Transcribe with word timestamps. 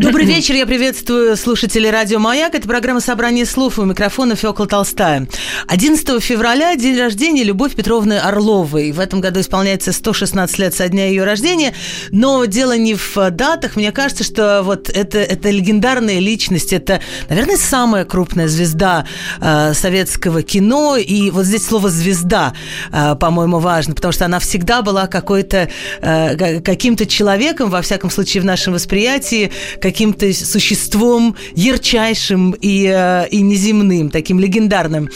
Добрый 0.00 0.24
вечер, 0.24 0.54
я 0.54 0.64
приветствую 0.64 1.36
слушателей 1.36 1.90
радио 1.90 2.18
«Маяк». 2.18 2.54
Это 2.54 2.66
программа 2.66 3.00
«Собрание 3.00 3.44
слов» 3.44 3.78
у 3.78 3.84
микрофона 3.84 4.34
Фёкла 4.34 4.66
Толстая. 4.66 5.28
11 5.66 6.22
февраля– 6.22 6.74
день 6.76 6.98
рождения 6.98 7.44
Любовь 7.44 7.74
Петровны 7.74 8.14
Орловой. 8.14 8.92
В 8.92 8.98
этом 8.98 9.20
году 9.20 9.40
исполняется 9.40 9.92
116 9.92 10.58
лет 10.58 10.72
со 10.72 10.88
дня 10.88 11.06
ее 11.08 11.24
рождения. 11.24 11.74
Но 12.12 12.46
дело 12.46 12.78
не 12.78 12.94
в 12.94 13.14
датах. 13.30 13.76
Мне 13.76 13.92
кажется, 13.92 14.24
что 14.24 14.62
вот 14.62 14.88
это, 14.88 15.18
это 15.18 15.50
легендарная 15.50 16.18
личность. 16.18 16.72
Это, 16.72 17.02
наверное, 17.28 17.58
самая 17.58 18.06
крупная 18.06 18.48
звезда 18.48 19.04
э, 19.38 19.74
советского 19.74 20.42
кино. 20.42 20.96
И 20.96 21.30
вот 21.30 21.44
здесь 21.44 21.66
слово 21.66 21.90
«звезда», 21.90 22.54
э, 22.90 23.16
по-моему, 23.16 23.58
важно, 23.58 23.94
потому 23.94 24.12
что 24.12 24.24
она 24.24 24.38
всегда 24.38 24.80
была 24.80 25.08
какой-то, 25.08 25.68
э, 26.00 26.60
каким-то 26.62 27.04
человеком, 27.04 27.68
во 27.68 27.82
всяком 27.82 28.08
случае, 28.08 28.40
в 28.40 28.46
нашем 28.46 28.72
восприятии, 28.72 29.52
каким-то 29.90 30.32
существом 30.32 31.34
ярчайшим 31.54 32.52
и, 32.52 32.86
э, 32.86 33.26
и 33.30 33.42
неземным, 33.42 34.10
таким 34.10 34.38
легендарным. 34.38 35.10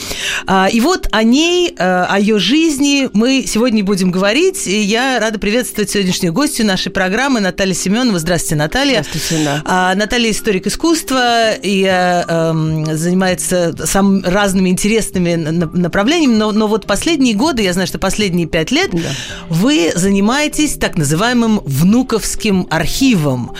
А, 0.47 0.67
и 0.67 0.81
вот 0.81 1.07
о 1.11 1.23
ней, 1.23 1.73
э, 1.77 2.05
о 2.09 2.19
ее 2.19 2.39
жизни 2.39 3.09
мы 3.13 3.45
сегодня 3.47 3.85
будем 3.85 4.11
говорить. 4.11 4.67
И 4.67 4.81
я 4.81 5.19
рада 5.19 5.39
приветствовать 5.39 5.89
сегодняшнюю 5.89 6.33
гостью 6.33 6.65
нашей 6.65 6.91
программы 6.91 7.39
Наталья 7.39 7.73
Семенова. 7.73 8.19
Здравствуйте, 8.19 8.55
Наталья. 8.55 9.05
Здравствуйте, 9.09 9.45
да. 9.45 9.61
А, 9.65 9.95
Наталья 9.95 10.29
историк 10.29 10.67
искусства 10.67 11.53
и 11.53 11.83
э, 11.83 12.23
эм, 12.27 12.97
занимается 12.97 13.73
самыми 13.85 14.23
разными 14.25 14.69
интересными 14.69 15.35
направлениями. 15.35 16.35
Но, 16.35 16.51
но 16.51 16.67
вот 16.67 16.85
последние 16.85 17.33
годы, 17.33 17.63
я 17.63 17.71
знаю, 17.71 17.87
что 17.87 17.97
последние 17.97 18.45
пять 18.45 18.71
лет, 18.71 18.91
да. 18.91 18.99
вы 19.49 19.93
занимаетесь 19.95 20.73
так 20.73 20.97
называемым 20.97 21.61
внуковским 21.63 22.67
архивом. 22.69 23.53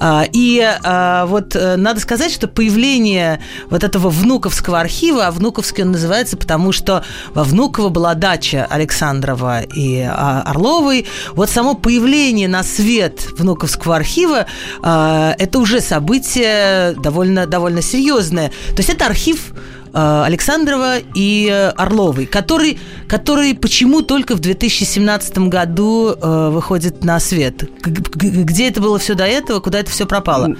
А, 0.00 0.24
и 0.32 0.60
а, 0.82 1.26
вот 1.26 1.54
э, 1.54 1.76
надо 1.76 2.00
сказать, 2.00 2.32
что 2.32 2.48
появление 2.48 3.40
вот 3.68 3.84
этого 3.84 4.08
внуковского 4.08 4.80
архива, 4.80 5.26
а 5.26 5.30
внуковский 5.30 5.84
он 5.84 5.92
называется, 5.92 6.38
потому 6.38 6.72
что 6.72 7.04
во 7.34 7.44
Внуково 7.44 7.90
была 7.90 8.14
дача 8.14 8.66
Александрова 8.70 9.60
и 9.60 10.00
а, 10.00 10.42
Орловой. 10.46 11.06
Вот 11.32 11.50
само 11.50 11.74
появление 11.74 12.48
на 12.48 12.62
свет 12.62 13.26
внуковского 13.38 13.96
архива 13.96 14.46
это 14.82 15.58
уже 15.58 15.80
событие 15.80 16.94
довольно, 16.94 17.46
довольно 17.46 17.82
серьезное. 17.82 18.48
То 18.48 18.78
есть 18.78 18.90
это 18.90 19.06
архив 19.06 19.52
Александрова 19.92 20.98
и 21.14 21.72
Орловой, 21.76 22.26
который, 22.26 22.78
который 23.08 23.54
почему 23.54 24.02
только 24.02 24.34
в 24.34 24.40
2017 24.40 25.38
году 25.48 26.10
э, 26.10 26.50
выходит 26.50 27.04
на 27.04 27.20
свет? 27.20 27.68
Где 27.84 28.68
это 28.68 28.80
было 28.80 28.98
все 28.98 29.14
до 29.14 29.24
этого? 29.24 29.60
Куда 29.60 29.80
это 29.80 29.90
все 29.90 30.06
пропало? 30.06 30.54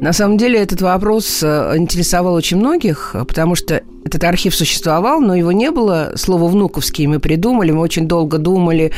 На 0.00 0.12
самом 0.12 0.38
деле 0.38 0.60
этот 0.60 0.82
вопрос 0.82 1.42
э, 1.42 1.74
интересовал 1.76 2.34
очень 2.34 2.58
многих, 2.58 3.14
потому 3.26 3.54
что 3.54 3.82
этот 4.06 4.22
архив 4.22 4.54
существовал, 4.54 5.20
но 5.20 5.34
его 5.34 5.50
не 5.50 5.72
было. 5.72 6.12
Слово 6.14 6.46
«внуковский» 6.46 7.08
мы 7.08 7.18
придумали, 7.18 7.72
мы 7.72 7.80
очень 7.80 8.06
долго 8.06 8.38
думали, 8.38 8.92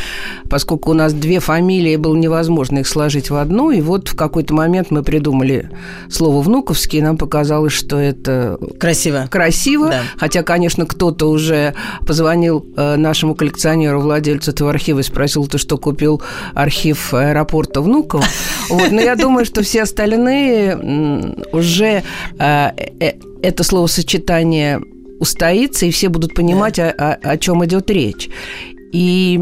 поскольку 0.51 0.91
у 0.91 0.95
нас 0.95 1.15
две 1.15 1.41
фамилии, 1.41 1.97
было 1.97 2.15
невозможно 2.15 2.81
их 2.81 2.87
сложить 2.87 3.31
в 3.31 3.37
одну, 3.37 3.71
и 3.71 3.81
вот 3.81 4.09
в 4.09 4.17
какой-то 4.17 4.53
момент 4.53 4.91
мы 4.91 5.03
придумали 5.03 5.71
слово 6.11 6.43
«внуковский», 6.43 6.99
и 6.99 7.03
нам 7.03 7.17
показалось, 7.17 7.73
что 7.73 7.99
это... 7.99 8.59
Красиво. 8.79 8.98
Красиво, 9.29 9.91
да. 9.91 10.03
хотя, 10.17 10.43
конечно, 10.43 10.87
кто-то 10.87 11.31
уже 11.31 11.75
позвонил 12.07 12.67
э, 12.77 12.97
нашему 12.97 13.35
коллекционеру, 13.35 14.01
владельцу 14.01 14.51
этого 14.51 14.71
архива, 14.71 15.01
и 15.01 15.03
спросил, 15.03 15.47
ты 15.47 15.59
что, 15.59 15.79
купил 15.79 16.23
архив 16.55 17.15
аэропорта 17.15 17.81
Внуково? 17.81 18.25
Вот, 18.69 18.91
но 18.91 19.01
я 19.01 19.17
думаю, 19.17 19.47
что 19.47 19.63
все 19.63 19.83
остальные 19.83 20.77
уже 21.53 22.03
э, 22.39 22.71
э, 23.01 23.13
это 23.43 23.65
словосочетание 23.65 24.81
устоится, 25.21 25.87
и 25.87 25.91
все 25.91 26.09
будут 26.09 26.35
понимать, 26.35 26.77
да. 26.77 26.91
о, 26.91 27.13
о, 27.13 27.31
о 27.31 27.37
чем 27.39 27.65
идет 27.65 27.91
речь. 27.91 28.29
И 28.93 29.41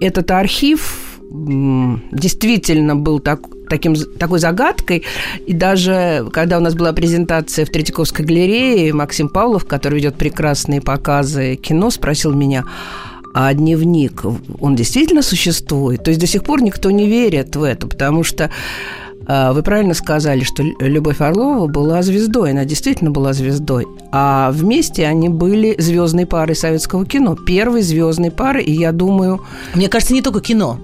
этот 0.00 0.30
архив 0.30 1.05
действительно 1.30 2.96
был 2.96 3.18
так, 3.18 3.40
таким, 3.68 3.94
такой 4.18 4.38
загадкой. 4.38 5.04
И 5.46 5.52
даже 5.52 6.28
когда 6.32 6.58
у 6.58 6.60
нас 6.60 6.74
была 6.74 6.92
презентация 6.92 7.64
в 7.64 7.70
Третьяковской 7.70 8.24
галерее, 8.24 8.92
Максим 8.92 9.28
Павлов, 9.28 9.66
который 9.66 9.96
ведет 9.96 10.16
прекрасные 10.16 10.80
показы 10.80 11.56
кино, 11.56 11.90
спросил 11.90 12.32
меня, 12.32 12.64
а 13.34 13.52
дневник, 13.52 14.22
он 14.60 14.76
действительно 14.76 15.22
существует? 15.22 16.02
То 16.04 16.10
есть 16.10 16.20
до 16.20 16.26
сих 16.26 16.42
пор 16.42 16.62
никто 16.62 16.90
не 16.90 17.06
верит 17.06 17.54
в 17.56 17.62
это, 17.62 17.86
потому 17.86 18.24
что 18.24 18.50
вы 19.26 19.62
правильно 19.62 19.94
сказали, 19.94 20.44
что 20.44 20.62
Любовь 20.62 21.20
Орлова 21.20 21.66
была 21.66 22.02
звездой, 22.02 22.52
она 22.52 22.64
действительно 22.64 23.10
была 23.10 23.32
звездой. 23.32 23.86
А 24.12 24.50
вместе 24.52 25.06
они 25.06 25.28
были 25.28 25.74
звездной 25.78 26.26
парой 26.26 26.54
советского 26.54 27.04
кино, 27.04 27.34
первой 27.34 27.82
звездной 27.82 28.30
парой, 28.30 28.64
и 28.64 28.72
я 28.72 28.92
думаю... 28.92 29.44
Мне 29.74 29.88
кажется, 29.88 30.14
не 30.14 30.22
только 30.22 30.40
кино. 30.40 30.78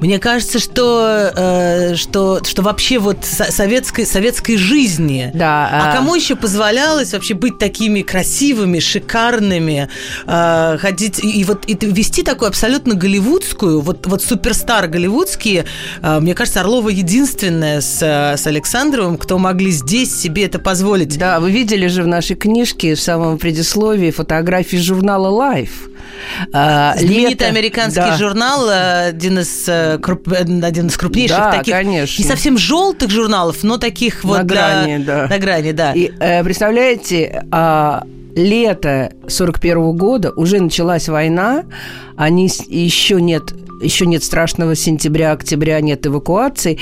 Мне 0.00 0.18
кажется, 0.18 0.58
что, 0.58 1.32
э, 1.34 1.94
что, 1.96 2.40
что 2.44 2.62
вообще 2.62 2.98
вот 2.98 3.18
советской, 3.24 4.06
советской 4.06 4.56
жизни. 4.56 5.30
Да. 5.34 5.68
А, 5.70 5.90
а 5.90 5.96
кому 5.96 6.14
еще 6.14 6.36
позволялось 6.36 7.12
вообще 7.12 7.34
быть 7.34 7.58
такими 7.58 8.02
красивыми, 8.02 8.78
шикарными, 8.78 9.88
э, 10.26 10.78
ходить 10.78 11.18
и, 11.22 11.40
и 11.40 11.44
вот 11.44 11.64
и 11.66 11.76
вести 11.86 12.22
такую 12.22 12.48
абсолютно 12.48 12.94
голливудскую, 12.94 13.80
вот, 13.80 14.06
вот 14.06 14.22
суперстар 14.22 14.86
голливудские, 14.86 15.64
э, 16.00 16.20
мне 16.20 16.34
кажется, 16.34 16.60
Орлова 16.60 16.90
единственная 16.90 17.80
с, 17.88 18.36
с 18.36 18.46
Александровым, 18.46 19.16
кто 19.16 19.38
могли 19.38 19.70
здесь 19.70 20.14
себе 20.14 20.44
это 20.44 20.58
позволить. 20.58 21.18
Да, 21.18 21.40
вы 21.40 21.50
видели 21.50 21.86
же 21.86 22.02
в 22.02 22.06
нашей 22.06 22.36
книжке 22.36 22.94
в 22.94 23.00
самом 23.00 23.38
предисловии 23.38 24.10
фотографии 24.10 24.76
журнала 24.76 25.28
Life. 25.28 25.90
А, 26.52 26.94
Знаменитый 26.96 27.30
Лето, 27.30 27.46
американский 27.46 28.00
да. 28.00 28.16
журнал, 28.16 28.68
один 28.68 29.38
из, 29.38 29.68
э, 29.68 29.98
круп, 29.98 30.28
один 30.32 30.86
из 30.86 30.96
крупнейших 30.96 31.36
да, 31.36 31.52
таких, 31.52 31.74
конечно. 31.74 32.22
не 32.22 32.28
совсем 32.28 32.58
желтых 32.58 33.10
журналов, 33.10 33.62
но 33.62 33.78
таких 33.78 34.24
вот 34.24 34.38
на 34.38 34.44
грани, 34.44 34.98
да. 34.98 35.26
На 35.28 35.38
грани, 35.38 35.72
да. 35.72 35.92
И 35.92 36.10
э, 36.18 36.42
представляете, 36.44 37.44
а, 37.50 38.04
лето 38.34 39.12
41 39.26 39.96
года 39.96 40.32
уже 40.32 40.60
началась 40.60 41.08
война, 41.08 41.64
они 42.16 42.50
еще 42.68 43.20
нет 43.20 43.52
еще 43.80 44.06
нет 44.06 44.24
страшного 44.24 44.74
сентября, 44.74 45.32
октября, 45.32 45.80
нет 45.80 46.06
эвакуации. 46.06 46.78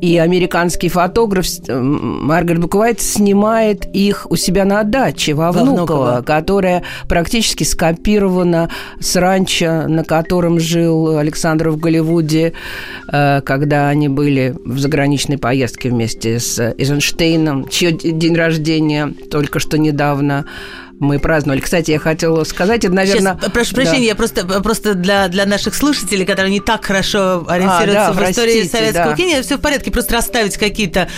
И 0.00 0.18
американский 0.18 0.88
фотограф 0.88 1.46
Маргарет 1.68 2.60
Буковайт 2.60 3.00
снимает 3.00 3.86
их 3.94 4.26
у 4.30 4.36
себя 4.36 4.64
на 4.64 4.82
даче 4.82 5.34
во 5.34 5.52
Внуково, 5.52 5.74
Внуково, 5.74 6.22
которая 6.22 6.82
практически 7.08 7.64
скопирована 7.64 8.70
с 9.00 9.16
ранчо, 9.16 9.86
на 9.88 10.04
котором 10.04 10.60
жил 10.60 11.18
Александр 11.18 11.70
в 11.70 11.78
Голливуде, 11.78 12.52
э, 13.12 13.40
когда 13.44 13.88
они 13.88 14.08
были 14.08 14.54
в 14.64 14.78
заграничной 14.78 15.38
поездке 15.38 15.90
вместе 15.90 16.38
с 16.38 16.58
Эйзенштейном, 16.76 17.68
чье 17.68 17.92
день 17.92 18.34
рождения 18.34 19.12
только 19.30 19.58
что 19.58 19.78
недавно 19.78 20.46
мы 21.00 21.18
праздновали. 21.18 21.60
Кстати, 21.60 21.90
я 21.92 21.98
хотела 21.98 22.44
сказать, 22.44 22.84
это, 22.84 22.94
наверное... 22.94 23.36
Сейчас, 23.40 23.50
прошу 23.52 23.74
прощения, 23.74 24.00
да. 24.00 24.04
я 24.04 24.14
просто, 24.14 24.44
просто 24.60 24.94
для, 24.94 25.28
для 25.28 25.46
наших 25.46 25.74
слушателей, 25.74 26.26
которые 26.26 26.39
не 26.48 26.60
так 26.60 26.84
хорошо 26.84 27.44
ориентируются 27.48 28.06
а, 28.06 28.08
да, 28.08 28.12
в 28.12 28.16
простите, 28.16 28.48
истории 28.48 28.68
советского 28.68 29.10
да. 29.10 29.16
кино, 29.16 29.42
все 29.42 29.56
в 29.56 29.60
порядке, 29.60 29.90
просто 29.90 30.14
расставить 30.14 30.56
какие-то... 30.56 31.08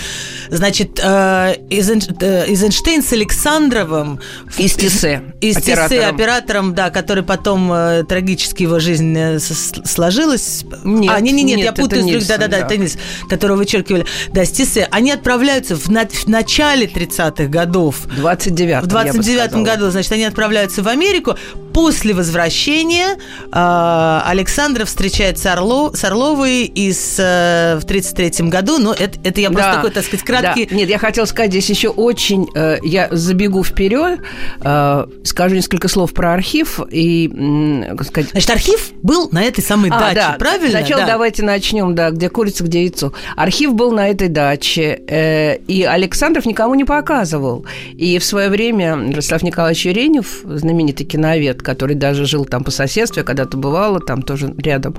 Значит, 0.48 1.00
э, 1.02 1.56
Эйзенштейн 1.70 3.00
э, 3.00 3.02
с 3.02 3.12
Александровым... 3.12 4.20
Из 4.56 4.74
Тисе. 4.74 5.22
Из 5.40 5.56
Тисе, 5.56 6.04
оператором, 6.04 6.74
да, 6.74 6.90
который 6.90 7.22
потом 7.22 7.72
э, 7.72 8.04
трагически 8.04 8.62
его 8.62 8.78
жизнь 8.78 9.14
э, 9.16 9.38
сложилась. 9.38 10.64
Нет, 10.84 11.12
а, 11.14 11.20
нет, 11.20 11.34
нет, 11.34 11.44
нет, 11.44 11.58
я 11.60 11.72
путаю 11.72 12.20
с 12.20 12.26
да-да-да, 12.26 12.60
да. 12.60 12.66
теннис, 12.66 12.96
которого 13.28 13.58
вычеркивали. 13.58 14.06
Да, 14.32 14.44
с 14.44 14.50
Тисе. 14.50 14.88
Они 14.90 15.10
отправляются 15.10 15.76
в, 15.76 15.88
на, 15.90 16.06
в 16.06 16.28
начале 16.28 16.86
30-х 16.86 17.46
годов. 17.46 17.96
В 18.06 18.26
29-м, 18.26 18.82
В 18.82 18.88
29-м 18.88 19.64
году 19.64 19.82
году, 19.82 19.90
значит, 19.90 20.12
они 20.12 20.25
отправляются 20.25 20.82
в 20.82 20.88
Америку. 20.88 21.36
после 21.72 22.12
возвращения 22.12 23.16
э, 23.50 24.20
Александров 24.26 24.88
встречается 24.88 25.12
с, 25.12 25.47
Орло, 25.47 25.93
с 25.94 26.05
Орловой 26.05 26.64
из, 26.64 27.17
э, 27.19 27.79
в 27.81 27.85
33 27.87 28.49
году. 28.49 28.79
Но 28.79 28.93
это, 28.93 29.19
это 29.25 29.41
я 29.41 29.50
просто 29.50 29.70
Да. 29.70 29.76
такой, 29.76 29.91
так 29.91 30.05
сказать, 30.05 30.25
краткий... 30.25 30.67
Да. 30.67 30.75
Нет, 30.76 30.88
я 30.88 30.99
хотела 30.99 31.25
сказать 31.26 31.50
здесь 31.50 31.69
еще 31.70 31.88
очень... 31.88 32.49
э, 32.55 32.79
я 32.82 33.09
забегу 33.11 33.62
вперед, 33.64 34.20
э, 34.61 35.06
скажу 35.25 35.55
несколько 35.55 35.88
слов 35.88 36.12
про 36.12 36.32
архив 36.35 36.81
и, 36.91 37.85
как 37.97 38.06
сказать... 38.06 38.31
Значит, 38.31 38.50
архив 38.50 38.93
был 39.03 39.29
на 39.31 39.43
этой 39.43 39.62
самой 39.62 39.91
А, 39.91 39.99
даче, 39.99 40.14
да. 40.14 40.37
правильно? 40.38 40.70
Сначала 40.79 41.03
Да. 41.03 41.06
давайте 41.09 41.43
начнем, 41.43 41.94
да, 41.94 42.11
где 42.11 42.29
курица, 42.29 42.64
где 42.64 42.82
яйцо. 42.82 43.12
Архив 43.37 43.75
был 43.75 43.93
на 43.93 44.09
этой 44.09 44.29
даче, 44.29 45.00
э, 45.09 45.56
и 45.67 45.82
Александров 45.85 46.47
никому 46.47 46.75
не 46.75 46.85
показывал. 46.85 47.67
И 47.94 48.19
в 48.19 48.25
свое 48.25 48.49
время 48.49 48.97
Ростислав 49.14 49.43
Николаевич 49.43 49.87
Юренев, 49.87 50.41
знаменитый 50.44 51.06
киновед, 51.06 51.62
который 51.62 51.97
даже 51.97 52.26
жил 52.26 52.44
там 52.44 52.64
по 52.64 52.70
соседству, 52.70 53.20
я 53.20 53.25
когда-то 53.25 53.56
бывала 53.56 54.00
там 54.00 54.23
тоже 54.23 54.55
рядом, 54.59 54.97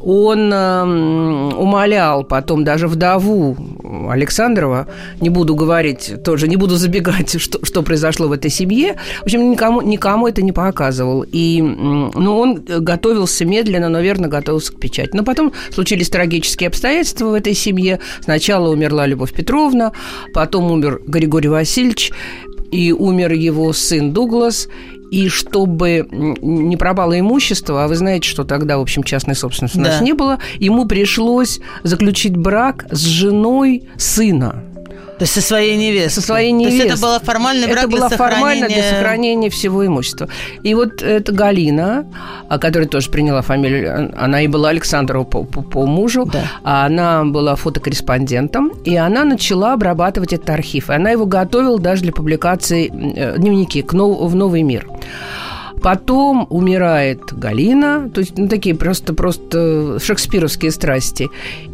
он 0.00 0.52
эм, 0.52 1.58
умолял 1.58 2.24
потом 2.24 2.64
даже 2.64 2.88
вдову 2.88 3.56
Александрова, 4.10 4.88
не 5.20 5.28
буду 5.28 5.54
говорить 5.54 6.22
тоже, 6.24 6.48
не 6.48 6.56
буду 6.56 6.76
забегать, 6.76 7.40
что, 7.40 7.64
что 7.64 7.82
произошло 7.82 8.28
в 8.28 8.32
этой 8.32 8.50
семье, 8.50 8.96
в 9.20 9.24
общем, 9.24 9.50
никому, 9.50 9.80
никому 9.80 10.28
это 10.28 10.42
не 10.42 10.52
показывал. 10.52 11.24
И, 11.30 11.60
ну, 11.62 12.38
он 12.38 12.62
готовился 12.64 13.44
медленно, 13.44 13.88
но 13.88 14.00
верно 14.00 14.28
готовился 14.28 14.72
к 14.72 14.80
печати. 14.80 15.10
Но 15.12 15.24
потом 15.24 15.52
случились 15.70 16.08
трагические 16.08 16.68
обстоятельства 16.68 17.26
в 17.26 17.34
этой 17.34 17.54
семье. 17.54 18.00
Сначала 18.20 18.70
умерла 18.70 19.06
Любовь 19.06 19.32
Петровна, 19.32 19.92
потом 20.32 20.70
умер 20.70 21.00
Григорий 21.06 21.48
Васильевич, 21.48 22.12
и 22.70 22.90
умер 22.92 23.32
его 23.32 23.72
сын 23.72 24.12
Дуглас. 24.12 24.68
И 25.12 25.28
чтобы 25.28 26.08
не 26.10 26.78
пропало 26.78 27.20
имущество, 27.20 27.84
а 27.84 27.88
вы 27.88 27.96
знаете, 27.96 28.26
что 28.26 28.44
тогда, 28.44 28.78
в 28.78 28.80
общем, 28.80 29.02
частной 29.02 29.34
собственности 29.34 29.76
у 29.76 29.82
нас 29.82 29.98
Да. 29.98 30.04
не 30.04 30.14
было, 30.14 30.38
ему 30.58 30.86
пришлось 30.86 31.60
заключить 31.82 32.34
брак 32.34 32.86
с 32.90 33.00
женой 33.00 33.82
сына. 33.98 34.64
То 35.18 35.24
есть 35.24 35.34
со 35.34 35.40
своей 35.40 35.76
невестой. 35.76 36.10
Со 36.10 36.20
своей 36.26 36.50
То 36.50 36.56
невестой. 36.56 36.86
есть 36.86 36.92
это 36.98 37.02
был 37.02 37.18
формальный 37.24 37.66
брак 37.68 37.78
Это 37.78 37.86
для 37.88 37.96
было 37.98 38.08
формально 38.08 38.66
для 38.66 38.76
сохранения- 38.82 38.98
сохранения 38.98 39.50
всего 39.50 39.86
имущества. 39.86 40.28
И 40.64 40.74
вот 40.74 41.00
эта 41.02 41.32
Галина, 41.32 42.06
а, 42.48 42.58
которая 42.58 42.88
тоже 42.88 43.08
приняла 43.10 43.42
фамилию, 43.42 44.10
она 44.16 44.42
и 44.42 44.48
была 44.48 44.70
Александрова 44.70 45.24
по, 45.24 45.44
по- 45.44 45.62
по 45.62 45.86
мужу, 45.86 46.24
Да. 46.24 46.42
а 46.64 46.86
она 46.86 47.24
была 47.24 47.54
фотокорреспондентом, 47.56 48.70
и 48.84 48.96
она 48.96 49.24
начала 49.24 49.74
обрабатывать 49.74 50.32
этот 50.32 50.50
архив. 50.50 50.90
И 50.90 50.92
она 50.92 51.10
его 51.10 51.26
готовила 51.26 51.78
даже 51.78 52.02
для 52.02 52.12
публикации 52.12 52.90
э, 53.16 53.36
дневники 53.38 53.82
к 53.82 53.92
нов- 53.92 54.28
в 54.28 54.34
«Новый 54.34 54.62
мир». 54.62 54.86
Потом 55.82 56.46
умирает 56.50 57.32
Галина, 57.32 58.08
то 58.10 58.20
есть 58.20 58.38
ну, 58.38 58.48
такие 58.48 58.74
просто, 58.74 59.14
просто 59.14 59.98
шекспировские 59.98 60.70
страсти. 60.70 61.28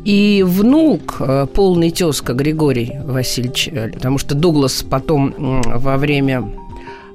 И 0.05 0.43
внук, 0.47 1.17
э, 1.21 1.47
полный 1.53 1.91
тезка 1.91 2.33
Григорий 2.33 2.93
Васильевич, 3.05 3.69
э, 3.71 3.91
потому 3.93 4.19
что 4.19 4.35
Дуглас 4.35 4.83
потом 4.83 5.35
во 5.65 5.97
время 5.99 6.51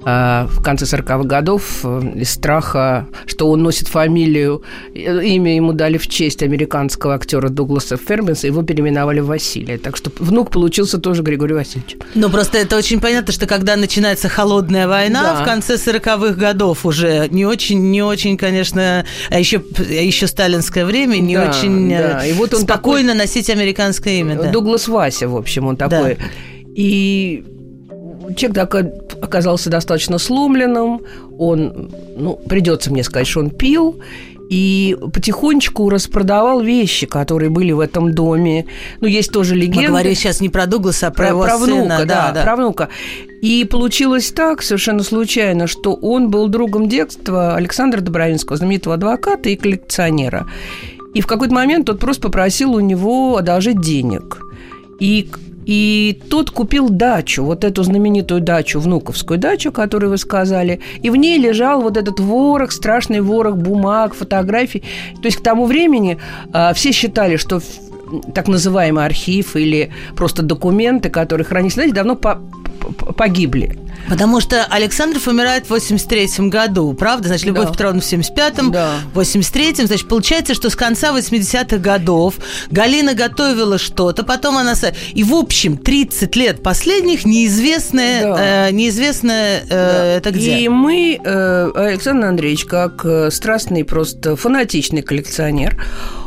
в 0.06 0.62
конце 0.64 0.86
40-х 0.86 1.24
годов 1.24 1.80
э, 1.84 2.02
из 2.16 2.30
страха, 2.32 3.08
что 3.26 3.50
он 3.50 3.64
носит 3.64 3.88
фамилию, 3.88 4.64
э, 4.94 5.24
имя 5.26 5.56
ему 5.56 5.74
дали 5.74 5.98
в 5.98 6.08
честь 6.08 6.44
американского 6.44 7.16
актера 7.16 7.50
Дугласа 7.50 7.98
Фербенса, 7.98 8.48
его 8.48 8.64
переименовали 8.64 9.20
в 9.22 9.28
Василия. 9.28 9.78
Так 9.78 9.96
что 9.98 10.12
внук 10.20 10.52
получился 10.52 10.98
тоже 10.98 11.22
Григорий 11.24 11.54
Васильевич. 11.54 11.98
Ну, 12.16 12.30
просто 12.30 12.58
это 12.58 12.78
очень 12.78 13.00
понятно, 13.00 13.34
что 13.34 13.46
когда 13.48 13.76
начинается 13.76 14.30
холодная 14.30 14.88
война 14.88 15.24
Да. 15.24 15.42
в 15.42 15.46
конце 15.46 15.76
40-х 15.76 16.34
годов 16.36 16.86
уже 16.86 17.28
не 17.30 17.46
очень, 17.46 17.92
не 17.92 18.02
очень, 18.02 18.38
конечно, 18.38 19.06
а 19.30 19.40
еще, 19.40 19.64
а 19.78 19.84
еще 19.84 20.28
сталинское 20.28 20.86
время, 20.86 21.18
не 21.18 21.36
Да, 21.36 21.50
очень 21.50 21.92
э, 21.92 22.14
да. 22.14 22.26
И 22.26 22.34
вот 22.34 22.54
он 22.54 22.62
спокойно 22.62 23.14
носить 23.14 23.50
американское 23.50 24.16
имя. 24.20 24.36
да. 24.36 24.52
Дуглас 24.52 24.88
Вася, 24.88 25.28
в 25.28 25.36
общем, 25.36 25.68
он 25.68 25.78
такой. 25.78 26.18
И 26.76 27.44
человек 28.36 28.54
так 28.54 28.76
оказался 29.22 29.70
достаточно 29.70 30.18
сломленным. 30.18 31.02
Он, 31.38 31.92
ну, 32.18 32.36
придется 32.36 32.92
мне 32.92 33.04
сказать, 33.04 33.28
что 33.28 33.40
он 33.42 33.50
пил. 33.50 34.00
И 34.50 34.96
потихонечку 35.14 35.90
распродавал 35.90 36.62
вещи, 36.62 37.08
которые 37.08 37.50
были 37.50 37.72
в 37.72 37.80
этом 37.80 38.14
доме. 38.14 38.66
Ну, 39.00 39.08
есть 39.08 39.32
тоже 39.32 39.56
легенда. 39.56 39.82
Мы 39.82 39.88
говорим 39.88 40.16
сейчас 40.16 40.42
не 40.42 40.50
про 40.50 40.68
Дугласа, 40.68 41.08
а 41.08 41.12
про, 41.12 41.16
Про, 41.16 41.28
его 41.30 41.44
про 41.44 41.58
сына. 41.58 41.76
внука, 41.86 42.06
да, 42.06 42.42
про 42.44 42.56
внука. 42.56 42.90
И 43.42 43.66
получилось 43.66 44.32
так, 44.32 44.62
совершенно 44.62 45.02
случайно, 45.02 45.66
что 45.66 45.94
он 45.94 46.30
был 46.30 46.50
другом 46.50 46.88
детства 46.88 47.56
Александра 47.56 48.02
Добровинского, 48.02 48.58
знаменитого 48.58 48.96
адвоката 48.96 49.50
и 49.50 49.56
коллекционера. 49.56 50.46
И 51.16 51.22
в 51.22 51.28
какой-то 51.28 51.54
момент 51.54 51.88
тот 51.88 52.00
просто 52.00 52.24
попросил 52.24 52.74
у 52.74 52.80
него 52.80 53.38
одолжить 53.38 53.80
денег. 53.82 54.40
И 55.00 55.30
и 55.66 56.20
тот 56.30 56.52
купил 56.52 56.90
дачу, 56.90 57.44
вот 57.44 57.64
эту 57.64 57.84
знаменитую 57.84 58.42
дачу, 58.42 58.80
внуковскую 58.80 59.38
дачу, 59.38 59.72
которую 59.72 60.12
вы 60.12 60.18
сказали, 60.18 60.80
и 61.02 61.10
в 61.10 61.16
ней 61.16 61.38
лежал 61.38 61.82
вот 61.82 61.98
этот 61.98 62.20
ворох, 62.20 62.72
страшный 62.72 63.22
ворох 63.22 63.56
бумаг, 63.56 64.14
фотографий. 64.14 64.84
То 65.22 65.26
есть 65.26 65.38
к 65.38 65.44
тому 65.44 65.66
времени 65.66 66.18
а, 66.52 66.74
все 66.74 66.92
считали, 66.92 67.38
что 67.38 67.62
так 68.34 68.48
называемый 68.48 69.06
архив 69.06 69.56
или 69.56 69.92
просто 70.16 70.42
документы, 70.44 71.10
которые 71.10 71.46
хранились, 71.46 71.74
знаете, 71.74 71.94
давно 71.94 72.16
по- 72.16 72.42
по- 72.98 73.14
погибли. 73.14 73.78
Потому 74.10 74.42
что 74.42 74.66
Александров 74.66 75.28
умирает 75.28 75.68
в 75.68 75.70
83 75.70 76.50
году, 76.50 76.94
правда? 76.94 77.30
Значит, 77.30 77.46
Любовь 77.48 77.68
Да. 77.68 77.72
Петровна 77.72 78.02
в 78.02 78.04
75-м, 78.04 78.72
Да. 78.72 78.96
в 79.14 79.20
83-м. 79.20 79.88
Значит, 79.88 80.08
получается, 80.10 80.54
что 80.54 80.70
с 80.70 80.76
конца 80.76 81.14
80-х 81.18 81.78
годов 81.78 82.36
Галина 82.70 83.14
готовила 83.14 83.78
что-то, 83.78 84.24
потом 84.24 84.58
она... 84.58 84.74
И, 85.14 85.24
в 85.24 85.34
общем, 85.34 85.78
30 85.78 86.36
лет 86.36 86.62
последних 86.62 87.24
неизвестное, 87.24 88.22
Да. 88.24 88.68
э, 88.68 88.72
неизвестное 88.72 89.64
э, 89.70 90.18
это 90.18 90.32
где? 90.32 90.60
И 90.60 90.68
мы, 90.68 91.18
э, 91.24 91.72
Александр 91.74 92.26
Андреевич, 92.28 92.66
как 92.66 93.06
э, 93.06 93.30
страстный, 93.32 93.86
просто 93.86 94.36
фанатичный 94.36 95.02
коллекционер, 95.02 95.82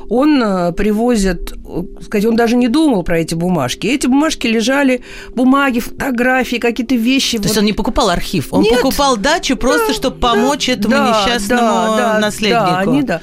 он 0.08 0.42
э, 0.42 0.72
привозит, 0.72 1.52
э, 1.52 1.82
сказать, 2.02 2.26
он 2.26 2.36
даже 2.36 2.56
не 2.56 2.68
думал 2.68 3.02
про 3.02 3.18
эти 3.18 3.34
бумажки. 3.34 3.86
Эти 3.86 4.06
бумажки 4.06 4.46
лежали, 4.46 5.02
бумаги, 5.34 5.80
фотографии, 5.80 6.56
какие-то 6.56 6.94
вещи. 6.94 7.38
То 7.38 7.44
есть 7.44 7.54
вот. 7.56 7.60
он 7.60 7.66
не 7.66 7.72
покупал 7.72 8.10
архив, 8.10 8.52
он 8.52 8.62
Нет. 8.62 8.80
покупал 8.80 9.16
дачу 9.16 9.56
просто, 9.56 9.92
чтобы 9.92 10.18
помочь 10.18 10.68
этому 10.68 10.94
Да, 10.94 11.24
несчастному 11.24 11.96
да, 11.96 11.96
да, 11.96 12.18
наследнику. 12.18 12.64
Да, 12.64 12.78
они, 12.78 13.02
да. 13.02 13.20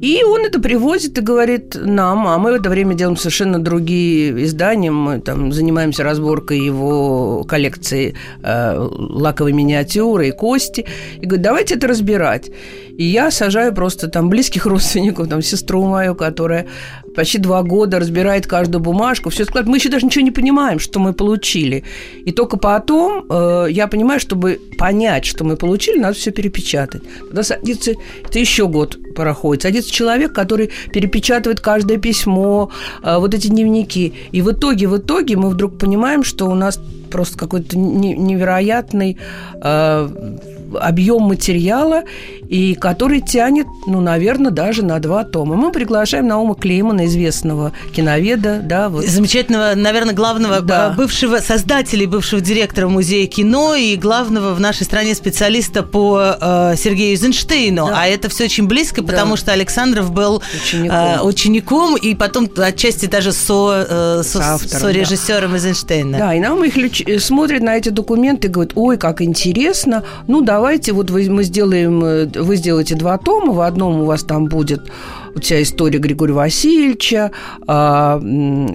И 0.00 0.24
он 0.24 0.46
это 0.46 0.60
привозит 0.60 1.18
и 1.18 1.20
говорит 1.20 1.76
нам, 1.78 2.26
а 2.26 2.38
мы 2.38 2.52
в 2.52 2.54
это 2.54 2.70
время 2.70 2.94
делаем 2.94 3.16
совершенно 3.16 3.58
другие 3.58 4.44
издания. 4.44 4.90
Мы 4.90 5.20
там 5.20 5.52
занимаемся 5.52 6.02
разборкой 6.04 6.58
его 6.58 7.44
коллекции 7.44 8.14
э, 8.42 8.74
лаковой 8.76 9.52
миниатюры 9.52 10.28
и 10.28 10.32
кости. 10.32 10.86
И 11.20 11.26
говорит, 11.26 11.42
давайте 11.42 11.74
это 11.74 11.86
разбирать. 11.86 12.50
И 12.96 13.04
я 13.04 13.30
сажаю 13.30 13.74
просто 13.74 14.08
там 14.08 14.30
близких 14.30 14.66
родственников, 14.70 15.28
там 15.28 15.42
сестру 15.42 15.86
мою, 15.86 16.14
которая 16.14 16.66
почти 17.14 17.38
два 17.38 17.62
года 17.62 17.98
разбирает 17.98 18.46
каждую 18.46 18.82
бумажку, 18.82 19.30
все 19.30 19.44
складывает. 19.44 19.68
Мы 19.68 19.76
еще 19.76 19.88
даже 19.88 20.06
ничего 20.06 20.24
не 20.24 20.30
понимаем, 20.30 20.78
что 20.78 21.00
мы 21.00 21.12
получили. 21.12 21.84
И 22.24 22.32
только 22.32 22.56
потом 22.56 23.26
э, 23.28 23.66
я 23.70 23.86
понимаю, 23.86 24.20
чтобы 24.20 24.60
понять, 24.78 25.24
что 25.24 25.44
мы 25.44 25.56
получили, 25.56 25.98
надо 25.98 26.14
все 26.14 26.30
перепечатать. 26.30 27.02
Тогда 27.20 27.42
садится, 27.42 27.92
это 28.24 28.38
еще 28.38 28.68
год 28.68 28.98
проходит, 29.14 29.62
садится 29.62 29.92
человек, 29.92 30.32
который 30.32 30.70
перепечатывает 30.92 31.60
каждое 31.60 31.98
письмо, 31.98 32.70
э, 33.02 33.16
вот 33.18 33.34
эти 33.34 33.48
дневники. 33.48 34.14
И 34.32 34.42
в 34.42 34.52
итоге, 34.52 34.86
в 34.86 34.96
итоге 34.96 35.36
мы 35.36 35.50
вдруг 35.50 35.78
понимаем, 35.78 36.24
что 36.24 36.46
у 36.46 36.54
нас 36.54 36.80
просто 37.10 37.36
какой-то 37.38 37.76
не- 37.76 38.14
невероятный 38.14 39.18
э, 39.62 40.38
объем 40.78 41.22
материала, 41.22 42.02
и 42.48 42.74
который 42.74 43.20
тянет, 43.20 43.66
ну, 43.86 44.00
наверное, 44.00 44.50
даже 44.50 44.84
на 44.84 44.98
два 44.98 45.24
тома. 45.24 45.56
Мы 45.56 45.72
приглашаем 45.72 46.26
Наума 46.26 46.54
Клеймана, 46.54 47.06
известного 47.06 47.72
киноведа, 47.94 48.60
да, 48.62 48.88
вот. 48.88 49.04
Замечательного, 49.06 49.74
наверное, 49.74 50.14
главного 50.14 50.60
Да. 50.60 50.90
э, 50.92 50.96
бывшего 50.96 51.38
создателя 51.38 52.02
и 52.02 52.06
бывшего 52.06 52.40
директора 52.40 52.88
музея 52.88 53.26
кино 53.26 53.74
и 53.74 53.96
главного 53.96 54.54
в 54.54 54.60
нашей 54.60 54.84
стране 54.84 55.14
специалиста 55.14 55.82
по 55.82 56.36
э, 56.40 56.74
Сергею 56.76 57.10
Эйзенштейну. 57.12 57.86
Да. 57.88 58.02
А 58.02 58.06
это 58.06 58.28
все 58.28 58.44
очень 58.44 58.66
близко, 58.66 59.02
Да. 59.02 59.12
потому 59.12 59.36
что 59.36 59.52
Александров 59.52 60.10
был 60.12 60.42
Учеником. 60.64 60.96
э, 60.96 61.20
учеником 61.22 61.96
и 61.96 62.14
потом 62.14 62.48
отчасти 62.56 63.06
даже 63.06 63.32
со, 63.32 63.86
э, 63.88 64.22
со, 64.24 64.58
со 64.58 64.90
режиссером 64.90 65.54
Эйзенштейна. 65.54 66.18
Да, 66.18 66.34
и 66.34 66.40
нам 66.40 66.62
их 66.64 66.76
люч- 66.76 67.04
э, 67.06 67.18
смотрят 67.18 67.62
на 67.62 67.76
эти 67.76 67.88
документы 67.90 68.48
и 68.48 68.50
говорят, 68.50 68.72
ой, 68.76 68.96
как 68.98 69.22
интересно, 69.22 70.04
ну, 70.26 70.40
давайте 70.60 70.92
вот 70.92 71.10
вы, 71.10 71.30
мы 71.30 71.42
сделаем, 71.42 72.04
э, 72.04 72.26
вы 72.26 72.56
сделаете 72.56 72.94
два 72.94 73.16
тома, 73.16 73.54
в 73.54 73.60
одном 73.62 74.00
у 74.00 74.04
вас 74.04 74.24
там 74.24 74.44
будет 74.44 74.92
у 75.34 75.40
тебя 75.40 75.62
история 75.62 75.98
Григория 75.98 76.32
Васильевича, 76.32 77.30
а, 77.66 78.20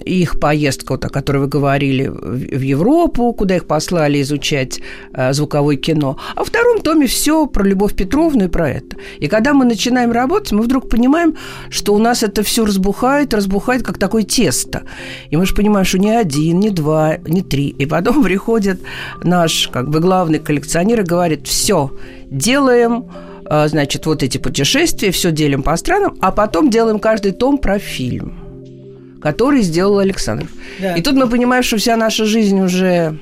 их 0.04 0.40
поездка, 0.40 0.92
вот, 0.92 1.04
о 1.04 1.08
которой 1.08 1.38
вы 1.38 1.48
говорили, 1.48 2.08
в 2.08 2.60
Европу, 2.60 3.32
куда 3.32 3.56
их 3.56 3.66
послали 3.66 4.20
изучать 4.22 4.80
а, 5.12 5.32
звуковое 5.32 5.76
кино. 5.76 6.18
А 6.34 6.40
во 6.40 6.44
втором 6.44 6.80
томе 6.80 7.06
все 7.06 7.46
про 7.46 7.64
Любовь 7.64 7.94
Петровну 7.94 8.44
и 8.44 8.48
про 8.48 8.70
это. 8.70 8.96
И 9.18 9.28
когда 9.28 9.54
мы 9.54 9.64
начинаем 9.64 10.12
работать, 10.12 10.52
мы 10.52 10.62
вдруг 10.62 10.88
понимаем, 10.88 11.36
что 11.70 11.94
у 11.94 11.98
нас 11.98 12.22
это 12.22 12.42
все 12.42 12.64
разбухает, 12.64 13.34
разбухает, 13.34 13.82
как 13.82 13.98
такое 13.98 14.22
тесто. 14.22 14.82
И 15.30 15.36
мы 15.36 15.46
же 15.46 15.54
понимаем, 15.54 15.84
что 15.84 15.98
не 15.98 16.10
один, 16.10 16.60
не 16.60 16.70
два, 16.70 17.16
не 17.18 17.42
три. 17.42 17.68
И 17.68 17.86
потом 17.86 18.22
приходит 18.24 18.80
наш, 19.22 19.68
как 19.68 19.88
бы, 19.88 20.00
главный 20.00 20.38
коллекционер 20.38 21.00
и 21.00 21.04
говорит, 21.04 21.46
все, 21.46 21.90
делаем 22.30 23.06
значит, 23.48 24.06
вот 24.06 24.22
эти 24.22 24.38
путешествия, 24.38 25.10
все 25.10 25.30
делим 25.30 25.62
по 25.62 25.76
странам, 25.76 26.16
а 26.20 26.32
потом 26.32 26.70
делаем 26.70 26.98
каждый 26.98 27.32
том 27.32 27.58
про 27.58 27.78
фильм, 27.78 29.18
который 29.22 29.62
сделал 29.62 29.98
Александров. 29.98 30.50
Да. 30.80 30.94
И 30.94 31.02
тут 31.02 31.14
мы 31.14 31.28
понимаем, 31.28 31.62
что 31.62 31.76
вся 31.76 31.96
наша 31.96 32.24
жизнь 32.24 32.60
уже 32.60 33.18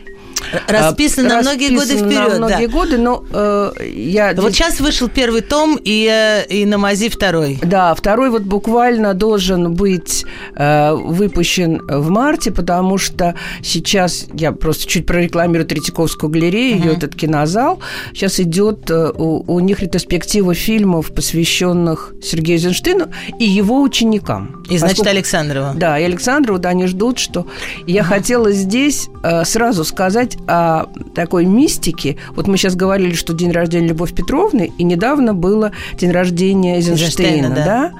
Расписан 0.68 1.26
на 1.26 1.40
многие 1.40 1.74
годы 1.74 1.96
вперед. 1.96 2.38
На 2.38 2.46
многие 2.46 2.66
да. 2.66 2.72
годы, 2.72 2.98
но 2.98 3.24
э, 3.30 3.72
я... 3.94 4.34
Вот 4.36 4.52
сейчас 4.52 4.80
вышел 4.80 5.08
первый 5.08 5.40
том 5.40 5.78
и, 5.82 6.08
э, 6.10 6.46
и 6.46 6.64
на 6.66 6.78
мази 6.78 7.08
второй. 7.08 7.58
Да, 7.62 7.94
второй 7.94 8.30
вот 8.30 8.42
буквально 8.42 9.14
должен 9.14 9.74
быть 9.74 10.24
э, 10.56 10.92
выпущен 10.94 11.80
в 11.86 12.10
марте, 12.10 12.50
потому 12.50 12.98
что 12.98 13.34
сейчас, 13.62 14.26
я 14.32 14.52
просто 14.52 14.86
чуть 14.86 15.06
прорекламирую 15.06 15.66
Третьяковскую 15.66 16.30
галерею, 16.30 16.76
uh-huh. 16.76 16.86
ее 16.86 16.92
этот 16.94 17.14
кинозал, 17.14 17.80
сейчас 18.12 18.40
идет 18.40 18.90
э, 18.90 19.12
у, 19.16 19.44
у 19.46 19.60
них 19.60 19.80
ретроспектива 19.80 20.54
фильмов, 20.54 21.12
посвященных 21.12 22.12
Сергею 22.22 22.58
Эйзенштейну 22.58 23.08
и 23.38 23.44
его 23.44 23.82
ученикам. 23.82 24.64
И, 24.70 24.78
значит, 24.78 24.98
Поскольку, 24.98 25.16
Александрова. 25.16 25.72
Да, 25.74 25.98
и 25.98 26.04
Александрову, 26.04 26.58
да, 26.58 26.70
они 26.70 26.86
ждут, 26.86 27.18
что... 27.18 27.46
Я 27.86 28.00
uh-huh. 28.00 28.04
хотела 28.04 28.52
здесь 28.52 29.08
э, 29.22 29.44
сразу 29.44 29.84
сказать, 29.84 30.33
сказать 30.34 30.48
о 30.48 30.86
такой 31.14 31.44
мистике. 31.46 32.16
Вот 32.30 32.46
мы 32.46 32.56
сейчас 32.56 32.74
говорили, 32.76 33.14
что 33.14 33.32
день 33.32 33.52
рождения 33.52 33.88
Любовь 33.88 34.14
Петровны, 34.14 34.72
и 34.76 34.84
недавно 34.84 35.34
было 35.34 35.72
день 35.94 36.10
рождения 36.10 36.76
Эйзенштейна, 36.76 37.50
да? 37.50 37.64
да? 37.64 37.92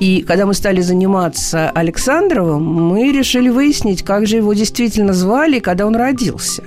И 0.00 0.22
когда 0.22 0.46
мы 0.46 0.54
стали 0.54 0.80
заниматься 0.80 1.70
Александровым, 1.70 2.62
мы 2.62 3.10
решили 3.10 3.48
выяснить, 3.48 4.04
как 4.04 4.26
же 4.26 4.36
его 4.36 4.52
действительно 4.54 5.12
звали, 5.12 5.58
когда 5.58 5.86
он 5.86 5.96
родился. 5.96 6.62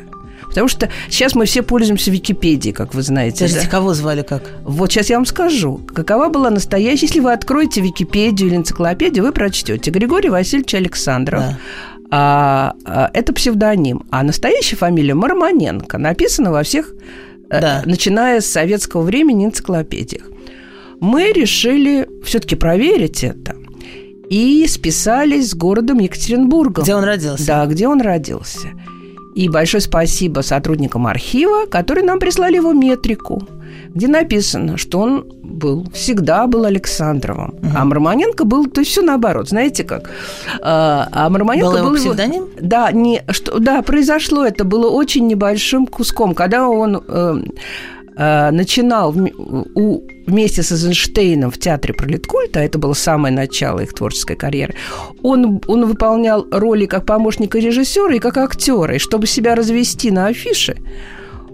Потому 0.47 0.67
что 0.67 0.89
сейчас 1.09 1.33
мы 1.33 1.45
все 1.45 1.61
пользуемся 1.61 2.11
Википедией, 2.11 2.73
как 2.73 2.93
вы 2.93 3.03
знаете. 3.03 3.45
Подождите, 3.45 3.65
да? 3.67 3.71
кого 3.71 3.93
звали 3.93 4.21
как? 4.21 4.43
Вот 4.65 4.91
сейчас 4.91 5.09
я 5.09 5.15
вам 5.15 5.25
скажу. 5.25 5.79
Какова 5.95 6.27
была 6.27 6.49
настоящая... 6.49 7.05
Если 7.05 7.21
вы 7.21 7.31
откроете 7.31 7.79
Википедию 7.79 8.49
или 8.49 8.57
энциклопедию, 8.57 9.23
вы 9.23 9.31
прочтете 9.31 9.91
Григорий 9.91 10.29
Васильевич 10.29 10.73
Александров. 10.73 11.39
Да 11.39 11.59
а, 12.11 12.75
а, 12.85 13.09
это 13.13 13.33
псевдоним. 13.33 14.03
А 14.11 14.23
настоящая 14.23 14.75
фамилия 14.75 15.15
Мармоненко 15.15 15.97
написана 15.97 16.51
во 16.51 16.63
всех, 16.63 16.93
э, 17.49 17.61
да. 17.61 17.81
начиная 17.85 18.41
с 18.41 18.45
советского 18.45 19.01
времени, 19.01 19.45
энциклопедиях. 19.45 20.25
Мы 20.99 21.31
решили 21.31 22.07
все-таки 22.23 22.55
проверить 22.55 23.23
это 23.23 23.55
и 24.29 24.65
списались 24.67 25.51
с 25.51 25.55
городом 25.55 25.99
Екатеринбургом. 25.99 26.83
Где 26.83 26.95
он 26.95 27.03
родился? 27.03 27.47
Да, 27.47 27.65
где 27.65 27.87
он 27.87 28.01
родился. 28.01 28.67
И 29.35 29.49
большое 29.49 29.81
спасибо 29.81 30.41
сотрудникам 30.41 31.07
архива, 31.07 31.65
которые 31.65 32.05
нам 32.05 32.19
прислали 32.19 32.55
его 32.55 32.73
метрику, 32.73 33.47
где 33.93 34.07
написано, 34.07 34.77
что 34.77 34.99
он 34.99 35.25
был, 35.41 35.87
всегда 35.93 36.47
был 36.47 36.65
Александровым. 36.65 37.55
Угу. 37.61 37.67
А 37.75 37.85
Мармоненко 37.85 38.43
был, 38.45 38.65
то 38.67 38.81
есть 38.81 38.91
все 38.91 39.01
наоборот, 39.01 39.49
знаете 39.49 39.83
как. 39.83 40.09
А, 40.61 41.07
а 41.11 41.29
Мармоненко 41.29 41.71
был, 41.71 41.77
его 41.77 41.89
был 41.89 41.95
псевдоним? 41.95 42.47
Да, 42.59 42.91
не, 42.91 43.23
что, 43.29 43.59
да, 43.59 43.81
произошло 43.81 44.45
это 44.45 44.63
было 44.63 44.89
очень 44.89 45.27
небольшим 45.27 45.87
куском, 45.87 46.33
когда 46.33 46.67
он 46.67 47.01
э, 47.07 47.35
э, 48.17 48.51
начинал 48.51 49.11
в, 49.11 49.29
у, 49.75 50.01
вместе 50.31 50.63
с 50.63 50.71
Эйзенштейном 50.71 51.51
в 51.51 51.57
театре 51.57 51.93
пролеткульта, 51.93 52.59
это 52.59 52.79
было 52.79 52.93
самое 52.93 53.33
начало 53.33 53.81
их 53.81 53.93
творческой 53.93 54.35
карьеры, 54.35 54.75
он, 55.21 55.61
он 55.67 55.85
выполнял 55.85 56.47
роли 56.49 56.85
как 56.85 57.05
помощника 57.05 57.59
режиссера 57.59 58.15
и 58.15 58.19
как 58.19 58.37
актера. 58.37 58.95
И 58.95 58.99
чтобы 58.99 59.27
себя 59.27 59.55
развести 59.55 60.09
на 60.11 60.27
афише, 60.27 60.77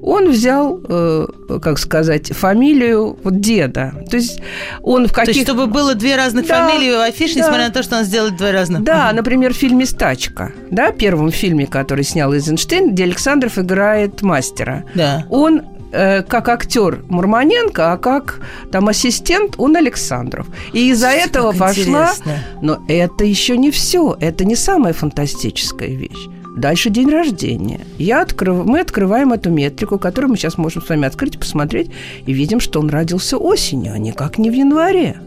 он 0.01 0.29
взял, 0.29 0.79
э, 0.88 1.27
как 1.62 1.79
сказать, 1.79 2.27
фамилию 2.27 3.17
вот 3.24 3.39
деда. 3.39 3.93
То 4.10 4.17
есть 4.17 4.39
он 4.84 5.07
в 5.07 5.12
каких... 5.12 5.34
То 5.34 5.39
есть, 5.39 5.50
чтобы 5.50 5.65
было 5.65 5.96
две 5.96 6.15
разных 6.15 6.48
да, 6.48 6.67
фамилии 6.67 6.96
в 6.96 7.01
афише, 7.01 7.34
да. 7.36 7.39
несмотря 7.41 7.67
на 7.67 7.74
то, 7.74 7.81
что 7.81 7.98
он 7.98 8.03
сделал 8.03 8.29
два 8.29 8.51
разных. 8.51 8.84
Да, 8.84 9.12
например, 9.12 9.53
в 9.53 9.57
фильме 9.57 9.86
«Стачка», 9.86 10.51
да, 10.69 10.91
первом 10.91 11.31
фильме, 11.31 11.65
который 11.65 12.03
снял 12.03 12.31
Эйзенштейн, 12.31 12.91
где 12.91 13.03
Александров 13.05 13.57
играет 13.57 14.22
мастера. 14.22 14.84
Да. 14.93 15.25
Он 15.29 15.63
э, 15.91 16.24
как 16.24 16.50
актер 16.50 17.03
Мурманенко, 17.10 17.94
а 17.94 17.98
как 17.98 18.41
там 18.72 18.88
ассистент 18.88 19.56
он 19.58 19.75
Александров. 19.75 20.48
И 20.74 20.89
из-за 20.91 21.10
этого 21.10 21.51
пошла... 21.51 22.12
Интересно. 22.12 22.44
Но 22.62 22.79
это 22.88 23.24
еще 23.24 23.58
не 23.58 23.72
все. 23.72 24.17
Это 24.20 24.46
не 24.46 24.56
самая 24.56 24.94
фантастическая 24.94 25.89
вещь. 25.89 26.27
Дальше 26.58 26.89
день 26.89 27.10
рождения. 27.10 27.82
Я 28.00 28.22
открыв... 28.22 28.65
Мы 28.65 28.79
открываем 28.79 29.32
эту 29.32 29.51
метрику, 29.51 30.00
которую 30.00 30.32
мы 30.32 30.38
сейчас 30.38 30.58
можем 30.58 30.82
с 30.82 30.89
вами 30.89 31.06
открыть, 31.06 31.39
посмотреть, 31.39 31.91
и 32.25 32.34
видим, 32.34 32.60
что 32.60 32.79
он 32.79 32.89
родился 32.89 33.38
осенью, 33.38 33.94
а 33.94 34.00
никак 34.00 34.39
не 34.39 34.50
в 34.50 34.53
январе. 34.53 35.17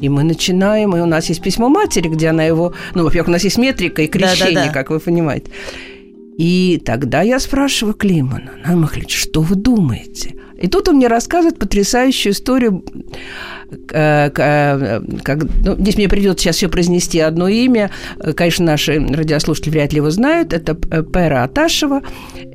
И 0.00 0.08
мы 0.08 0.22
начинаем, 0.22 0.94
и 0.96 1.00
у 1.00 1.06
нас 1.06 1.28
есть 1.30 1.42
письмо 1.42 1.68
матери, 1.68 2.08
где 2.08 2.28
она 2.28 2.44
его... 2.44 2.74
Ну, 2.94 3.02
во-первых, 3.02 3.28
у 3.28 3.32
нас 3.32 3.42
есть 3.42 3.58
метрика 3.58 4.02
и 4.02 4.06
крещение, 4.06 4.54
да, 4.54 4.60
да, 4.60 4.66
да. 4.66 4.72
как 4.72 4.90
вы 4.90 5.00
понимаете. 5.00 5.50
И 6.38 6.82
тогда 6.84 7.22
я 7.22 7.38
спрашиваю 7.40 7.94
Климана, 7.94 8.52
Анна 8.64 8.82
Махлич, 8.82 9.16
что 9.16 9.40
вы 9.40 9.56
думаете? 9.56 10.34
И 10.60 10.68
тут 10.68 10.88
он 10.88 10.96
мне 10.96 11.08
рассказывает 11.08 11.58
потрясающую 11.58 12.32
историю 12.32 12.82
Э, 13.92 14.30
э, 14.36 15.00
как, 15.22 15.38
ну, 15.64 15.76
здесь 15.76 15.96
мне 15.96 16.08
придется 16.08 16.44
сейчас 16.44 16.56
все 16.56 16.68
произнести 16.68 17.18
одно 17.18 17.48
имя. 17.48 17.90
Конечно, 18.36 18.64
наши 18.64 18.98
радиослушатели 18.98 19.70
вряд 19.70 19.92
ли 19.92 19.96
его 19.96 20.10
знают. 20.10 20.52
Это 20.52 20.74
Пера 20.74 21.44
Аташева. 21.44 22.02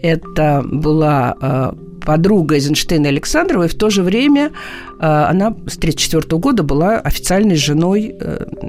Это 0.02 0.64
была 0.66 1.36
э, 1.42 1.72
подруга 2.06 2.56
Эйзенштейна 2.56 3.10
Александрова, 3.10 3.64
и 3.64 3.68
в 3.68 3.76
то 3.76 3.90
же 3.90 4.04
время 4.04 4.52
она 5.00 5.50
с 5.68 5.78
1934 5.78 6.40
года 6.40 6.64
была 6.64 7.00
официальной 7.00 7.56
женой 7.56 8.16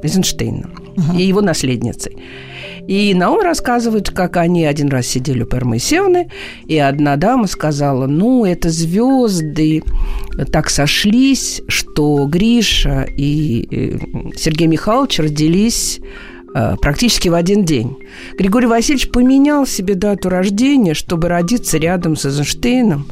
Эйзенштейна 0.02 0.70
угу. 0.96 1.18
и 1.18 1.22
его 1.22 1.40
наследницей. 1.40 2.16
И 2.86 3.14
Наум 3.14 3.40
рассказывает, 3.40 4.10
как 4.10 4.36
они 4.36 4.64
один 4.64 4.88
раз 4.88 5.06
сидели 5.06 5.42
у 5.42 5.46
Пермысевны, 5.46 6.30
и 6.66 6.78
одна 6.78 7.16
дама 7.16 7.46
сказала, 7.46 8.06
ну, 8.06 8.44
это 8.44 8.70
звезды 8.70 9.82
так 10.50 10.68
сошлись, 10.68 11.62
что 11.68 12.26
Гриша 12.26 13.02
и 13.16 13.68
э, 13.70 13.98
Сергей 14.36 14.66
Михайлович 14.66 15.20
родились 15.20 16.00
э, 16.00 16.31
практически 16.52 17.28
в 17.28 17.34
один 17.34 17.64
день. 17.64 17.96
Григорий 18.38 18.66
Васильевич 18.66 19.10
поменял 19.10 19.66
себе 19.66 19.94
дату 19.94 20.28
рождения, 20.28 20.94
чтобы 20.94 21.28
родиться 21.28 21.78
рядом 21.78 22.16
с 22.16 22.26
Эйзенштейном, 22.26 23.06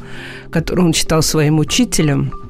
которого 0.51 0.85
он 0.85 0.93
считал 0.93 1.21
своим 1.21 1.59
учителем– 1.59 2.33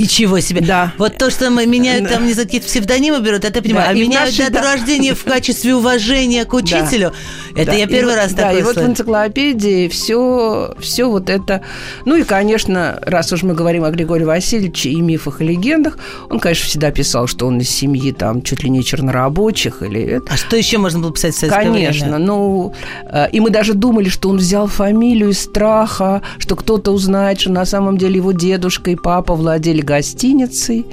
Ничего 0.00 0.40
себе. 0.40 0.62
Да. 0.62 0.94
Вот 0.96 1.18
то, 1.18 1.30
что 1.30 1.50
мы 1.50 1.66
меняют 1.66 2.08
там 2.08 2.26
не 2.26 2.32
за 2.32 2.44
какие-то 2.44 2.66
псевдонимы 2.66 3.20
берут, 3.20 3.44
это 3.44 3.58
я 3.58 3.62
понимаю. 3.62 3.86
Да, 3.86 3.90
а 3.90 3.94
меняют 3.94 4.38
наши, 4.38 4.50
дату 4.50 4.64
да. 4.64 4.72
рождения 4.72 5.14
в 5.14 5.24
качестве 5.24 5.74
уважения 5.74 6.44
к 6.46 6.54
учителю. 6.54 7.12
Да. 7.54 7.62
Это 7.62 7.72
да. 7.72 7.76
я 7.76 7.86
первый 7.86 8.14
и 8.14 8.16
раз 8.16 8.30
вот, 8.30 8.36
такое 8.36 8.52
Да, 8.54 8.58
и 8.58 8.62
вот 8.62 8.76
в 8.76 8.86
энциклопедии 8.86 9.88
все, 9.88 10.74
все 10.78 11.04
вот 11.04 11.28
это. 11.28 11.62
Ну 12.06 12.16
и, 12.16 12.22
конечно, 12.22 12.98
раз 13.02 13.30
уж 13.32 13.42
мы 13.42 13.54
говорим 13.54 13.84
о 13.84 13.90
Григории 13.90 14.24
Васильевиче 14.24 14.90
и 14.90 15.00
мифах 15.02 15.42
и 15.42 15.44
легендах, 15.44 15.98
он, 16.30 16.40
конечно, 16.40 16.66
всегда 16.66 16.90
писал, 16.90 17.26
что 17.26 17.46
он 17.46 17.60
из 17.60 17.68
семьи 17.68 18.12
там 18.12 18.40
чуть 18.42 18.62
ли 18.62 18.70
не 18.70 18.82
чернорабочих 18.82 19.82
или 19.82 20.22
А 20.28 20.36
что 20.36 20.56
еще 20.56 20.78
можно 20.78 21.00
было 21.00 21.12
писать 21.12 21.34
в 21.34 21.38
советское 21.38 21.64
Конечно, 21.64 22.06
время? 22.06 22.24
ну 22.24 22.72
э, 23.04 23.30
и 23.32 23.40
мы 23.40 23.50
даже 23.50 23.74
думали, 23.74 24.08
что 24.08 24.30
он 24.30 24.38
взял 24.38 24.66
фамилию 24.66 25.30
из 25.30 25.40
страха, 25.40 26.22
что 26.38 26.56
кто-то 26.56 26.90
узнает, 26.92 27.40
что 27.40 27.50
на 27.50 27.66
самом 27.66 27.98
деле 27.98 28.16
его 28.16 28.32
дедушка 28.32 28.90
и 28.90 28.96
папа 28.96 29.34
владели 29.34 29.82
гостиницей 29.90 30.86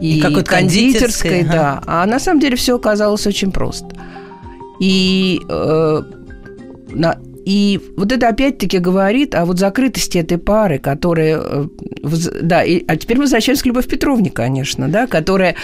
и, 0.00 0.18
и 0.18 0.20
какой-то 0.20 0.50
кондитерской, 0.50 1.40
ага. 1.42 1.52
да. 1.52 1.82
А 1.86 2.06
на 2.06 2.18
самом 2.18 2.40
деле 2.40 2.56
все 2.56 2.76
оказалось 2.76 3.26
очень 3.26 3.52
просто. 3.52 3.88
И 4.80 5.40
э, 5.48 6.02
на, 6.90 7.18
И 7.46 7.80
вот 7.96 8.10
это 8.10 8.28
опять-таки 8.28 8.78
говорит 8.78 9.36
о 9.36 9.44
вот 9.44 9.60
закрытости 9.60 10.18
этой 10.18 10.36
пары, 10.36 10.78
которая... 10.78 11.38
э, 11.40 11.66
Да, 12.42 12.64
и, 12.64 12.84
а 12.88 12.96
теперь 12.96 13.18
мы 13.18 13.22
возвращаемся 13.22 13.62
к 13.62 13.66
Любовь 13.66 13.86
Петровне, 13.86 14.30
конечно, 14.30 14.88
да, 14.88 15.06
которая, 15.06 15.54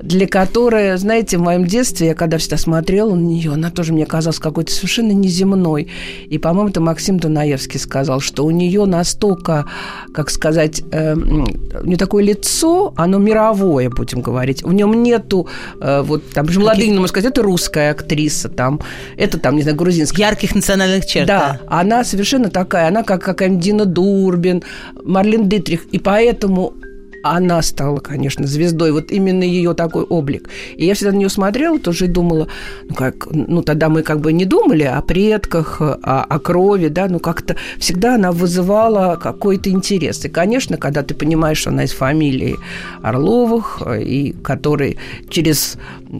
для 0.00 0.26
которой, 0.26 0.98
знаете, 0.98 1.38
в 1.38 1.42
моем 1.42 1.64
детстве, 1.64 2.08
я 2.08 2.14
когда 2.14 2.38
всегда 2.38 2.56
смотрела 2.56 3.14
на 3.14 3.20
нее, 3.20 3.52
она 3.52 3.70
тоже 3.70 3.92
мне 3.92 4.04
казалась 4.04 4.40
какой-то 4.40 4.72
совершенно 4.72 5.12
неземной. 5.12 5.88
И, 6.26 6.38
по-моему, 6.38 6.70
это 6.70 6.80
Максим 6.80 7.20
Дунаевский 7.20 7.78
сказал, 7.78 8.18
что 8.18 8.44
у 8.44 8.50
нее 8.50 8.84
настолько, 8.84 9.66
как 10.12 10.30
сказать, 10.30 10.82
э, 10.90 11.14
у 11.14 11.86
нее 11.86 11.96
такое 11.96 12.24
лицо, 12.24 12.92
оно 12.96 13.18
мировое, 13.18 13.90
будем 13.90 14.22
говорить. 14.22 14.64
В 14.64 14.72
нем 14.72 15.04
нету, 15.04 15.46
э, 15.80 16.02
вот 16.02 16.28
там, 16.30 16.46
Ладынина, 16.48 16.96
можно 16.96 17.08
сказать, 17.08 17.30
это 17.30 17.42
русская 17.42 17.92
актриса, 17.92 18.48
там, 18.48 18.80
это 19.16 19.38
там, 19.38 19.54
не 19.54 19.62
знаю, 19.62 19.76
грузинская. 19.76 20.26
Ярких 20.26 20.56
национальных 20.56 21.06
черт. 21.06 21.27
Да, 21.28 21.60
она 21.66 22.04
совершенно 22.04 22.48
такая, 22.48 22.88
она 22.88 23.02
как 23.02 23.22
какая-нибудь 23.22 23.62
Дина 23.62 23.84
Дурбин, 23.84 24.62
Марлен 25.04 25.46
Дитрих, 25.46 25.84
и 25.92 25.98
поэтому 25.98 26.72
она 27.22 27.62
стала, 27.62 27.98
конечно, 27.98 28.46
звездой, 28.46 28.92
вот 28.92 29.10
именно 29.10 29.42
ее 29.42 29.74
такой 29.74 30.04
облик. 30.04 30.48
И 30.76 30.86
я 30.86 30.94
всегда 30.94 31.12
на 31.12 31.16
нее 31.16 31.28
смотрела 31.28 31.78
тоже 31.78 32.04
и 32.04 32.08
думала, 32.08 32.48
ну 32.88 32.94
как, 32.94 33.26
ну 33.32 33.62
тогда 33.62 33.88
мы 33.88 34.02
как 34.02 34.20
бы 34.20 34.32
не 34.32 34.44
думали 34.44 34.84
о 34.84 35.00
предках, 35.02 35.80
о, 35.80 36.24
о 36.28 36.38
крови, 36.38 36.88
да, 36.88 37.06
ну 37.08 37.18
как-то 37.18 37.56
всегда 37.78 38.14
она 38.14 38.32
вызывала 38.32 39.16
какой-то 39.16 39.70
интерес. 39.70 40.24
И, 40.24 40.28
конечно, 40.28 40.76
когда 40.76 41.02
ты 41.02 41.14
понимаешь, 41.14 41.58
что 41.58 41.70
она 41.70 41.84
из 41.84 41.92
фамилии 41.92 42.56
Орловых, 43.02 43.82
э, 43.84 44.02
и 44.02 44.32
который 44.32 44.98
через 45.28 45.76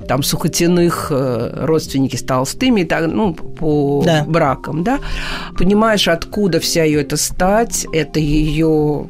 там 0.06 0.22
сухотяных 0.22 1.08
э, 1.10 1.64
родственники 1.64 2.16
с 2.16 2.22
Толстыми, 2.22 2.82
так, 2.84 3.06
ну, 3.06 3.34
по 3.34 4.02
Да. 4.04 4.24
бракам, 4.26 4.82
да, 4.84 4.98
понимаешь, 5.56 6.08
откуда 6.08 6.60
вся 6.60 6.84
ее 6.84 7.02
эта 7.02 7.16
стать, 7.16 7.86
это 7.92 8.20
ее 8.20 9.06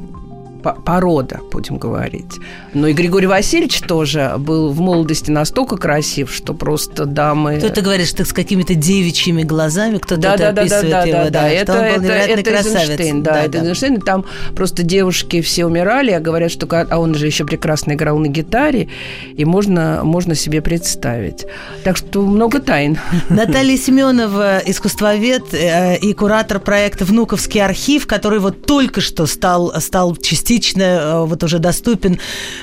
порода, 0.63 1.41
будем 1.51 1.79
говорить. 1.79 2.39
Но 2.75 2.89
и 2.89 2.93
Григорий 2.93 3.27
Васильевич 3.27 3.81
тоже 3.81 4.35
был 4.39 4.71
в 4.71 4.81
молодости 4.81 5.31
настолько 5.31 5.77
красив, 5.77 6.33
что 6.33 6.55
просто 6.55 7.07
дамы... 7.07 7.59
Кто-то 7.59 7.81
говорит, 7.81 8.09
что 8.09 8.25
с 8.25 8.33
какими-то 8.33 8.75
девичьими 8.75 9.43
глазами, 9.43 9.99
кто-то 9.99 10.21
да, 10.21 10.35
это 10.35 10.39
да, 10.39 10.53
да, 10.53 10.53
да, 10.53 10.61
описывает 10.63 10.91
да, 10.91 11.05
его, 11.05 11.25
да, 11.25 11.31
да, 11.31 11.49
что 11.49 11.73
это, 11.73 12.03
это, 12.07 12.13
это 12.13 12.51
красавец. 12.51 12.91
Эйзенштейн, 12.91 13.23
да, 13.23 13.43
это 13.45 13.59
Эйзенштейн, 13.59 13.95
и 13.95 14.01
там 14.01 14.25
просто 14.55 14.83
девушки 14.83 15.41
все 15.41 15.67
умирали, 15.67 16.11
а 16.11 16.21
говорят, 16.21 16.51
что, 16.51 16.67
а 16.71 16.99
он 16.99 17.15
же 17.15 17.27
еще 17.27 17.45
прекрасно 17.45 17.93
играл 17.93 18.19
на 18.19 18.29
гитаре, 18.29 18.89
и 19.35 19.45
можно, 19.45 20.01
можно 20.03 20.35
себе 20.35 20.61
представить. 20.61 21.47
Так 21.85 21.97
что 21.97 22.23
много 22.23 22.61
тайн. 22.61 22.99
Наталья 23.29 23.77
Семенова, 23.77 24.59
искусствовед 24.65 25.55
э, 25.55 25.99
и 25.99 26.13
куратор 26.13 26.61
проекта 26.61 27.05
«Внуковский 27.05 27.63
архив», 27.63 28.07
который 28.07 28.39
вот 28.39 28.67
только 28.67 29.01
что 29.01 29.27
стал, 29.27 29.73
стал 29.81 30.17
частично 30.49 30.83
э, 30.83 31.25
вот 31.27 31.45
уже 31.45 31.59
доступен 31.59 32.19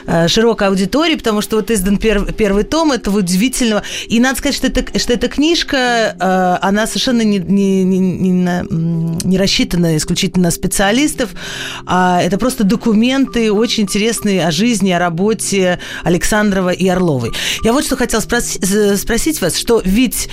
э, 0.07 0.27
широкой 0.27 0.69
аудитории, 0.69 1.15
потому 1.15 1.41
что 1.41 1.57
вот 1.57 1.69
издан 1.69 1.97
пер- 1.97 2.33
первый 2.33 2.63
том 2.63 2.91
этого 2.91 3.19
удивительного. 3.19 3.83
И 4.07 4.19
надо 4.19 4.37
сказать, 4.37 4.55
что, 4.55 4.67
это, 4.67 4.99
что 4.99 5.13
эта 5.13 5.27
книжка, 5.27 6.15
э, 6.19 6.65
она 6.67 6.87
совершенно 6.87 7.21
не, 7.21 7.37
не, 7.37 7.83
не, 7.83 7.99
не 7.99 8.35
не 9.25 9.37
рассчитана 9.37 9.97
исключительно 9.97 10.45
на 10.45 10.51
специалистов, 10.51 11.31
а 11.85 12.21
это 12.21 12.37
просто 12.37 12.63
документы 12.63 13.51
очень 13.51 13.83
интересные 13.83 14.45
о 14.45 14.51
жизни, 14.51 14.91
о 14.91 14.99
работе 14.99 15.79
Александрова 16.03 16.69
и 16.69 16.87
Орловой. 16.87 17.31
Я 17.63 17.73
вот 17.73 17.85
что 17.85 17.95
хотела 17.97 18.21
спрос- 18.21 18.95
спросить 18.97 19.41
вас, 19.41 19.57
что 19.57 19.81
ведь 19.83 20.29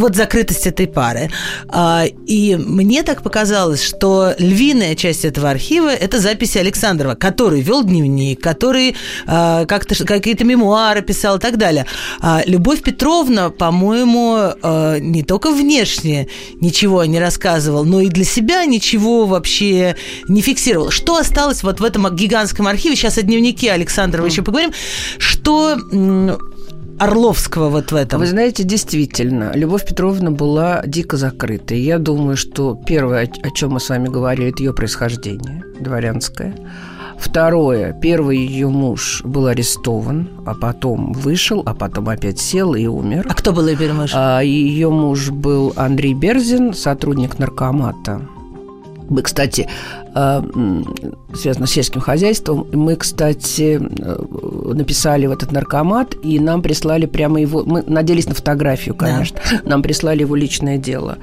вот 0.00 0.16
закрытость 0.16 0.66
этой 0.66 0.86
пары. 0.86 1.30
А, 1.68 2.04
И 2.26 2.56
мне 2.56 3.02
так 3.02 3.22
показалось, 3.22 3.82
что 3.82 4.34
львиная 4.38 4.94
часть 4.94 5.24
этого 5.24 5.50
архива– 5.50 5.88
это 5.94 6.18
записи 6.18 6.58
Александрова, 6.58 7.14
который 7.14 7.60
вел 7.60 7.84
дневник, 7.84 8.40
который 8.40 8.96
а, 9.26 9.64
как-то 9.66 10.04
какие-то 10.04 10.44
мемуары 10.44 11.02
писал 11.02 11.36
и 11.36 11.40
так 11.40 11.56
далее. 11.56 11.86
А 12.20 12.42
Любовь 12.46 12.82
Петровна, 12.82 13.50
по-моему, 13.50 14.54
не 15.00 15.22
только 15.22 15.50
внешне 15.50 16.28
ничего 16.60 17.04
не 17.04 17.18
рассказывал, 17.18 17.84
но 17.84 18.00
и 18.00 18.08
для 18.08 18.24
себя 18.24 18.64
ничего 18.64 19.26
вообще 19.26 19.96
не 20.28 20.40
фиксировал. 20.40 20.90
Что 20.90 21.16
осталось 21.16 21.62
вот 21.62 21.80
в 21.80 21.84
этом 21.84 22.14
гигантском 22.14 22.66
архиве? 22.66 22.96
Сейчас 22.96 23.18
о 23.18 23.22
дневнике 23.22 23.72
Александрова 23.72 24.26
еще 24.26 24.42
поговорим. 24.42 24.72
Что 25.18 25.76
Орловского 27.00 27.70
вот 27.70 27.92
в 27.92 27.94
этом? 27.94 28.20
Вы 28.20 28.26
знаете, 28.26 28.62
действительно, 28.62 29.52
Любовь 29.54 29.86
Петровна 29.86 30.30
была 30.30 30.82
дико 30.86 31.16
закрыта. 31.16 31.74
И 31.74 31.80
я 31.80 31.98
думаю, 31.98 32.36
что 32.36 32.78
первое, 32.86 33.26
о 33.42 33.50
чем 33.50 33.70
мы 33.70 33.80
с 33.80 33.88
вами 33.88 34.08
говорили, 34.08 34.50
это 34.50 34.62
ее 34.62 34.74
происхождение 34.74 35.64
дворянское. 35.80 36.54
Второе, 37.18 37.94
первый 37.94 38.36
ее 38.36 38.68
муж 38.68 39.22
был 39.24 39.46
арестован, 39.46 40.28
а 40.44 40.54
потом 40.54 41.14
вышел, 41.14 41.62
а 41.64 41.74
потом 41.74 42.10
опять 42.10 42.38
сел 42.38 42.74
и 42.74 42.86
умер. 42.86 43.26
А 43.28 43.34
кто 43.34 43.54
был 43.54 43.66
ее 43.66 43.92
муж? 43.94 44.10
А 44.14 44.40
ее 44.40 44.90
муж 44.90 45.30
был 45.30 45.72
Андрей 45.76 46.12
Берзин, 46.12 46.74
сотрудник 46.74 47.38
наркомата. 47.38 48.22
Мы, 49.10 49.22
кстати, 49.22 49.68
а, 50.14 50.38
м, 50.54 50.86
связано 51.34 51.66
с 51.66 51.70
сельским 51.72 52.00
хозяйством, 52.00 52.66
мы, 52.72 52.96
кстати, 52.96 53.78
э, 53.98 54.72
написали 54.74 55.26
в 55.26 55.32
этот 55.32 55.52
наркомат, 55.52 56.14
и 56.22 56.38
нам 56.40 56.62
прислали 56.62 57.06
прямо 57.06 57.40
его... 57.40 57.62
Мы 57.64 57.82
надеялись 57.86 58.26
на 58.28 58.34
фотографию, 58.34 58.94
Да. 58.98 59.06
конечно. 59.06 59.38
Нам 59.64 59.82
прислали 59.82 60.20
его 60.20 60.34
личное 60.36 60.78
дело. 60.78 61.18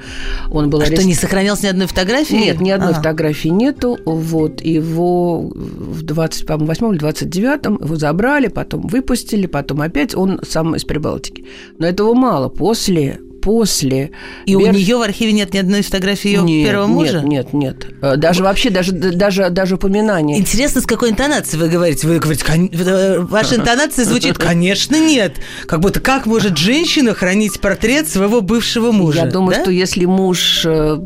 Он 0.52 0.70
был 0.70 0.82
А 0.82 0.86
что, 0.86 0.94
арест- 0.96 1.06
не 1.06 1.14
сохранялось 1.16 1.64
ни 1.64 1.68
одной 1.68 1.88
фотографии? 1.88 2.36
нет, 2.36 2.62
ни 2.62 2.70
одной 2.70 2.90
Ага. 2.90 2.98
фотографии 2.98 3.50
нету. 3.50 3.98
Вот 4.06 4.62
его 4.62 5.42
в 5.42 6.02
28 6.04 6.92
или 6.92 6.98
29 7.00 7.66
его 7.84 7.96
забрали, 7.96 8.48
потом 8.48 8.88
выпустили, 8.88 9.48
потом 9.48 9.82
опять 9.82 10.14
он 10.16 10.40
сам 10.48 10.76
из 10.76 10.84
Прибалтики. 10.84 11.46
Но 11.80 11.88
этого 11.88 12.14
мало. 12.14 12.50
После 12.50 13.20
после 13.48 14.12
И 14.46 14.56
у 14.58 14.60
Берз- 14.60 14.74
нее 14.76 14.98
в 14.98 15.02
архиве 15.02 15.32
нет 15.32 15.54
ни 15.54 15.58
одной 15.58 15.82
фотографии 15.82 16.28
ее 16.32 16.42
Нет, 16.42 16.68
первого 16.68 16.88
мужа? 16.88 17.22
Нет, 17.24 17.54
нет, 17.54 17.86
нет. 17.86 17.88
Э, 18.02 18.18
Даже 18.18 18.44
вообще, 18.44 18.70
даже, 18.70 18.92
даже, 18.92 19.50
даже 19.50 19.76
упоминание. 19.76 20.38
Интересно, 20.38 20.82
с 20.82 20.86
какой 20.86 21.12
интонацией 21.12 21.64
вы 21.64 21.70
говорите? 21.70 22.08
Вы 22.08 22.20
говорите, 22.20 22.44
«Кон- 22.44 22.70
э, 22.74 23.20
ваша 23.20 23.56
интонация 23.56 24.04
звучит, 24.04 24.38
конечно, 24.38 24.98
нет. 24.98 25.36
Как 25.66 25.80
будто, 25.80 26.02
как 26.02 26.26
может 26.26 26.58
женщина 26.58 27.14
хранить 27.14 27.62
портрет 27.62 28.10
своего 28.10 28.42
бывшего 28.42 28.92
мужа? 28.92 29.20
Я 29.24 29.32
думаю, 29.32 29.56
да? 29.56 29.62
что 29.62 29.72
если 29.72 30.04
муж 30.04 30.64
э, 30.66 30.98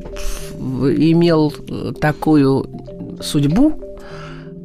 имел 0.58 1.54
такую 2.02 2.66
судьбу, 3.22 3.80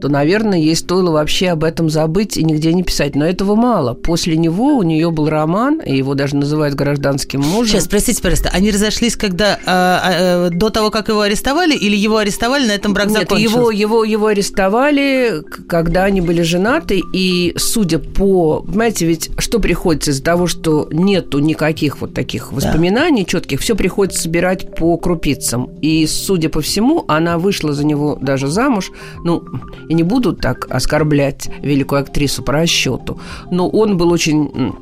то, 0.01 0.09
наверное, 0.09 0.59
ей 0.59 0.77
стоило 0.77 1.11
вообще 1.11 1.49
об 1.49 1.65
этом 1.65 1.89
забыть 1.89 2.37
и 2.37 2.45
нигде 2.45 2.73
не 2.73 2.83
писать. 2.83 3.15
Но 3.15 3.25
этого 3.25 3.55
мало. 3.55 3.95
После 3.95 4.37
него 4.37 4.77
у 4.77 4.83
нее 4.83 5.11
был 5.11 5.29
роман, 5.29 5.81
и 5.81 5.97
его 5.97 6.15
даже 6.15 6.37
называют 6.37 6.75
гражданским 6.75 7.41
мужем. 7.41 7.67
Сейчас, 7.73 7.89
простите, 7.89 8.21
пожалуйста, 8.21 8.51
они 8.53 8.71
разошлись, 8.71 9.17
когда 9.17 9.59
а, 9.65 10.49
а, 10.49 10.51
до 10.51 10.71
того, 10.71 10.91
как 10.91 11.09
его 11.09 11.23
арестовали, 11.23 11.75
или 11.75 11.97
его 11.97 12.19
арестовали, 12.19 12.67
на 12.67 12.73
этом 12.73 12.93
брак 12.93 13.09
Нет, 13.09 13.21
закончился? 13.21 13.57
его, 13.57 13.71
его, 13.71 14.05
его 14.05 14.27
арестовали, 14.27 15.43
когда 15.69 16.05
они 16.05 16.21
были 16.21 16.43
женаты, 16.43 17.03
и 17.13 17.55
судя 17.57 17.99
по... 17.99 18.61
Понимаете, 18.61 19.07
ведь 19.07 19.31
что 19.39 19.59
приходится 19.61 20.11
из-за 20.11 20.23
того, 20.23 20.47
что 20.47 20.89
нету 20.91 21.39
никаких 21.39 22.01
вот 22.01 22.13
таких 22.13 22.53
воспоминаний 22.53 23.25
четких, 23.25 23.61
все 23.61 23.75
приходится 23.75 24.21
собирать 24.21 24.75
по 24.75 24.97
крупицам. 24.99 25.71
И, 25.81 26.07
судя 26.07 26.49
по 26.49 26.61
всему, 26.61 27.05
она 27.09 27.39
вышла 27.39 27.73
за 27.73 27.85
него 27.85 28.19
даже 28.21 28.49
замуж. 28.49 28.91
Ну, 29.25 29.45
я 29.89 29.95
не 29.95 30.03
буду 30.03 30.33
так 30.33 30.67
оскорблять 30.71 31.49
великую 31.63 32.03
актрису 32.03 32.43
по 32.43 32.53
расчету, 32.53 33.21
но 33.51 33.69
он 33.69 33.97
был 33.97 34.11
очень 34.11 34.75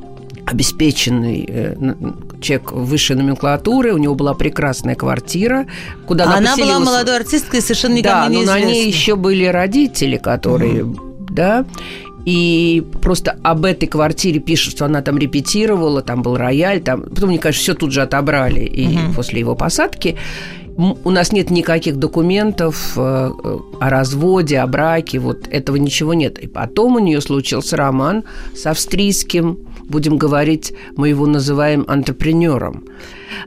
обеспеченный 0.46 1.46
э, 1.48 1.74
человек 2.40 2.72
высшей 2.72 3.16
номенклатуры, 3.16 3.94
у 3.94 3.98
него 3.98 4.14
была 4.14 4.34
прекрасная 4.34 4.94
квартира, 4.94 5.66
куда 6.06 6.24
она, 6.24 6.36
Она 6.36 6.56
была 6.56 6.78
молодой 6.80 7.16
артисткой, 7.16 7.62
совершенно 7.62 8.02
Да, 8.02 8.26
никому 8.28 8.46
но 8.46 8.52
на 8.52 8.60
ней 8.60 8.86
еще 8.86 9.16
были 9.16 9.44
родители, 9.46 10.18
которые, 10.18 10.84
да, 11.30 11.64
и 12.24 12.82
просто 13.02 13.38
об 13.42 13.64
этой 13.64 13.86
квартире 13.86 14.40
пишут, 14.40 14.74
что 14.74 14.86
она 14.86 15.02
там 15.02 15.18
репетировала, 15.18 16.02
там 16.02 16.22
был 16.22 16.36
рояль, 16.36 16.80
там, 16.80 17.02
потом, 17.02 17.28
мне 17.28 17.38
кажется, 17.38 17.62
все 17.62 17.74
тут 17.74 17.92
же 17.92 18.02
отобрали 18.02 18.60
и 18.60 18.98
после 19.14 19.40
его 19.40 19.54
посадки. 19.54 20.16
У 20.76 21.10
нас 21.10 21.30
нет 21.32 21.50
никаких 21.50 21.96
документов 21.96 22.94
э, 22.96 23.00
э, 23.00 23.58
о 23.80 23.90
разводе, 23.90 24.58
о 24.58 24.66
браке, 24.66 25.20
вот 25.20 25.46
этого 25.48 25.76
ничего 25.76 26.14
нет. 26.14 26.38
И 26.38 26.48
потом 26.48 26.96
у 26.96 26.98
нее 26.98 27.20
случился 27.20 27.76
роман 27.76 28.24
с 28.56 28.66
австрийским, 28.66 29.58
будем 29.84 30.18
говорить, 30.18 30.72
мы 30.96 31.10
его 31.10 31.26
называем 31.26 31.84
антрепренером. 31.86 32.84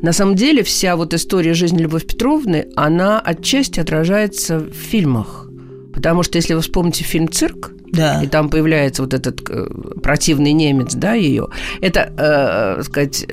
На 0.01 0.13
самом 0.13 0.35
деле 0.35 0.63
вся 0.63 0.95
вот 0.95 1.13
история 1.13 1.53
жизни 1.53 1.79
Любовь 1.79 2.05
Петровны, 2.05 2.67
она 2.75 3.19
отчасти 3.19 3.81
отражается 3.81 4.59
в 4.59 4.73
фильмах. 4.73 5.49
Потому 5.93 6.23
что 6.23 6.37
если 6.37 6.53
вы 6.53 6.61
вспомните 6.61 7.03
фильм 7.03 7.29
«Цирк», 7.29 7.71
Да. 7.91 8.21
и 8.23 8.27
там 8.27 8.49
появляется 8.49 9.01
вот 9.01 9.13
этот 9.13 9.41
э, 9.49 9.67
противный 10.01 10.53
немец, 10.53 10.93
да, 10.93 11.13
ее, 11.13 11.47
это, 11.81 12.13
э, 12.17 12.83
сказать, 12.83 13.25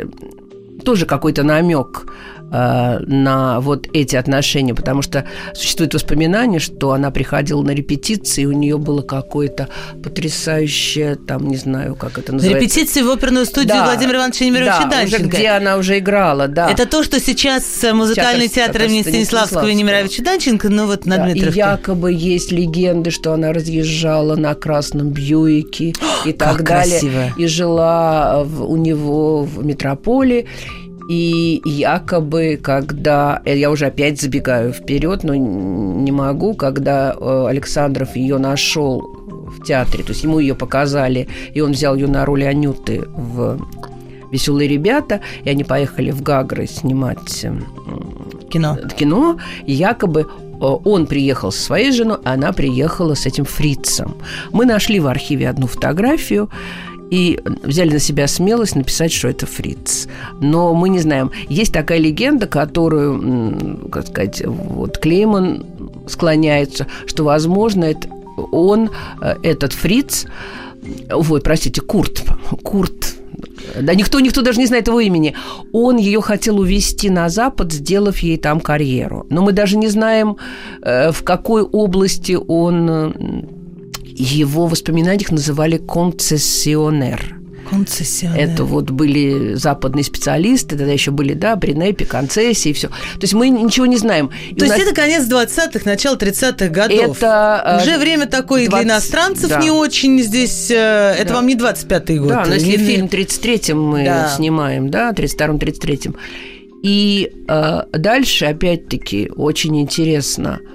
тоже 0.85 1.07
какой-то 1.07 1.42
намек 1.42 2.07
э, 2.52 2.98
на 3.00 3.61
вот 3.61 3.88
эти 3.92 4.16
отношения, 4.16 4.74
потому 4.74 5.02
что 5.02 5.24
существует 5.54 5.94
воспоминание, 5.94 6.61
что 6.61 6.92
она 6.92 7.11
приходила 7.11 7.62
на 7.62 7.70
репетиции, 7.70 8.42
и 8.42 8.46
у 8.46 8.52
нее 8.52 8.78
было 8.78 9.02
какое-то 9.02 9.68
потрясающее, 10.02 11.16
там, 11.16 11.48
не 11.48 11.57
знаю, 11.57 11.94
как 11.94 12.18
это 12.18 12.33
называется. 12.33 12.61
Репетиции 12.61 13.02
в 13.02 13.11
оперную 13.11 13.46
студию 13.46 13.68
да, 13.68 13.85
Владимира 13.85 14.18
Ивановича 14.18 14.44
Немировича 14.44 14.85
да, 14.85 14.90
Данченко. 14.90 15.26
Уже, 15.26 15.28
где 15.28 15.48
она 15.48 15.76
уже 15.76 15.98
играла, 15.98 16.48
да. 16.48 16.70
Это 16.70 16.87
то, 16.87 17.02
что 17.02 17.20
сейчас 17.20 17.64
музыкальный 17.92 18.48
театр, 18.48 18.74
театр 18.74 18.90
имени 18.90 19.02
Станиславского 19.02 19.66
и 19.68 19.74
Немировича 19.74 20.22
Данченко, 20.22 20.68
ну 20.68 20.87
вот 20.87 21.07
на 21.07 21.16
да, 21.16 21.24
Дмитровке. 21.24 21.61
И 21.61 21.62
якобы 21.62 22.12
есть 22.12 22.52
легенды, 22.52 23.11
что 23.11 23.33
она 23.33 23.52
разъезжала 23.52 24.37
на 24.37 24.54
красном 24.54 25.11
Бьюике 25.11 25.92
и 26.24 26.33
так 26.38 26.62
далее. 26.64 27.00
Красиво. 27.00 27.33
И 27.37 27.46
жила 27.46 28.44
в, 28.44 28.64
у 28.64 28.76
него 28.76 29.42
в 29.42 29.64
метрополе. 29.64 30.46
И 31.09 31.61
якобы, 31.64 32.59
когда... 32.62 33.43
э, 33.45 33.59
Я 33.59 33.71
уже 33.71 33.87
опять 33.87 34.21
забегаю 34.21 34.73
вперед, 34.73 35.25
но 35.25 35.35
не 35.35 36.12
могу, 36.12 36.55
когда 36.55 37.14
э, 37.19 37.47
Александров 37.49 38.17
ее 38.17 38.38
нашел 38.38 39.01
в 39.01 39.62
театре, 39.64 40.03
то 40.03 40.12
есть 40.12 40.25
ему 40.25 40.38
ее 40.38 40.55
показали, 40.55 41.29
и 41.53 41.61
он 41.61 41.73
взял 41.73 41.95
ее 41.95 42.09
на 42.09 42.25
роль 42.25 42.45
Анюты 42.45 43.03
в 43.14 43.59
«Веселые 44.33 44.69
ребята», 44.69 45.21
и 45.45 45.51
они 45.51 45.64
поехали 45.64 46.11
в 46.11 46.23
Гагры 46.23 46.67
снимать 46.67 47.47
кино. 48.51 48.79
кино, 48.97 49.38
и 49.67 49.73
якобы 49.73 50.27
он 50.61 51.07
приехал 51.07 51.53
со 51.53 51.61
своей 51.61 51.93
женой, 51.93 52.19
а 52.25 52.33
она 52.33 52.53
приехала 52.53 53.14
с 53.14 53.27
этим 53.27 53.45
фрицем. 53.45 54.17
Мы 54.53 54.64
нашли 54.67 55.01
в 55.01 55.07
архиве 55.07 55.49
одну 55.49 55.67
фотографию, 55.67 56.49
и 57.11 57.40
взяли 57.62 57.93
на 57.93 57.99
себя 57.99 58.27
смелость 58.27 58.77
написать, 58.77 59.12
что 59.12 59.29
это 59.29 59.47
Фриц. 59.47 60.09
Но 60.40 60.75
мы 60.75 60.88
не 60.88 60.99
знаем. 60.99 61.31
Есть 61.49 61.73
такая 61.73 61.99
легенда, 61.99 62.47
которую, 62.47 63.88
как 63.90 64.07
сказать, 64.09 64.43
вот 64.45 64.99
Клейман 64.99 65.64
склоняется, 66.09 66.87
что, 67.07 67.25
возможно, 67.25 67.85
это 67.85 68.09
он, 68.53 68.90
э, 69.21 69.37
этот 69.43 69.73
Фриц, 69.73 70.27
ой, 71.11 71.40
простите, 71.40 71.81
Курт, 71.81 72.25
Курт, 72.62 73.14
да 73.81 73.95
никто, 73.95 74.21
никто 74.21 74.43
даже 74.43 74.59
не 74.59 74.67
знает 74.67 74.88
его 74.88 75.01
имени. 75.01 75.35
Он 75.73 75.97
ее 75.97 76.21
хотел 76.21 76.59
увезти 76.59 77.11
на 77.11 77.29
Запад, 77.29 77.73
сделав 77.73 78.19
ей 78.19 78.37
там 78.37 78.61
карьеру. 78.61 79.27
Но 79.31 79.43
мы 79.43 79.53
даже 79.53 79.77
не 79.77 79.88
знаем, 79.88 80.37
э, 80.83 81.12
в 81.12 81.23
какой 81.23 81.62
области 81.62 82.33
он 82.33 83.63
его 84.14 84.66
воспоминаниях 84.66 85.31
называли 85.31 85.79
концессионер. 85.79 87.37
Концессионер. 87.68 88.38
Это 88.38 88.64
вот 88.64 88.90
были 88.90 89.55
западные 89.55 90.05
специалисты, 90.05 90.77
тогда 90.77 90.92
еще 90.92 91.11
были, 91.11 91.33
да, 91.33 91.57
Бринепи, 91.57 92.05
концессии 92.05 92.70
и 92.70 92.72
все. 92.72 92.88
То 92.88 93.22
есть 93.22 93.33
мы 93.33 93.48
ничего 93.48 93.87
не 93.87 93.96
знаем. 93.96 94.31
И 94.50 94.55
То 94.55 94.66
есть 94.66 94.77
нас... 94.77 94.87
это 94.87 94.94
конец 94.94 95.27
20-х, 95.27 95.81
начало 95.85 96.16
30-х 96.16 96.68
годов. 96.68 97.16
Это... 97.16 97.81
Э, 97.81 97.83
Уже 97.83 97.98
время 97.98 98.27
такое 98.27 98.68
20... 98.68 98.70
для 98.70 98.94
иностранцев 98.94 99.48
да. 99.48 99.61
не 99.61 99.70
очень 99.70 100.20
здесь... 100.22 100.70
Э, 100.70 101.14
это 101.18 101.29
да. 101.29 101.35
вам 101.37 101.46
не 101.46 101.57
25-й 101.57 102.18
год. 102.18 102.29
Да, 102.29 102.44
но 102.46 102.55
если 102.55 102.77
не... 102.77 102.77
фильм 102.77 103.07
33-м 103.07 103.83
мы 103.83 104.05
да. 104.05 104.29
снимаем, 104.29 104.90
да, 104.90 105.12
32-м, 105.12 105.57
33-м. 105.57 106.16
И 106.83 107.33
э, 107.48 107.83
дальше, 107.92 108.44
опять-таки, 108.44 109.31
очень 109.35 109.81
интересно– 109.81 110.61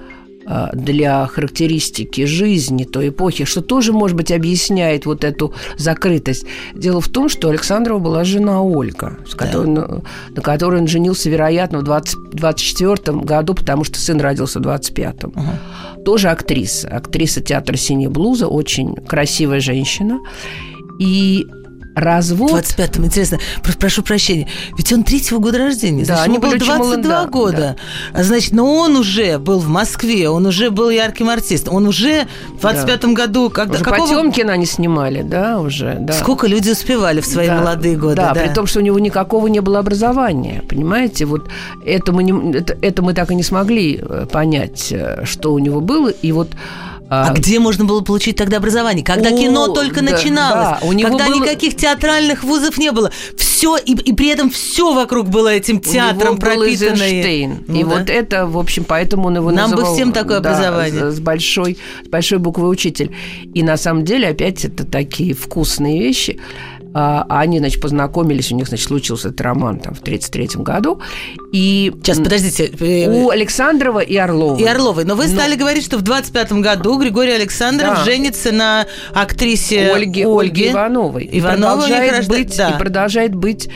для 0.73 1.27
характеристики 1.27 2.25
жизни 2.25 2.83
той 2.83 3.09
эпохи, 3.09 3.45
что 3.45 3.61
тоже, 3.61 3.93
может 3.93 4.17
быть, 4.17 4.31
объясняет 4.31 5.05
вот 5.05 5.23
эту 5.23 5.53
закрытость. 5.77 6.45
Дело 6.73 7.01
в 7.01 7.07
том, 7.07 7.29
что 7.29 7.49
Александрова 7.49 7.99
была 7.99 8.23
жена 8.23 8.61
Ольга, 8.61 9.17
с 9.27 9.35
которой, 9.35 9.75
да. 9.75 9.81
на, 9.87 10.01
на 10.35 10.41
которой 10.41 10.81
он 10.81 10.87
женился, 10.87 11.29
вероятно, 11.29 11.79
в 11.79 11.83
20, 11.83 12.31
24 12.31 13.17
году, 13.19 13.53
потому 13.53 13.83
что 13.83 13.99
сын 13.99 14.19
родился 14.19 14.59
в 14.59 14.63
25-м. 14.63 15.29
Угу. 15.35 16.03
Тоже 16.03 16.29
актриса. 16.29 16.87
Актриса 16.89 17.41
театра 17.41 17.77
«Синяя 17.77 18.09
блуза», 18.09 18.47
очень 18.47 18.95
красивая 18.95 19.59
женщина. 19.59 20.19
И 20.99 21.45
развод... 21.95 22.51
В 22.51 22.77
25-м, 22.77 23.05
интересно, 23.05 23.39
прошу 23.79 24.03
прощения, 24.03 24.47
ведь 24.77 24.91
он 24.93 25.03
третьего 25.03 25.39
года 25.39 25.57
рождения, 25.57 26.05
да, 26.05 26.15
значит, 26.17 26.27
ему 26.27 26.39
было 26.39 26.57
22 26.57 26.77
молода, 26.77 27.27
года. 27.27 27.75
Да. 28.13 28.23
Значит, 28.23 28.53
но 28.53 28.73
он 28.73 28.95
уже 28.95 29.37
был 29.37 29.59
в 29.59 29.67
Москве, 29.67 30.29
он 30.29 30.45
уже 30.45 30.69
был 30.69 30.89
ярким 30.89 31.29
артистом, 31.29 31.75
он 31.75 31.87
уже 31.87 32.27
в 32.59 32.65
25-м 32.65 33.15
да. 33.15 33.23
году... 33.23 33.49
Когда, 33.49 33.75
уже 33.75 33.83
какого... 33.83 34.07
Потемкина 34.07 34.53
они 34.53 34.65
снимали, 34.65 35.21
да, 35.21 35.59
уже. 35.59 35.97
Да. 35.99 36.13
Сколько 36.13 36.47
люди 36.47 36.69
успевали 36.69 37.21
в 37.21 37.25
свои 37.25 37.47
да. 37.47 37.59
молодые 37.59 37.95
годы. 37.95 38.15
Да, 38.15 38.33
да, 38.33 38.41
при 38.41 38.53
том, 38.53 38.67
что 38.67 38.79
у 38.79 38.81
него 38.81 38.99
никакого 38.99 39.47
не 39.47 39.59
было 39.59 39.79
образования, 39.79 40.63
понимаете? 40.67 41.25
Вот 41.25 41.49
это 41.85 42.11
мы, 42.11 42.23
не, 42.23 42.57
это, 42.57 42.77
это 42.81 43.01
мы 43.01 43.13
так 43.13 43.31
и 43.31 43.35
не 43.35 43.43
смогли 43.43 43.99
э, 44.01 44.25
понять, 44.31 44.91
э, 44.91 45.25
что 45.25 45.53
у 45.53 45.59
него 45.59 45.81
было, 45.81 46.09
и 46.09 46.31
вот 46.31 46.49
а, 47.09 47.29
а 47.29 47.33
где 47.33 47.59
можно 47.59 47.85
было 47.85 48.01
получить 48.01 48.35
тогда 48.35 48.57
образование? 48.57 49.03
Когда 49.03 49.29
О, 49.29 49.37
кино 49.37 49.67
только 49.69 50.01
да, 50.01 50.11
начиналось, 50.11 50.79
да, 50.79 50.87
у 50.87 50.93
него 50.93 51.09
когда 51.09 51.27
было... 51.27 51.41
никаких 51.41 51.75
театральных 51.75 52.43
вузов 52.43 52.77
не 52.77 52.91
было. 52.91 53.11
Все, 53.35 53.77
и, 53.77 53.93
и 53.93 54.13
при 54.13 54.27
этом 54.29 54.51
все 54.51 54.93
вокруг 54.93 55.27
было 55.27 55.49
этим 55.49 55.79
театром 55.79 56.37
пропитано. 56.37 56.97
Ну, 57.67 57.79
и 57.79 57.83
да. 57.83 57.89
вот 57.89 58.09
это, 58.09 58.45
в 58.45 58.57
общем, 58.57 58.83
поэтому 58.83 59.27
он 59.27 59.37
его 59.37 59.51
Нам 59.51 59.71
называл... 59.71 59.91
бы 59.91 59.95
всем 59.95 60.11
такое 60.11 60.39
да, 60.39 60.51
образование. 60.51 61.11
С, 61.11 61.19
большой, 61.19 61.77
с 62.05 62.09
большой 62.09 62.37
буквы 62.37 62.67
учитель. 62.67 63.11
И 63.53 63.63
на 63.63 63.77
самом 63.77 64.05
деле, 64.05 64.27
опять, 64.27 64.63
это 64.63 64.85
такие 64.85 65.33
вкусные 65.33 65.99
вещи. 65.99 66.39
А, 66.91 67.25
они, 67.29 67.59
значит, 67.59 67.81
познакомились, 67.81 68.51
у 68.51 68.55
них, 68.55 68.67
значит, 68.67 68.87
случился 68.87 69.27
этот 69.27 69.41
роман 69.41 69.79
там 69.79 69.93
в 69.93 69.99
33 69.99 70.49
году. 70.55 70.99
И 71.51 71.93
Сейчас, 72.01 72.17
подождите. 72.17 72.71
Э, 72.79 73.11
у 73.11 73.29
Александрова 73.29 73.99
и 73.99 74.15
Орловой. 74.15 74.61
И 74.61 74.65
Орловой. 74.65 75.05
Но 75.05 75.15
вы 75.15 75.27
Но... 75.27 75.33
стали 75.33 75.55
говорить, 75.55 75.85
что 75.85 75.97
в 75.97 76.01
25 76.01 76.53
году 76.53 76.99
Григорий 76.99 77.31
Александров 77.31 77.97
да. 77.97 78.03
женится 78.03 78.51
на 78.51 78.87
актрисе 79.13 79.93
Ольге, 79.93 80.25
Ольге 80.25 80.71
Ивановой. 80.71 81.29
Иванова 81.31 81.85
и 81.85 81.87
продолжает 81.89 82.27
быть, 82.27 82.57
да. 82.57 82.69
и 82.69 82.77
продолжает 82.79 83.35
быть 83.35 83.69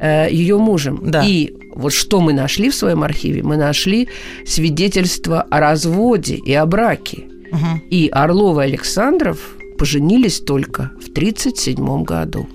э, 0.00 0.28
ее 0.30 0.56
мужем. 0.56 1.00
Да. 1.02 1.22
И 1.22 1.52
вот 1.74 1.92
что 1.92 2.20
мы 2.20 2.32
нашли 2.32 2.70
в 2.70 2.74
своем 2.74 3.02
архиве? 3.02 3.42
Мы 3.42 3.56
нашли 3.56 4.08
свидетельство 4.46 5.42
о 5.42 5.60
разводе 5.60 6.36
и 6.36 6.54
о 6.54 6.64
браке. 6.64 7.24
Угу. 7.52 7.82
И 7.90 8.08
Орлова 8.08 8.62
и 8.62 8.70
Александров 8.70 9.38
поженились 9.78 10.40
только 10.40 10.92
в 11.00 11.08
1937 11.10 12.02
году. 12.04 12.46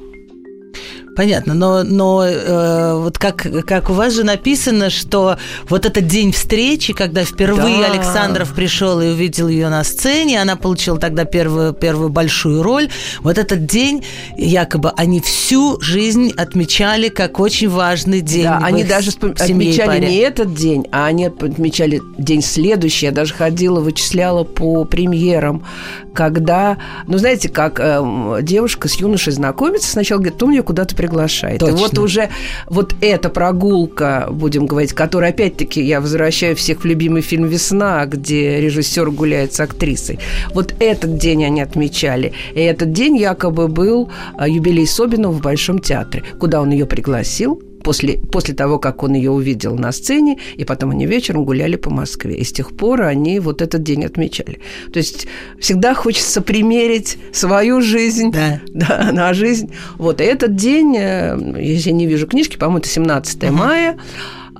Понятно, 1.16 1.54
но, 1.54 1.84
но 1.84 2.26
э, 2.26 2.94
вот 2.96 3.18
как, 3.18 3.46
как 3.66 3.90
у 3.90 3.94
вас 3.94 4.14
же 4.14 4.24
написано, 4.24 4.90
что 4.90 5.38
вот 5.68 5.86
этот 5.86 6.08
день 6.08 6.32
встречи, 6.32 6.94
когда 6.94 7.24
впервые 7.24 7.80
да. 7.80 7.92
Александров 7.92 8.54
пришел 8.54 9.02
и 9.02 9.08
увидел 9.08 9.48
ее 9.48 9.70
на 9.70 9.84
сцене, 9.84 10.42
она 10.42 10.56
получила 10.56 10.98
тогда 10.98 11.26
первую, 11.26 11.74
первую 11.74 12.10
большую 12.10 12.64
роль. 12.64 12.90
Вот 13.22 13.38
этот 13.38 13.66
день, 13.66 14.06
якобы, 14.38 14.92
они 14.92 15.20
всю 15.20 15.80
жизнь 15.82 16.32
отмечали 16.38 17.10
как 17.10 17.40
очень 17.40 17.70
важный 17.70 18.22
день. 18.22 18.44
Да, 18.44 18.60
они 18.64 18.84
даже 18.84 19.12
отмечали 19.12 20.06
не 20.06 20.18
этот 20.18 20.54
день, 20.54 20.88
а 20.92 21.06
они 21.06 21.26
отмечали 21.26 22.02
день 22.18 22.42
следующий. 22.42 23.08
Я 23.08 23.12
даже 23.12 23.34
ходила, 23.34 23.80
вычисляла 23.80 24.44
по 24.44 24.86
премьерам, 24.86 25.66
когда, 26.14 26.78
ну, 27.08 27.18
знаете, 27.18 27.50
как 27.50 27.80
э, 27.80 28.40
девушка 28.42 28.88
с 28.88 28.96
юношей 28.96 29.34
знакомится, 29.34 29.90
сначала 29.92 30.20
говорит, 30.20 30.42
он 30.42 30.52
меня 30.52 30.64
куда-то 30.64 30.96
приглашает. 31.10 31.60
Точно. 31.60 31.76
И 31.76 31.78
вот 31.78 31.98
уже 31.98 32.30
вот 32.68 32.96
эта 33.02 33.30
прогулка, 33.30 34.28
будем 34.32 34.66
говорить, 34.66 34.94
которая, 34.94 35.32
опять-таки, 35.32 35.82
я 35.82 36.02
возвращаю 36.02 36.56
всех 36.56 36.82
в 36.82 36.86
любимый 36.86 37.22
фильм 37.22 37.46
«Весна», 37.46 38.06
где 38.06 38.62
режиссер 38.62 39.12
гуляет 39.12 39.54
с 39.54 39.60
актрисой. 39.60 40.20
Вот 40.54 40.76
этот 40.80 41.18
день 41.18 41.46
они 41.46 41.62
отмечали. 41.62 42.34
И 42.54 42.60
этот 42.60 42.92
день 42.94 43.18
якобы 43.18 43.68
был 43.68 44.10
э, 44.40 44.50
юбилей 44.50 44.88
Собинова 44.88 45.34
в 45.34 45.42
Большом 45.42 45.80
театре, 45.80 46.24
куда 46.40 46.62
он 46.62 46.72
ее 46.72 46.86
пригласил, 46.86 47.62
после, 47.84 48.18
после 48.18 48.54
того, 48.54 48.80
как 48.80 49.04
он 49.04 49.14
ее 49.14 49.32
увидел 49.32 49.76
на 49.76 49.92
сцене, 49.92 50.38
и 50.56 50.66
потом 50.66 50.92
они 50.92 51.06
вечером 51.06 51.46
гуляли 51.46 51.76
по 51.76 51.90
Москве. 51.90 52.36
И 52.36 52.44
с 52.44 52.52
тех 52.52 52.76
пор 52.76 53.04
они 53.04 53.40
вот 53.40 53.62
этот 53.62 53.84
день 53.84 54.06
отмечали. 54.06 54.60
То 54.92 54.98
есть 54.98 55.28
всегда 55.60 55.94
хочется 55.94 56.42
примерить 56.42 57.18
свою 57.32 57.82
жизнь 57.82 58.32
да. 58.32 58.62
Да, 58.74 59.12
на 59.12 59.34
жизнь. 59.34 59.72
Вот, 59.98 60.22
и 60.22 60.24
этот 60.24 60.56
день, 60.56 60.96
э, 60.98 61.38
если 61.60 61.90
я 61.90 61.96
не 61.96 62.08
вижу 62.08 62.28
книжки, 62.28 62.58
по-моему, 62.58 62.80
это 62.80 62.90
17 62.90 63.44
угу. 63.44 63.54
мая, 63.54 63.98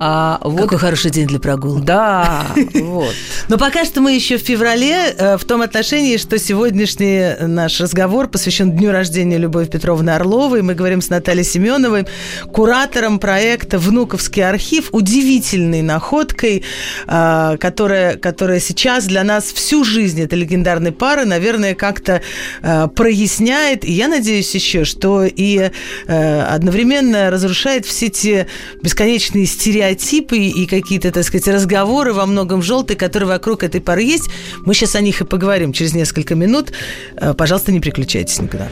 а, 0.02 0.38
вот... 0.42 0.62
Какой 0.62 0.78
хороший 0.78 1.10
день 1.10 1.26
для 1.26 1.38
прогулок. 1.38 1.84
Да, 1.84 2.46
вот. 2.72 3.14
Но 3.48 3.58
пока 3.58 3.84
что 3.84 4.00
мы 4.00 4.14
еще 4.14 4.38
в 4.38 4.40
феврале, 4.40 5.14
э, 5.14 5.36
в 5.36 5.44
том 5.44 5.60
отношении, 5.60 6.16
что 6.16 6.38
сегодняшний 6.38 7.34
наш 7.46 7.78
разговор 7.82 8.28
посвящен 8.28 8.72
дню 8.72 8.92
рождения 8.92 9.36
Любови 9.36 9.66
Петровны 9.66 10.08
Орловой. 10.08 10.62
Мы 10.62 10.72
говорим 10.72 11.02
с 11.02 11.10
Натальей 11.10 11.44
Семеновой, 11.44 12.06
куратором 12.50 13.18
проекта 13.18 13.78
«Внуковский 13.78 14.42
архив», 14.42 14.88
удивительной 14.92 15.82
находкой, 15.82 16.64
э, 17.06 17.56
которая, 17.60 18.16
которая 18.16 18.58
сейчас 18.58 19.04
для 19.04 19.22
нас 19.22 19.52
всю 19.52 19.84
жизнь 19.84 20.22
этой 20.22 20.38
легендарной 20.38 20.92
пары, 20.92 21.26
наверное, 21.26 21.74
как-то 21.74 22.22
э, 22.62 22.88
проясняет. 22.96 23.84
И 23.84 23.92
я 23.92 24.08
надеюсь 24.08 24.54
еще, 24.54 24.86
что 24.86 25.24
и 25.24 25.70
одновременно 26.06 27.30
разрушает 27.30 27.84
все 27.84 28.08
те 28.08 28.46
бесконечные 28.82 29.44
стереотипы, 29.44 29.89
стереотипы 29.90 30.38
и 30.38 30.66
какие-то, 30.66 31.10
так 31.10 31.24
сказать, 31.24 31.48
разговоры 31.48 32.12
во 32.12 32.26
многом 32.26 32.62
желтые, 32.62 32.96
которые 32.96 33.28
вокруг 33.28 33.62
этой 33.62 33.80
пары 33.80 34.02
есть. 34.02 34.30
Мы 34.64 34.74
сейчас 34.74 34.94
о 34.94 35.00
них 35.00 35.20
и 35.20 35.24
поговорим 35.24 35.72
через 35.72 35.94
несколько 35.94 36.34
минут. 36.34 36.72
Э, 37.16 37.34
пожалуйста, 37.34 37.72
не 37.72 37.80
переключайтесь 37.80 38.40
никуда. 38.40 38.68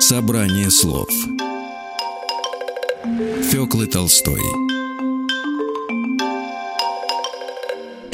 Собрание 0.00 0.70
слов 0.70 1.08
Фёклы 3.50 3.86
Толстой 3.86 4.40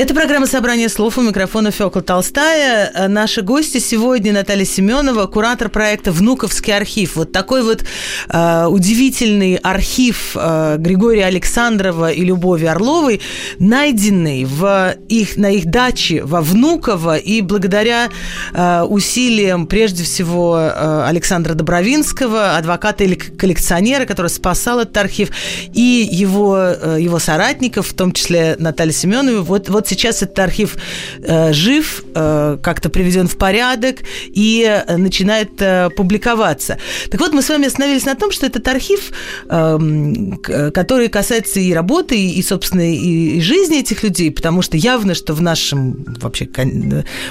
Это 0.01 0.15
программа 0.15 0.47
«Собрание 0.47 0.89
слов» 0.89 1.19
у 1.19 1.21
микрофона 1.21 1.71
Фёкла 1.71 2.01
Толстая. 2.01 2.91
Э, 2.95 3.07
наши 3.07 3.43
гости 3.43 3.77
сегодня 3.77 4.33
Наталья 4.33 4.65
Семенова, 4.65 5.27
куратор 5.27 5.69
проекта 5.69 6.11
«Внуковский 6.11 6.75
архив». 6.75 7.17
Вот 7.17 7.33
такой 7.33 7.63
вот 7.63 7.85
э, 8.31 8.67
удивительный 8.67 9.57
архив 9.57 10.35
э, 10.37 10.77
Григория 10.79 11.27
Александрова 11.27 12.11
и 12.13 12.25
Любови 12.25 12.65
Орловой, 12.65 13.21
найденный 13.59 14.47
в 14.47 14.95
их, 15.11 15.37
на 15.37 15.51
их 15.51 15.67
даче 15.67 16.25
во 16.25 16.41
Внуково, 16.41 17.19
и 17.19 17.43
благодаря 17.43 18.09
э, 18.55 18.81
усилиям, 18.85 19.67
прежде 19.67 20.05
всего, 20.05 20.57
э, 20.59 21.05
Александра 21.09 21.53
Добровинского, 21.53 22.57
адвоката 22.57 23.05
или 23.05 23.17
коллекционера, 23.17 24.07
который 24.07 24.29
спасал 24.29 24.81
этот 24.81 24.97
архив, 24.97 25.29
и 25.75 26.09
его, 26.11 26.57
э, 26.57 26.97
его 27.01 27.19
соратников, 27.19 27.89
в 27.89 27.93
том 27.93 28.13
числе 28.13 28.57
Наталья 28.59 28.95
Семеновой, 28.95 29.43
вот, 29.43 29.69
вот 29.69 29.90
сейчас 29.91 30.23
этот 30.23 30.39
архив 30.39 30.77
э, 31.23 31.53
жив, 31.53 32.05
э, 32.15 32.59
как-то 32.63 32.89
приведен 32.89 33.29
в 33.29 33.37
порядок 33.37 33.97
и 34.29 34.65
э, 34.67 34.97
начинает 34.97 35.51
э, 35.61 35.91
публиковаться. 35.97 36.79
Так 37.11 37.21
вот, 37.21 37.33
мы 37.33 37.43
с 37.43 37.49
вами 37.49 37.67
остановились 37.67 38.05
на 38.07 38.15
том, 38.15 38.33
что 38.33 38.47
этот 38.47 38.67
архив, 38.69 39.13
э, 39.49 40.71
который 40.73 41.09
касается 41.09 41.61
и 41.61 41.73
работы, 41.73 42.17
и, 42.19 42.43
собственно, 42.43 42.83
и, 42.83 43.39
и 43.39 43.41
жизни 43.41 43.81
этих 43.81 44.03
людей, 44.03 44.31
потому 44.31 44.63
что 44.63 44.77
явно, 44.77 45.15
что 45.15 45.35
в 45.35 45.43
нашем 45.43 46.05
вообще 46.21 46.49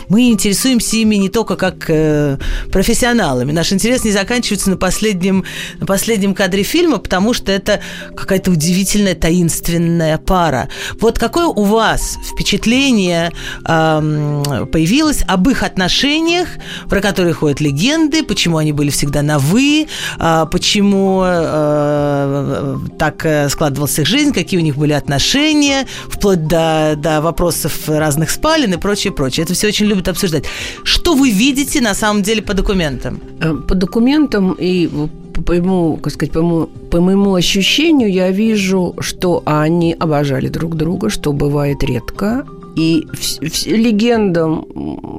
мы 0.07 0.29
интересуемся 0.29 0.97
ими 0.97 1.15
не 1.15 1.29
только 1.29 1.55
как 1.55 1.89
э, 1.89 2.37
профессионалами. 2.71 3.51
Наш 3.51 3.73
интерес 3.73 4.03
не 4.03 4.11
заканчивается 4.11 4.69
на 4.69 4.77
последнем, 4.77 5.43
на 5.79 5.85
последнем 5.85 6.33
кадре 6.33 6.63
фильма, 6.63 6.97
потому 6.97 7.33
что 7.33 7.51
это 7.51 7.81
какая-то 8.15 8.51
удивительная 8.51 9.15
таинственная 9.15 10.17
пара. 10.17 10.69
Вот 10.99 11.19
какое 11.19 11.45
у 11.45 11.63
вас 11.63 12.17
впечатление 12.39 13.33
э, 13.65 14.65
появилось 14.71 15.23
об 15.27 15.49
их 15.49 15.63
отношениях, 15.63 16.47
про 16.87 17.01
которые 17.01 17.33
ходят 17.33 17.59
легенды, 17.59 18.23
почему 18.23 18.57
они 18.57 18.71
были 18.71 18.89
всегда 18.89 19.21
на 19.21 19.39
«вы», 19.39 19.87
э, 20.19 20.45
почему 20.49 21.21
э, 21.25 22.77
так 22.97 23.27
складывалась 23.49 23.99
их 23.99 24.07
жизнь, 24.07 24.31
какие 24.31 24.59
у 24.59 24.63
них 24.63 24.77
были 24.77 24.93
отношения, 24.93 25.85
вплоть 26.07 26.47
до, 26.47 26.95
до 26.97 27.19
вопросов 27.19 27.89
разных 27.89 28.29
спален 28.29 28.73
и 28.73 28.77
прочее, 28.77 29.11
прочее. 29.11 29.43
Это 29.43 29.53
все 29.53 29.67
очень 29.67 29.87
любят 29.87 30.07
обсуждать. 30.07 30.45
Что 30.83 31.15
вы 31.15 31.31
видите 31.31 31.81
на 31.81 31.93
самом 31.93 32.23
деле 32.23 32.41
по 32.41 32.53
документам? 32.53 33.19
Э, 33.41 33.53
по 33.53 33.75
документам 33.75 34.55
и 34.57 34.89
по 35.33 35.51
моему, 35.51 35.97
как 35.97 36.13
сказать, 36.13 36.31
по 36.33 36.41
моему, 36.41 36.67
по 36.89 37.01
моему 37.01 37.33
ощущению, 37.35 38.11
я 38.11 38.31
вижу, 38.31 38.95
что 38.99 39.41
они 39.45 39.95
обожали 39.99 40.47
друг 40.47 40.75
друга, 40.75 41.09
что 41.09 41.33
бывает 41.33 41.83
редко. 41.83 42.45
И 42.75 43.05
в, 43.11 43.49
в, 43.49 43.67
легендам 43.67 44.65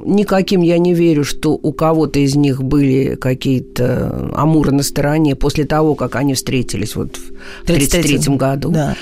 никаким 0.04 0.62
я 0.62 0.78
не 0.78 0.94
верю, 0.94 1.24
что 1.24 1.52
у 1.52 1.72
кого-то 1.72 2.20
из 2.20 2.36
них 2.36 2.62
были 2.62 3.16
какие-то 3.16 4.30
амуры 4.34 4.72
на 4.72 4.82
стороне 4.82 5.34
после 5.34 5.64
того, 5.64 5.94
как 5.94 6.16
они 6.16 6.34
встретились 6.34 6.96
вот 6.96 7.16
в 7.16 7.64
1933 7.64 8.36
году. 8.36 8.70
Да 8.70 8.96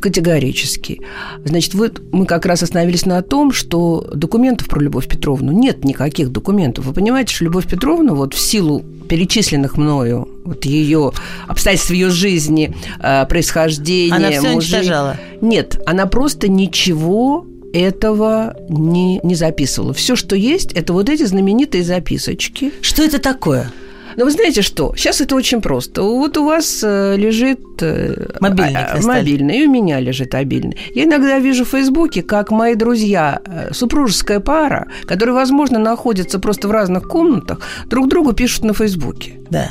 категорически. 0.00 1.00
Значит, 1.44 1.74
вот 1.74 2.00
мы 2.12 2.26
как 2.26 2.46
раз 2.46 2.62
остановились 2.62 3.04
на 3.04 3.20
том, 3.22 3.52
что 3.52 4.08
документов 4.14 4.68
про 4.68 4.80
Любовь 4.80 5.06
Петровну 5.08 5.52
нет 5.52 5.84
никаких 5.84 6.30
документов. 6.30 6.86
Вы 6.86 6.92
понимаете, 6.92 7.34
что 7.34 7.44
Любовь 7.44 7.66
Петровна 7.66 8.14
вот 8.14 8.34
в 8.34 8.40
силу 8.40 8.82
перечисленных 9.08 9.76
мною 9.76 10.28
вот 10.44 10.64
ее 10.64 11.12
обстоятельств 11.46 11.90
ее 11.90 12.10
жизни, 12.10 12.74
э, 13.00 13.26
происхождения. 13.26 14.14
Она 14.14 14.30
все 14.30 14.40
мужей... 14.40 14.54
уничтожала? 14.54 15.16
Нет, 15.40 15.80
она 15.86 16.06
просто 16.06 16.48
ничего 16.48 17.46
этого 17.74 18.56
не, 18.68 19.20
не 19.22 19.34
записывала. 19.34 19.92
Все, 19.92 20.16
что 20.16 20.36
есть, 20.36 20.72
это 20.72 20.92
вот 20.92 21.08
эти 21.08 21.24
знаменитые 21.24 21.82
записочки. 21.82 22.72
Что 22.80 23.02
это 23.02 23.18
такое? 23.18 23.70
Но 24.16 24.24
вы 24.24 24.30
знаете 24.30 24.62
что? 24.62 24.94
Сейчас 24.96 25.20
это 25.20 25.34
очень 25.36 25.60
просто. 25.60 26.02
Вот 26.02 26.36
у 26.36 26.44
вас 26.44 26.82
э, 26.82 27.16
лежит 27.16 27.60
э, 27.82 28.36
мобильный, 28.40 28.84
а, 28.84 29.00
мобильный, 29.02 29.58
и 29.58 29.66
у 29.66 29.70
меня 29.70 30.00
лежит 30.00 30.32
мобильный. 30.32 30.76
Я 30.94 31.04
иногда 31.04 31.38
вижу 31.38 31.64
в 31.64 31.68
Фейсбуке, 31.68 32.22
как 32.22 32.50
мои 32.50 32.74
друзья, 32.74 33.40
э, 33.46 33.72
супружеская 33.72 34.40
пара, 34.40 34.88
которые, 35.06 35.34
возможно, 35.34 35.78
находятся 35.78 36.38
просто 36.38 36.68
в 36.68 36.70
разных 36.70 37.08
комнатах, 37.08 37.60
друг 37.86 38.08
другу 38.08 38.32
пишут 38.32 38.64
на 38.64 38.74
Фейсбуке. 38.74 39.40
Да. 39.50 39.68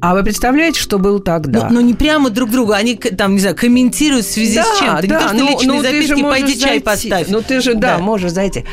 А 0.00 0.14
вы 0.14 0.22
представляете, 0.22 0.80
что 0.80 0.98
было 0.98 1.20
тогда? 1.20 1.68
Ну, 1.68 1.76
ну 1.76 1.80
не 1.80 1.94
прямо 1.94 2.30
друг 2.30 2.50
другу, 2.50 2.72
они 2.72 2.94
там, 2.94 3.34
не 3.34 3.40
знаю, 3.40 3.56
комментируют 3.56 4.26
в 4.26 4.30
связи 4.30 4.56
да, 4.56 4.64
с 4.64 4.78
чем-то. 4.78 5.06
Да, 5.06 5.06
не 5.06 5.08
то, 5.08 5.28
что 5.28 5.34
ну, 5.34 5.50
личные 5.50 5.76
ну, 5.76 5.82
записки, 5.82 6.22
пойди 6.22 6.46
зайти. 6.46 6.60
чай 6.60 6.80
поставь. 6.80 7.28
Ну 7.28 7.42
ты 7.42 7.60
же, 7.60 7.74
да, 7.74 7.96
да, 7.96 7.98
можешь 7.98 8.30
зайти. 8.30 8.64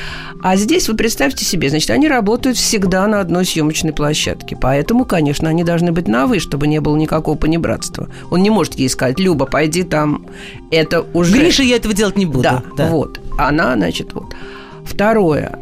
А 0.44 0.56
здесь 0.56 0.88
вы 0.88 0.96
представьте 0.96 1.44
себе, 1.44 1.70
значит, 1.70 1.90
они 1.90 2.08
работают 2.08 2.58
всегда 2.58 3.08
на 3.08 3.20
одной 3.20 3.46
съемочной 3.46 3.94
площадке. 3.94 4.56
Поэтому, 4.56 5.06
конечно, 5.06 5.50
они 5.50 5.64
должны 5.64 5.92
быть 5.92 6.08
на 6.08 6.28
«вы», 6.28 6.40
чтобы 6.40 6.68
не 6.68 6.80
было 6.80 6.96
никакого 6.96 7.36
понебратства. 7.36 8.08
Он 8.30 8.44
не 8.44 8.52
может 8.52 8.76
ей 8.76 8.90
сказать, 8.90 9.20
Люба, 9.20 9.48
пойди 9.48 9.82
там. 9.82 10.28
Это 10.70 11.06
уже... 11.14 11.32
Гриша, 11.32 11.64
я 11.64 11.78
этого 11.78 11.96
делать 11.96 12.18
не 12.18 12.28
буду. 12.28 12.44
Да, 12.44 12.64
да. 12.78 12.88
вот. 12.88 13.20
Она, 13.38 13.74
значит, 13.74 14.14
вот. 14.14 14.36
Второе. 14.84 15.60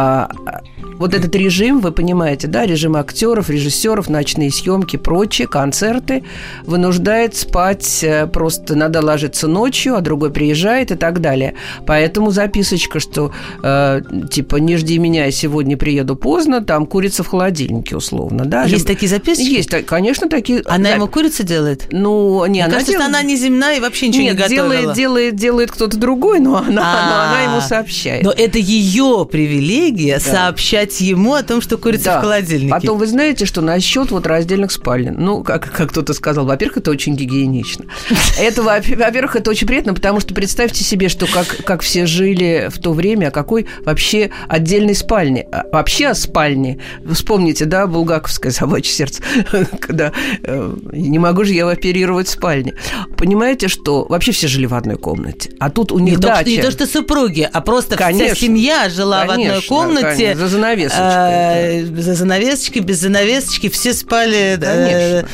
А, 0.00 0.30
а, 0.46 0.60
вот 0.98 1.12
этот 1.12 1.34
режим, 1.34 1.80
вы 1.80 1.90
понимаете, 1.90 2.46
да, 2.46 2.64
режим 2.66 2.94
актеров, 2.94 3.50
режиссеров, 3.50 4.08
ночные 4.08 4.52
съемки, 4.52 4.96
прочие, 4.96 5.48
концерты, 5.48 6.22
вынуждает 6.64 7.34
спать 7.34 8.04
э, 8.04 8.28
просто 8.28 8.76
надо 8.76 9.04
ложиться 9.04 9.48
ночью, 9.48 9.96
а 9.96 10.00
другой 10.00 10.30
приезжает 10.30 10.92
и 10.92 10.94
так 10.94 11.20
далее. 11.20 11.54
Поэтому 11.84 12.30
записочка, 12.30 13.00
что 13.00 13.32
э, 13.60 14.02
типа 14.30 14.56
не 14.56 14.76
жди 14.76 14.98
меня, 14.98 15.24
я 15.24 15.32
сегодня 15.32 15.76
приеду 15.76 16.14
поздно, 16.14 16.62
там 16.62 16.86
курица 16.86 17.24
в 17.24 17.26
холодильнике 17.26 17.96
условно, 17.96 18.44
да. 18.44 18.62
Есть 18.62 18.84
Либо... 18.84 18.86
такие 18.86 19.08
записки? 19.08 19.42
Есть, 19.42 19.70
конечно, 19.84 20.28
такие. 20.28 20.62
Она 20.64 20.90
да. 20.90 20.94
ему 20.94 21.08
курицу 21.08 21.42
делает? 21.42 21.88
Ну, 21.90 22.44
не, 22.46 22.50
Мне 22.50 22.64
она 22.66 22.74
кажется, 22.74 22.92
делает... 22.92 23.08
она 23.08 23.22
не 23.22 23.36
земная 23.36 23.78
и 23.78 23.80
вообще 23.80 24.08
ничего 24.08 24.22
Нет, 24.22 24.34
не 24.34 24.42
готовила. 24.42 24.68
делает, 24.68 24.96
делает, 24.96 25.34
делает 25.34 25.72
кто-то 25.72 25.96
другой, 25.96 26.38
но 26.38 26.56
она, 26.58 26.68
но 26.70 26.80
она 26.82 27.42
ему 27.42 27.60
сообщает. 27.60 28.22
Но 28.22 28.30
это 28.30 28.58
ее 28.58 29.26
привилегия 29.28 29.87
да. 29.90 30.20
сообщать 30.20 31.00
ему 31.00 31.34
о 31.34 31.42
том, 31.42 31.60
что 31.60 31.78
курица 31.78 32.04
да. 32.04 32.18
в 32.18 32.22
холодильнике. 32.22 32.70
Потом 32.70 32.98
вы 32.98 33.06
знаете, 33.06 33.44
что 33.46 33.60
насчет 33.60 34.10
вот 34.10 34.26
раздельных 34.26 34.72
спален, 34.72 35.14
ну, 35.18 35.42
как, 35.42 35.70
как 35.70 35.90
кто-то 35.90 36.14
сказал, 36.14 36.46
во-первых, 36.46 36.78
это 36.78 36.90
очень 36.90 37.16
гигиенично. 37.16 37.86
Это, 38.38 38.62
во-первых, 38.62 39.36
это 39.36 39.50
очень 39.50 39.66
приятно, 39.66 39.94
потому 39.94 40.20
что 40.20 40.34
представьте 40.34 40.84
себе, 40.84 41.08
что 41.08 41.26
как, 41.26 41.64
как 41.64 41.82
все 41.82 42.06
жили 42.06 42.68
в 42.70 42.78
то 42.78 42.92
время, 42.92 43.28
о 43.28 43.30
какой 43.30 43.66
вообще 43.84 44.30
отдельной 44.48 44.94
спальне. 44.94 45.46
А, 45.52 45.64
вообще 45.72 46.08
о 46.08 46.14
спальне. 46.14 46.78
Вспомните, 47.10 47.64
да, 47.64 47.86
булгаковское 47.86 48.52
собачье 48.52 48.92
сердце, 48.92 49.22
когда 49.80 50.12
э, 50.42 50.76
не 50.92 51.18
могу 51.18 51.44
же 51.44 51.52
я 51.52 51.68
оперировать 51.68 52.28
в 52.28 52.30
спальне. 52.30 52.74
Понимаете, 53.16 53.68
что 53.68 54.06
вообще 54.08 54.32
все 54.32 54.48
жили 54.48 54.66
в 54.66 54.74
одной 54.74 54.96
комнате, 54.96 55.50
а 55.58 55.70
тут 55.70 55.92
у 55.92 55.98
них 55.98 56.14
не 56.14 56.16
дача. 56.16 56.44
То, 56.44 56.50
не 56.50 56.62
то, 56.62 56.70
что 56.70 56.86
супруги, 56.86 57.48
а 57.50 57.60
просто 57.60 57.96
конечно, 57.96 58.34
вся 58.34 58.46
семья 58.46 58.88
жила 58.88 59.26
конечно, 59.26 59.44
в 59.44 59.48
одной 59.48 59.67
комнате. 59.68 60.16
Конечно, 60.16 60.40
за 60.40 60.48
занавесочкой. 60.48 61.02
Э, 61.04 61.84
за 61.84 62.14
занавесочкой, 62.14 62.82
без 62.82 62.98
занавесочки, 62.98 63.68
все 63.68 63.92
спали... 63.92 64.58
Э, 64.60 65.22
конечно. 65.22 65.28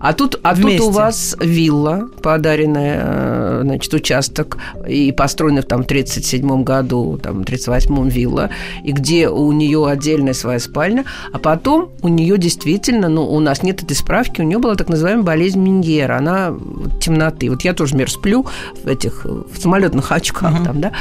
А 0.00 0.12
тут, 0.12 0.38
а 0.42 0.54
тут 0.54 0.80
у 0.80 0.90
вас 0.90 1.36
вилла, 1.40 2.08
подаренная, 2.22 3.02
э, 3.04 3.60
значит, 3.64 3.92
участок, 3.94 4.58
и 4.86 5.12
построенная 5.12 5.62
там 5.62 5.82
в 5.82 5.86
37 5.86 6.62
году, 6.62 7.18
там, 7.22 7.42
в 7.42 7.44
38-м 7.44 8.08
вилла, 8.08 8.50
и 8.84 8.92
где 8.92 9.28
у 9.28 9.50
нее 9.52 9.86
отдельная 9.88 10.34
своя 10.34 10.58
спальня, 10.60 11.04
а 11.32 11.38
потом 11.38 11.90
у 12.02 12.08
нее 12.08 12.38
действительно, 12.38 13.08
ну, 13.08 13.26
у 13.26 13.40
нас 13.40 13.62
нет 13.62 13.82
этой 13.82 13.96
справки, 13.96 14.40
у 14.40 14.44
нее 14.44 14.58
была 14.58 14.74
так 14.74 14.88
называемая 14.88 15.24
болезнь 15.24 15.60
Миньера, 15.60 16.18
она 16.18 16.54
темноты. 17.00 17.50
Вот 17.50 17.62
я 17.62 17.72
тоже, 17.74 17.92
например, 17.92 18.10
сплю 18.10 18.46
в 18.82 18.86
этих, 18.86 19.24
в 19.24 19.60
самолетных 19.60 20.12
очках 20.12 20.52
uh-huh. 20.52 20.64
там, 20.64 20.80
да. 20.80 20.92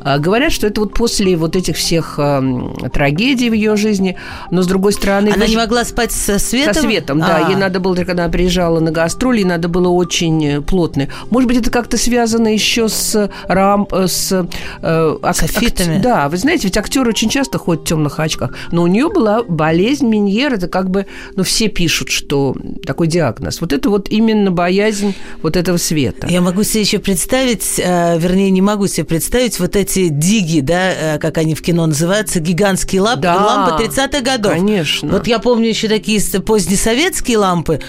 А, 0.00 0.18
говорят, 0.18 0.52
что 0.52 0.66
это 0.66 0.80
вот 0.80 0.94
после 0.94 1.36
вот 1.36 1.56
этих 1.56 1.76
всех 1.76 2.14
э, 2.18 2.90
трагедий 2.92 3.50
в 3.50 3.52
ее 3.52 3.76
жизни, 3.76 4.16
но 4.50 4.62
с 4.62 4.66
другой 4.66 4.92
стороны... 4.92 5.30
Она 5.30 5.44
вы... 5.44 5.50
не 5.50 5.56
могла 5.56 5.84
спать 5.84 6.12
со 6.12 6.38
светом? 6.38 6.74
Со 6.74 6.80
светом, 6.80 7.18
да. 7.18 7.38
А-а-а. 7.38 7.50
Ей 7.50 7.56
надо 7.56 7.80
было, 7.80 7.94
когда 8.04 8.28
приезжала 8.36 8.80
на 8.80 8.90
гастроли, 8.90 9.40
и 9.40 9.44
надо 9.46 9.66
было 9.68 9.88
очень 9.88 10.60
плотно. 10.60 11.08
Может 11.30 11.48
быть, 11.48 11.56
это 11.56 11.70
как-то 11.70 11.96
связано 11.96 12.48
еще 12.48 12.86
с 12.90 13.30
рам... 13.48 13.88
с... 13.90 14.46
Э, 14.82 15.16
ак... 15.22 15.36
Софитами. 15.36 16.02
Да, 16.02 16.28
вы 16.28 16.36
знаете, 16.36 16.64
ведь 16.64 16.76
актеры 16.76 17.08
очень 17.08 17.30
часто 17.30 17.56
ходят 17.56 17.84
в 17.84 17.86
темных 17.86 18.20
очках. 18.20 18.50
Но 18.72 18.82
у 18.82 18.88
нее 18.88 19.08
была 19.08 19.42
болезнь 19.42 20.06
Миньер, 20.06 20.52
это 20.52 20.68
как 20.68 20.90
бы, 20.90 21.06
ну, 21.34 21.44
все 21.44 21.68
пишут, 21.68 22.10
что 22.10 22.54
такой 22.84 23.06
диагноз. 23.06 23.62
Вот 23.62 23.72
это 23.72 23.88
вот 23.88 24.10
именно 24.10 24.50
боязнь 24.50 25.14
вот 25.40 25.56
этого 25.56 25.78
света. 25.78 26.26
Я 26.26 26.42
могу 26.42 26.62
себе 26.62 26.82
еще 26.82 26.98
представить, 26.98 27.80
э, 27.82 28.18
вернее, 28.18 28.50
не 28.50 28.60
могу 28.60 28.86
себе 28.86 29.04
представить 29.04 29.58
вот 29.58 29.76
эти 29.76 30.08
диги, 30.08 30.60
да, 30.60 31.14
э, 31.14 31.18
как 31.18 31.38
они 31.38 31.54
в 31.54 31.62
кино 31.62 31.86
называются, 31.86 32.38
гигантские 32.40 33.00
лампы, 33.00 33.22
да, 33.22 33.36
лампы 33.36 33.84
30-х 33.84 34.20
годов. 34.20 34.52
Конечно. 34.52 35.08
Вот 35.10 35.26
я 35.26 35.38
помню 35.38 35.70
еще 35.70 35.88
такие 35.88 36.20
позднесоветские 36.42 37.38
лампы, 37.38 37.80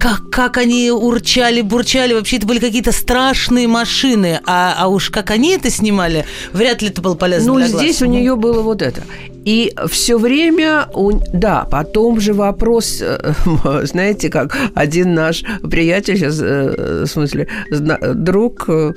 как, 0.00 0.30
как 0.30 0.56
они 0.56 0.90
урчали, 0.90 1.60
бурчали. 1.60 2.14
Вообще, 2.14 2.38
это 2.38 2.46
были 2.46 2.58
какие-то 2.58 2.90
страшные 2.90 3.68
машины. 3.68 4.40
А, 4.46 4.74
а 4.78 4.88
уж 4.88 5.10
как 5.10 5.30
они 5.30 5.50
это 5.50 5.68
снимали, 5.70 6.24
вряд 6.54 6.80
ли 6.80 6.88
это 6.88 7.02
было 7.02 7.14
полезно 7.14 7.52
Ну, 7.52 7.58
для 7.58 7.68
здесь 7.68 7.98
глаз. 7.98 8.08
у 8.08 8.12
нее 8.12 8.34
было 8.34 8.62
вот 8.62 8.80
это. 8.80 9.02
И 9.44 9.72
все 9.88 10.18
время, 10.18 10.88
да, 11.32 11.66
потом 11.70 12.20
же 12.20 12.34
вопрос, 12.34 13.00
э, 13.00 13.32
знаете, 13.84 14.28
как 14.28 14.56
один 14.74 15.14
наш 15.14 15.42
приятель 15.62 16.16
сейчас, 16.16 16.40
э, 16.42 17.04
в 17.04 17.06
смысле, 17.06 17.48
друг, 17.70 18.68
э, 18.68 18.92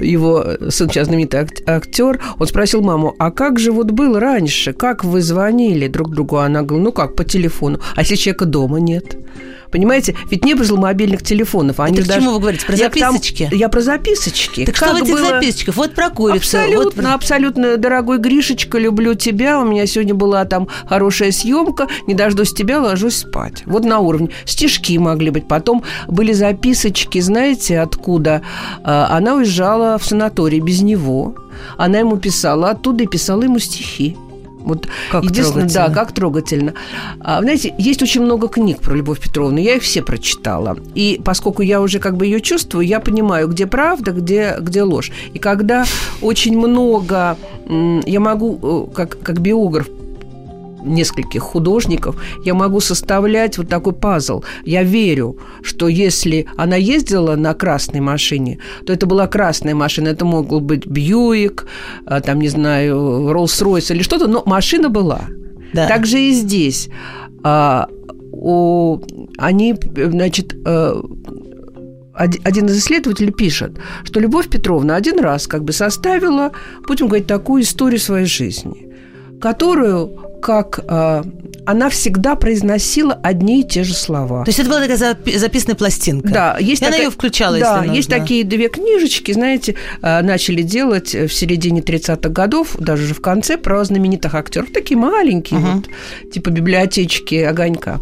его 0.00 0.44
сын 0.68 0.90
сейчас 0.90 1.06
знаменитый 1.06 1.46
актер, 1.66 2.20
он 2.38 2.46
спросил 2.46 2.82
маму, 2.82 3.14
а 3.18 3.30
как 3.30 3.58
же 3.58 3.72
вот 3.72 3.90
было 3.90 4.20
раньше, 4.20 4.72
как 4.72 5.04
вы 5.04 5.22
звонили 5.22 5.88
друг 5.88 6.10
другу? 6.10 6.36
Она 6.36 6.62
говорит, 6.62 6.84
ну 6.84 6.92
как, 6.92 7.16
по 7.16 7.24
телефону. 7.24 7.80
А 7.94 8.00
если 8.00 8.16
человека 8.16 8.44
дома 8.44 8.80
нет? 8.80 9.16
Понимаете? 9.70 10.16
Ведь 10.30 10.44
не 10.44 10.54
было 10.54 10.76
мобильных 10.76 11.22
телефонов. 11.22 11.80
Они 11.80 11.98
Это 11.98 12.08
даже... 12.08 12.20
почему 12.20 12.34
вы 12.34 12.40
говорите? 12.40 12.66
Про 12.66 12.76
записочки? 12.76 13.42
Я, 13.42 13.50
там... 13.50 13.58
я 13.58 13.68
про 13.68 13.80
записочки. 13.80 14.64
Так 14.64 14.74
как 14.74 14.88
что 14.88 14.98
в 14.98 15.02
этих 15.02 15.14
было... 15.14 15.28
записочках? 15.28 15.76
Вот 15.76 15.94
про 15.94 16.10
курицу. 16.10 16.38
Абсолютно, 16.38 17.02
вот... 17.02 17.14
абсолютно. 17.14 17.76
Дорогой 17.76 18.18
Гришечка, 18.18 18.78
люблю 18.78 19.14
тебя. 19.14 19.60
У 19.60 19.64
меня 19.64 19.86
сегодня 19.88 20.14
была 20.14 20.44
там 20.44 20.68
хорошая 20.86 21.32
съемка. 21.32 21.88
Не 22.06 22.14
дождусь 22.14 22.52
тебя, 22.52 22.80
ложусь 22.80 23.16
спать. 23.16 23.62
Вот 23.66 23.84
на 23.84 23.98
уровне. 23.98 24.30
Стишки 24.44 24.96
могли 24.98 25.30
быть. 25.30 25.48
Потом 25.48 25.82
были 26.06 26.32
записочки, 26.32 27.20
знаете, 27.20 27.80
откуда? 27.80 28.42
А, 28.84 29.08
она 29.16 29.34
уезжала 29.34 29.98
в 29.98 30.04
санаторий 30.04 30.60
без 30.60 30.82
него. 30.82 31.34
Она 31.76 31.98
ему 31.98 32.16
писала 32.16 32.70
оттуда 32.70 33.04
и 33.04 33.06
писала 33.06 33.42
ему 33.42 33.58
стихи. 33.58 34.16
Вот 34.68 34.86
как 35.10 35.24
единственное, 35.24 35.68
да, 35.68 35.88
как 35.88 36.12
трогательно. 36.12 36.74
А, 37.20 37.40
знаете, 37.40 37.74
есть 37.78 38.02
очень 38.02 38.22
много 38.22 38.48
книг 38.48 38.80
про 38.80 38.94
Любовь 38.94 39.18
Петровну, 39.18 39.58
я 39.58 39.76
их 39.76 39.82
все 39.82 40.02
прочитала. 40.02 40.76
И 40.94 41.20
поскольку 41.24 41.62
я 41.62 41.80
уже 41.80 41.98
как 41.98 42.16
бы 42.16 42.26
ее 42.26 42.40
чувствую, 42.40 42.86
я 42.86 43.00
понимаю, 43.00 43.48
где 43.48 43.66
правда, 43.66 44.12
где, 44.12 44.56
где 44.60 44.82
ложь. 44.82 45.10
И 45.32 45.38
когда 45.38 45.86
очень 46.20 46.58
много, 46.58 47.36
я 48.06 48.20
могу, 48.20 48.58
э, 48.62 48.94
как, 48.94 49.18
как 49.22 49.40
биограф, 49.40 49.88
нескольких 50.82 51.42
художников, 51.42 52.16
я 52.44 52.54
могу 52.54 52.80
составлять 52.80 53.58
вот 53.58 53.68
такой 53.68 53.92
пазл. 53.92 54.42
Я 54.64 54.82
верю, 54.82 55.38
что 55.62 55.88
если 55.88 56.46
она 56.56 56.76
ездила 56.76 57.36
на 57.36 57.54
красной 57.54 58.00
машине, 58.00 58.58
то 58.86 58.92
это 58.92 59.06
была 59.06 59.26
красная 59.26 59.74
машина. 59.74 60.08
Это 60.08 60.24
мог 60.24 60.62
быть 60.62 60.86
Бьюик, 60.86 61.66
а, 62.06 62.20
там, 62.20 62.40
не 62.40 62.48
знаю, 62.48 63.30
Роллс-Ройс 63.32 63.92
или 63.92 64.02
что-то, 64.02 64.26
но 64.26 64.42
машина 64.46 64.88
была. 64.88 65.22
Да. 65.72 65.86
Так 65.86 66.06
же 66.06 66.20
и 66.20 66.32
здесь. 66.32 66.88
А, 67.42 67.88
они, 69.38 69.74
значит, 69.96 70.54
а, 70.64 71.02
один 72.18 72.66
из 72.66 72.78
исследователей 72.78 73.32
пишет, 73.32 73.78
что 74.04 74.20
Любовь 74.20 74.48
Петровна 74.48 74.96
один 74.96 75.20
раз 75.20 75.46
как 75.46 75.62
бы 75.62 75.72
составила, 75.72 76.50
будем 76.86 77.06
говорить, 77.06 77.26
такую 77.28 77.62
историю 77.62 78.00
своей 78.00 78.26
жизни, 78.26 78.87
которую 79.40 80.28
как 80.40 80.80
э, 80.88 81.22
она 81.66 81.90
всегда 81.90 82.34
произносила 82.34 83.12
одни 83.22 83.60
и 83.60 83.64
те 83.64 83.84
же 83.84 83.94
слова. 83.94 84.44
То 84.44 84.48
есть 84.48 84.58
это 84.58 84.68
была 84.68 84.80
такая 84.80 85.16
записанная 85.38 85.76
пластинка? 85.76 86.28
Да. 86.28 86.56
Есть 86.58 86.80
и 86.80 86.84
такая, 86.84 87.00
она 87.00 87.04
ее 87.04 87.10
включала, 87.10 87.58
Да, 87.58 87.84
есть 87.84 88.08
такие 88.08 88.44
две 88.44 88.68
книжечки, 88.68 89.32
знаете, 89.32 89.74
э, 90.00 90.22
начали 90.22 90.62
делать 90.62 91.14
в 91.14 91.28
середине 91.28 91.80
30-х 91.80 92.28
годов, 92.30 92.76
даже 92.78 93.06
же 93.06 93.14
в 93.14 93.20
конце, 93.20 93.58
про 93.58 93.84
знаменитых 93.84 94.34
актеров. 94.34 94.70
Такие 94.72 94.96
маленькие, 94.96 95.60
uh-huh. 95.60 95.74
вот, 95.74 96.32
типа 96.32 96.50
библиотечки 96.50 97.34
огонька. 97.34 98.00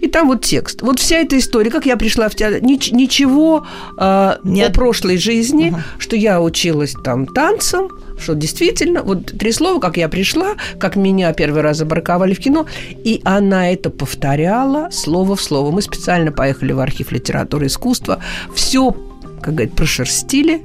И 0.00 0.08
там 0.08 0.28
вот 0.28 0.44
текст. 0.44 0.82
Вот 0.82 1.00
вся 1.00 1.16
эта 1.16 1.38
история, 1.38 1.70
как 1.70 1.86
я 1.86 1.96
пришла 1.96 2.28
в 2.28 2.34
театр, 2.34 2.60
Нич- 2.60 2.94
ничего 2.94 3.66
э, 3.98 4.36
Нет. 4.44 4.70
о 4.70 4.72
прошлой 4.72 5.18
жизни, 5.18 5.72
uh-huh. 5.72 5.98
что 5.98 6.16
я 6.16 6.40
училась 6.40 6.94
там 7.02 7.26
танцам, 7.26 7.88
что 8.18 8.34
действительно, 8.34 9.02
вот 9.02 9.26
три 9.26 9.52
слова, 9.52 9.80
как 9.80 9.96
я 9.96 10.08
пришла, 10.08 10.54
как 10.78 10.96
меня 10.96 11.32
первый 11.32 11.62
раз 11.62 11.78
забраковали 11.78 12.34
в 12.34 12.40
кино, 12.40 12.66
и 13.04 13.20
она 13.24 13.70
это 13.70 13.90
повторяла 13.90 14.88
слово 14.90 15.36
в 15.36 15.42
слово. 15.42 15.70
Мы 15.70 15.82
специально 15.82 16.32
поехали 16.32 16.72
в 16.72 16.80
архив 16.80 17.12
литературы 17.12 17.66
и 17.66 17.68
искусства, 17.68 18.20
все, 18.54 18.94
как 19.40 19.54
говорят, 19.54 19.74
прошерстили, 19.74 20.62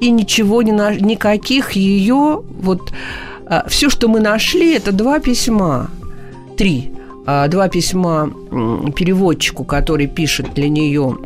и 0.00 0.10
ничего 0.10 0.62
не 0.62 0.72
на... 0.72 0.94
никаких 0.94 1.72
ее 1.72 2.42
вот 2.48 2.92
а, 3.46 3.66
все, 3.68 3.90
что 3.90 4.08
мы 4.08 4.20
нашли, 4.20 4.74
это 4.74 4.92
два 4.92 5.20
письма, 5.20 5.90
три, 6.56 6.92
а, 7.26 7.48
два 7.48 7.68
письма 7.68 8.32
переводчику, 8.94 9.64
который 9.64 10.06
пишет 10.06 10.54
для 10.54 10.68
нее 10.68 11.18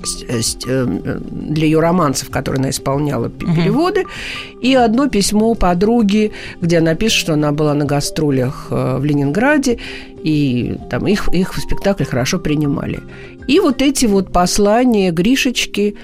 для 0.00 1.64
ее 1.64 1.80
романсов, 1.80 2.30
которые 2.30 2.60
она 2.60 2.70
исполняла 2.70 3.28
переводы, 3.28 4.02
угу. 4.02 4.60
и 4.60 4.74
одно 4.74 5.08
письмо 5.08 5.54
подруги, 5.54 6.32
где 6.60 6.78
она 6.78 6.94
пишет, 6.94 7.18
что 7.20 7.34
она 7.34 7.52
была 7.52 7.74
на 7.74 7.84
гастролях 7.84 8.68
э, 8.70 8.98
в 8.98 9.04
Ленинграде, 9.04 9.78
и 10.22 10.76
там 10.90 11.06
их, 11.06 11.28
их 11.32 11.54
в 11.54 11.60
спектакле 11.60 12.06
хорошо 12.06 12.38
принимали. 12.38 13.00
И 13.46 13.60
вот 13.60 13.82
эти 13.82 14.06
вот 14.06 14.32
послания 14.32 15.10
Гришечки 15.10 15.96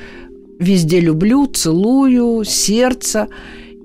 «Везде 0.59 1.00
люблю, 1.00 1.46
целую, 1.46 2.44
сердце», 2.44 3.28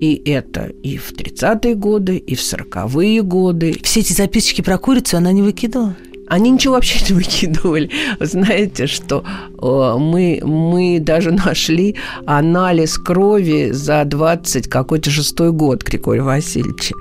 и 0.00 0.22
это 0.24 0.72
и 0.82 0.96
в 0.96 1.12
30-е 1.12 1.74
годы, 1.74 2.16
и 2.16 2.34
в 2.34 2.40
40-е 2.40 3.22
годы. 3.22 3.76
Все 3.82 4.00
эти 4.00 4.14
записочки 4.14 4.62
про 4.62 4.78
курицу 4.78 5.18
она 5.18 5.30
не 5.30 5.42
выкидывала? 5.42 5.94
Они 6.30 6.50
ничего 6.50 6.74
вообще 6.74 7.04
не 7.08 7.14
выкидывали. 7.14 7.90
Вы 8.20 8.26
знаете, 8.26 8.86
что 8.86 9.24
э, 9.60 9.96
мы, 9.98 10.40
мы 10.44 11.00
даже 11.00 11.32
нашли 11.32 11.96
анализ 12.24 12.98
крови 12.98 13.70
за 13.72 14.04
20 14.04 14.68
какой-то 14.68 15.10
шестой 15.10 15.50
год 15.50 15.82
Григория 15.82 16.22
Васильевича. 16.22 16.94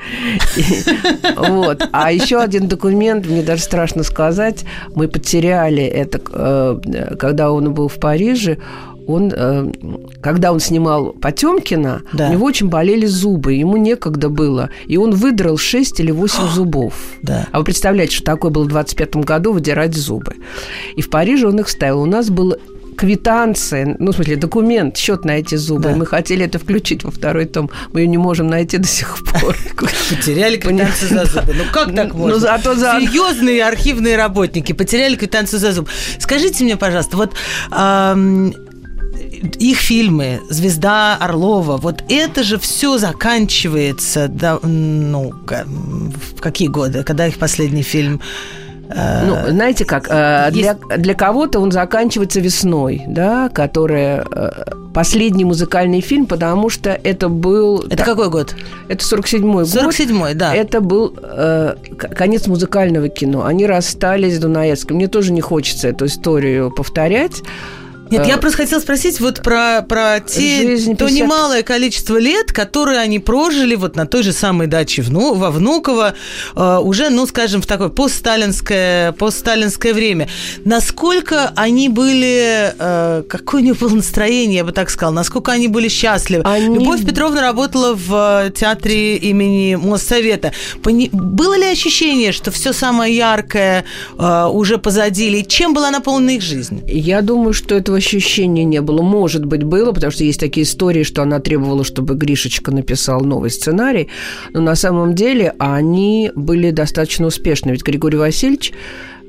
вот. 1.38 1.88
А 1.92 2.12
еще 2.12 2.40
один 2.40 2.68
документ, 2.68 3.28
мне 3.28 3.44
даже 3.44 3.62
страшно 3.62 4.02
сказать, 4.04 4.66
мы 4.96 5.08
потеряли 5.08 5.84
это, 5.84 6.20
э, 6.34 7.16
когда 7.20 7.52
он 7.52 7.72
был 7.72 7.88
в 7.88 8.00
Париже, 8.00 8.58
он, 9.10 9.34
э, 9.36 9.72
когда 10.22 10.52
он 10.52 10.60
снимал 10.60 11.14
Потемкина, 11.14 12.04
да. 12.14 12.30
у 12.30 12.32
него 12.32 12.46
очень 12.46 12.70
болели 12.70 13.06
зубы, 13.06 13.54
ему 13.54 13.78
некогда 13.78 14.30
было, 14.30 14.70
и 14.86 14.98
он 14.98 15.12
выдрал 15.12 15.58
6 15.58 16.00
или 16.00 16.12
8 16.12 16.48
зубов. 16.50 16.94
Да. 17.24 17.48
А 17.52 17.60
вы 17.60 17.66
представляете, 17.66 18.16
что 18.16 18.26
такое 18.26 18.52
было 18.52 18.64
в 18.64 18.68
25 18.68 19.16
году 19.18 19.54
выдирать 19.54 19.96
зубы. 19.96 20.36
И 20.96 21.02
в 21.02 21.10
Париже 21.10 21.48
он 21.48 21.60
их 21.60 21.70
ставил. 21.70 22.02
У 22.02 22.06
нас 22.06 22.30
был 22.30 22.56
квитанция, 23.00 23.96
ну, 23.98 24.12
в 24.12 24.16
смысле, 24.16 24.36
документ, 24.36 24.98
счет 24.98 25.24
на 25.24 25.32
эти 25.32 25.56
зубы. 25.56 25.84
Да. 25.84 25.96
Мы 25.96 26.06
хотели 26.06 26.46
это 26.46 26.60
включить 26.60 27.06
во 27.06 27.12
второй 27.12 27.46
том. 27.46 27.70
Мы 27.94 28.02
ее 28.02 28.08
не 28.08 28.18
можем 28.18 28.48
найти 28.48 28.78
до 28.78 28.88
сих 28.88 29.24
пор. 29.24 29.56
Потеряли 30.10 30.58
квитанцию 30.58 31.10
за 31.10 31.26
зубы. 31.26 31.54
Ну, 31.54 31.64
как 31.72 31.96
так 31.96 32.14
ну, 32.14 32.20
можно? 32.20 32.58
Ну, 32.66 32.76
за... 32.76 33.00
Серьезные 33.00 33.66
архивные 33.66 34.18
работники 34.18 34.74
потеряли 34.74 35.16
квитанцию 35.16 35.60
за 35.60 35.72
зубы. 35.72 35.88
Скажите 36.20 36.66
мне, 36.66 36.76
пожалуйста, 36.76 37.16
вот 37.16 37.34
их 39.60 39.78
фильмы 39.78 40.42
«Звезда 40.50 41.18
Орлова», 41.20 41.78
вот 41.78 42.04
это 42.10 42.44
же 42.44 42.58
все 42.58 42.98
заканчивается, 42.98 44.28
да, 44.28 44.60
ну, 44.62 45.34
в 45.42 46.42
какие 46.42 46.68
годы, 46.68 47.04
когда 47.04 47.28
их 47.28 47.38
последний 47.38 47.84
фильм? 47.84 48.22
Э, 48.90 49.26
ну, 49.26 49.52
знаете 49.52 49.86
как, 49.86 50.08
э, 50.10 50.50
для, 50.52 50.74
для 50.98 51.14
кого-то 51.14 51.60
он 51.60 51.72
заканчивается 51.72 52.40
весной, 52.40 53.04
да, 53.08 53.50
которая 53.50 54.26
э, 54.32 54.52
последний 54.94 55.46
музыкальный 55.46 56.02
фильм, 56.02 56.26
потому 56.26 56.70
что 56.70 56.90
это 56.90 57.30
был... 57.30 57.82
Это 57.84 57.98
да, 57.98 58.06
какой 58.06 58.30
год? 58.30 58.56
Это 58.88 59.04
47-й 59.04 59.66
47 59.66 60.18
год. 60.18 60.26
47-й, 60.26 60.34
да. 60.34 60.56
Это 60.56 60.82
был 60.82 61.14
э, 61.22 61.76
конец 62.16 62.48
музыкального 62.48 63.10
кино. 63.10 63.46
Они 63.46 63.68
расстались 63.68 64.38
с 64.38 64.40
Дунаевским. 64.40 64.96
Мне 64.96 65.08
тоже 65.08 65.34
не 65.34 65.42
хочется 65.42 65.88
эту 65.88 66.08
историю 66.08 66.72
повторять, 66.72 67.44
Нет, 68.12 68.28
я 68.28 68.38
просто 68.38 68.58
хотела 68.64 68.80
спросить 68.80 69.20
вот 69.20 69.42
про, 69.42 69.82
про 69.88 70.20
те, 70.20 70.62
Жизнь 70.64 70.96
то 70.98 71.06
50. 71.06 71.24
немалое 71.24 71.64
количество 71.64 72.18
лет, 72.18 72.52
которые 72.52 73.00
они 73.00 73.20
прожили 73.20 73.76
вот 73.76 73.96
на 73.96 74.06
той 74.06 74.24
же 74.24 74.34
самой 74.34 74.68
даче 74.68 75.02
вну, 75.02 75.34
во 75.36 75.52
Внуково, 75.52 76.14
э, 76.56 76.78
уже, 76.84 77.10
ну, 77.10 77.26
скажем, 77.28 77.62
в 77.62 77.66
такое 77.66 77.90
постсталинское, 77.90 79.12
постсталинское 79.14 79.94
время. 79.94 80.28
Насколько 80.66 81.52
они 81.56 81.90
были, 81.90 82.74
э, 82.78 83.24
какое 83.28 83.62
у 83.62 83.64
них 83.66 83.78
было 83.78 83.90
настроение, 83.96 84.58
я 84.58 84.64
бы 84.64 84.72
так 84.72 84.90
сказала, 84.90 85.14
насколько 85.14 85.52
они 85.52 85.68
были 85.68 85.88
счастливы. 85.90 86.44
Они- 86.46 86.76
Любовь 86.80 87.06
Петровна 87.06 87.42
работала 87.42 87.94
в 87.96 88.46
э, 88.48 88.52
театре 88.52 89.18
имени 89.18 89.76
Моссовета. 89.76 90.52
Пони- 90.84 91.10
Было 91.12 91.58
ли 91.58 91.66
ощущение, 91.66 92.32
что 92.32 92.52
все 92.52 92.74
самое 92.74 93.16
яркое 93.16 93.84
э, 94.18 94.46
уже 94.52 94.78
позади, 94.78 95.28
или 95.28 95.42
чем 95.42 95.74
была 95.74 95.92
наполнена 95.92 96.32
их 96.36 96.42
жизнь? 96.42 96.82
Я 96.88 97.22
думаю, 97.22 97.54
что 97.54 97.76
этого 97.76 97.99
ощущения 98.00 98.64
не 98.64 98.82
было. 98.82 99.02
Может 99.02 99.46
быть, 99.46 99.64
было, 99.64 99.92
потому 99.92 100.12
что 100.12 100.24
есть 100.24 100.40
такие 100.40 100.64
истории, 100.64 101.04
что 101.04 101.22
она 101.22 101.40
требовала, 101.40 101.84
чтобы 101.84 102.16
Гришечка 102.16 102.72
написал 102.72 103.22
новый 103.22 103.52
сценарий. 103.52 104.10
Но 104.54 104.62
на 104.62 104.76
самом 104.76 105.16
деле 105.16 105.54
они 105.60 106.32
были 106.36 106.72
достаточно 106.72 107.28
успешны. 107.28 107.72
Ведь 107.72 107.84
Григорий 107.84 108.18
Васильевич 108.18 108.74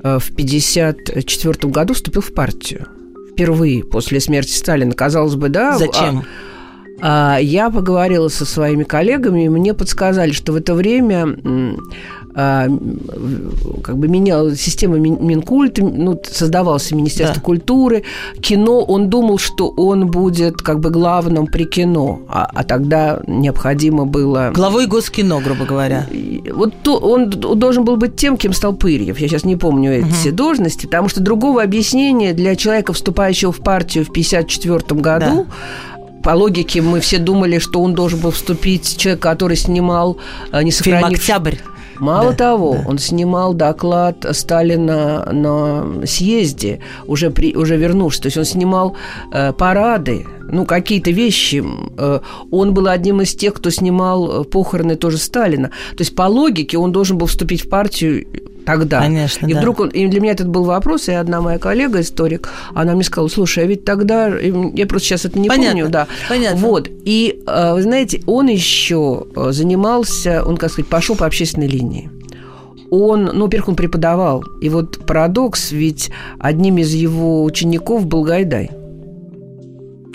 э, 0.03 0.19
в 0.19 0.31
1954 0.31 1.71
году 1.71 1.93
вступил 1.93 2.21
в 2.21 2.33
партию. 2.33 2.87
Впервые 3.33 3.83
после 3.83 4.19
смерти 4.19 4.51
Сталина. 4.51 4.91
Казалось 4.93 5.35
бы, 5.35 5.49
да. 5.49 5.77
Зачем? 5.77 6.23
А, 7.01 7.39
Я 7.41 7.69
поговорила 7.69 8.27
со 8.27 8.45
своими 8.45 8.83
коллегами, 8.83 9.45
и 9.45 9.49
мне 9.49 9.73
подсказали, 9.73 10.31
что 10.31 10.53
в 10.53 10.55
это 10.55 10.75
время 10.75 11.37
а, 12.33 12.67
как 13.83 13.97
бы 13.97 14.07
меняла 14.07 14.55
система 14.55 14.97
Мин- 14.97 15.19
Минкульта, 15.21 15.83
ну, 15.83 16.19
создавался 16.29 16.95
Министерство 16.95 17.35
Да. 17.35 17.41
культуры, 17.41 18.03
кино, 18.39 18.81
он 18.81 19.09
думал, 19.09 19.37
что 19.37 19.69
он 19.69 20.07
будет 20.07 20.61
как 20.61 20.79
бы 20.79 20.89
главным 20.89 21.47
при 21.47 21.65
кино, 21.65 22.21
а, 22.27 22.49
а 22.53 22.63
тогда 22.63 23.21
необходимо 23.27 24.05
было... 24.05 24.51
Главой 24.53 24.87
Госкино, 24.87 25.39
грубо 25.41 25.65
говоря. 25.65 26.07
Вот 26.53 26.73
то, 26.83 26.97
он 26.97 27.29
должен 27.29 27.83
был 27.83 27.97
быть 27.97 28.15
тем, 28.15 28.37
кем 28.37 28.53
стал 28.53 28.73
Пырьев. 28.73 29.19
Я 29.19 29.27
сейчас 29.27 29.43
не 29.43 29.55
помню 29.55 29.91
эти 29.99 30.09
все 30.11 30.31
должности, 30.31 30.85
потому 30.85 31.09
что 31.09 31.21
другого 31.21 31.61
объяснения 31.61 32.33
для 32.33 32.55
человека, 32.55 32.93
вступающего 32.93 33.51
в 33.51 33.59
партию 33.59 34.05
в 34.05 34.09
1954 34.09 35.01
году, 35.01 35.47
по 36.23 36.31
логике 36.31 36.81
мы 36.81 36.99
все 36.99 37.17
думали, 37.17 37.59
что 37.59 37.81
он 37.81 37.93
должен 37.95 38.19
был 38.19 38.31
вступить 38.31 38.97
человек, 38.97 39.21
который 39.21 39.57
снимал 39.57 40.17
э, 40.51 40.61
не 40.63 40.71
Фильм 40.71 40.99
сохранив... 40.99 41.19
«Октябрь». 41.19 41.55
Мало 42.01 42.31
Да, 42.31 42.35
того, 42.37 42.73
да. 42.73 42.89
он 42.89 42.97
снимал 42.97 43.53
доклад 43.53 44.25
Сталина 44.31 45.29
на 45.31 46.05
съезде, 46.05 46.79
уже, 47.05 47.29
при, 47.29 47.55
уже 47.55 47.77
вернувшись. 47.77 48.21
То 48.21 48.27
есть 48.27 48.37
он 48.37 48.45
снимал 48.45 48.95
э, 49.31 49.53
парады, 49.53 50.25
ну, 50.51 50.65
какие-то 50.65 51.11
вещи. 51.11 51.63
Э, 51.97 52.19
он 52.49 52.73
был 52.73 52.87
одним 52.87 53.21
из 53.21 53.35
тех, 53.35 53.53
кто 53.53 53.69
снимал 53.69 54.41
э, 54.41 54.43
похороны 54.45 54.95
тоже 54.95 55.17
Сталина. 55.17 55.69
То 55.95 56.01
есть 56.01 56.15
по 56.15 56.23
логике 56.23 56.79
он 56.79 56.91
должен 56.91 57.19
был 57.19 57.27
вступить 57.27 57.65
в 57.65 57.69
партию 57.69 58.25
тогда. 58.65 58.99
Конечно, 58.99 59.47
и 59.47 59.53
да. 59.53 59.59
вдруг 59.59 59.79
он, 59.79 59.89
и 59.89 60.07
для 60.07 60.19
меня 60.19 60.33
этот 60.33 60.47
был 60.47 60.63
вопрос, 60.63 61.09
и 61.09 61.13
одна 61.13 61.41
моя 61.41 61.57
коллега, 61.57 62.01
историк, 62.01 62.49
она 62.73 62.93
мне 62.93 63.03
сказала, 63.03 63.27
слушай, 63.27 63.63
а 63.63 63.67
ведь 63.67 63.85
тогда, 63.85 64.27
я 64.37 64.85
просто 64.85 65.09
сейчас 65.09 65.25
это 65.25 65.39
не 65.39 65.49
Понятно, 65.49 65.71
помню, 65.71 65.89
да. 65.89 66.07
понятно. 66.29 66.59
Вот, 66.59 66.89
и, 67.05 67.41
э, 67.45 67.73
вы 67.73 67.81
знаете, 67.81 68.21
он 68.25 68.47
еще 68.47 69.25
э, 69.35 69.51
занимался, 69.51 70.43
он, 70.45 70.57
как 70.57 70.71
сказать, 70.71 70.89
пошел 70.89 71.15
по 71.15 71.25
общественной 71.25 71.67
линии. 71.67 72.09
Он, 72.89 73.31
ну, 73.33 73.45
во-первых, 73.45 73.69
он 73.69 73.75
преподавал. 73.77 74.43
И 74.59 74.67
вот 74.67 75.05
парадокс, 75.05 75.71
ведь 75.71 76.11
одним 76.39 76.77
из 76.77 76.93
его 76.93 77.45
учеников 77.45 78.05
был 78.05 78.23
Гайдай. 78.23 78.69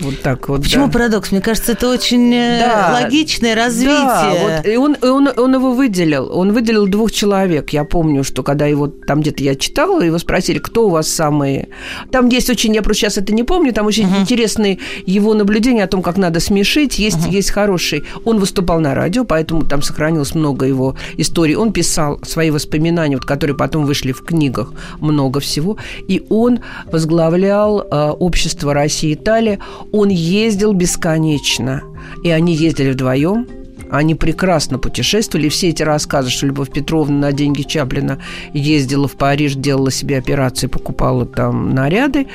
Вот 0.01 0.21
так 0.23 0.49
вот. 0.49 0.63
Почему 0.63 0.87
да. 0.87 0.93
парадокс? 0.93 1.33
Мне 1.33 1.41
кажется, 1.41 1.73
это 1.73 1.89
очень 1.89 2.33
э, 2.35 2.61
Да. 2.61 2.99
логичное 3.03 3.55
развитие. 3.55 3.97
Да, 3.97 4.35
вот, 4.41 4.67
и 4.67 4.77
он, 4.77 4.95
и 4.95 5.07
он, 5.07 5.29
он 5.37 5.55
его 5.55 5.73
выделил. 5.73 6.31
Он 6.33 6.53
выделил 6.53 6.87
двух 6.87 7.13
человек. 7.13 7.71
Я 7.71 7.85
помню, 7.85 8.23
что 8.25 8.43
когда 8.43 8.67
его 8.67 8.89
там 8.89 9.21
где-то 9.21 9.43
я 9.43 9.55
читала, 9.55 10.03
его 10.03 10.19
спросили, 10.19 10.59
кто 10.59 10.87
у 10.87 10.91
вас 10.91 11.09
самые... 11.09 11.69
Там 12.11 12.29
есть 12.29 12.51
очень, 12.51 12.75
я 12.75 12.83
просто 12.83 13.03
сейчас 13.03 13.19
это 13.19 13.33
не 13.33 13.43
помню, 13.43 13.73
там 13.73 13.87
очень 13.87 14.09
интересные 14.19 14.79
его 15.07 15.35
наблюдения 15.35 15.85
о 15.85 15.87
том, 15.87 16.03
как 16.03 16.17
надо 16.19 16.41
смешить. 16.41 16.99
Есть, 16.99 17.27
есть 17.27 17.51
хороший. 17.51 18.05
Он 18.25 18.39
выступал 18.39 18.81
на 18.81 18.95
радио, 18.95 19.25
поэтому 19.25 19.63
там 19.63 19.83
сохранилось 19.83 20.35
много 20.35 20.67
его 20.67 20.97
историй. 21.17 21.57
Он 21.57 21.73
писал 21.73 22.21
свои 22.23 22.51
воспоминания, 22.51 23.17
вот, 23.17 23.25
которые 23.25 23.57
потом 23.57 23.87
вышли 23.87 24.13
в 24.13 24.23
книгах, 24.23 24.73
много 25.01 25.41
всего. 25.41 25.79
И 26.09 26.25
он 26.29 26.61
возглавлял 26.87 27.81
э, 27.81 28.11
общество 28.11 28.75
Россия-Италия. 28.75 29.59
Он 29.93 30.09
ездил 30.09 30.73
бесконечно. 30.73 31.83
И 32.23 32.31
они 32.31 32.55
ездили 32.55 32.93
вдвоем. 32.93 33.47
Они 33.91 34.15
прекрасно 34.15 34.79
путешествовали. 34.79 35.49
Все 35.49 35.69
эти 35.69 35.83
рассказы, 35.83 36.31
что 36.31 36.47
Любовь 36.47 36.71
Петровна 36.71 37.17
на 37.29 37.33
деньги 37.33 37.63
Чаплина 37.63 38.19
ездила 38.53 39.09
в 39.09 39.13
Париж, 39.17 39.55
делала 39.55 39.91
себе 39.91 40.19
операции, 40.19 40.67
покупала 40.67 41.25
там 41.27 41.75
наряды. 41.75 42.27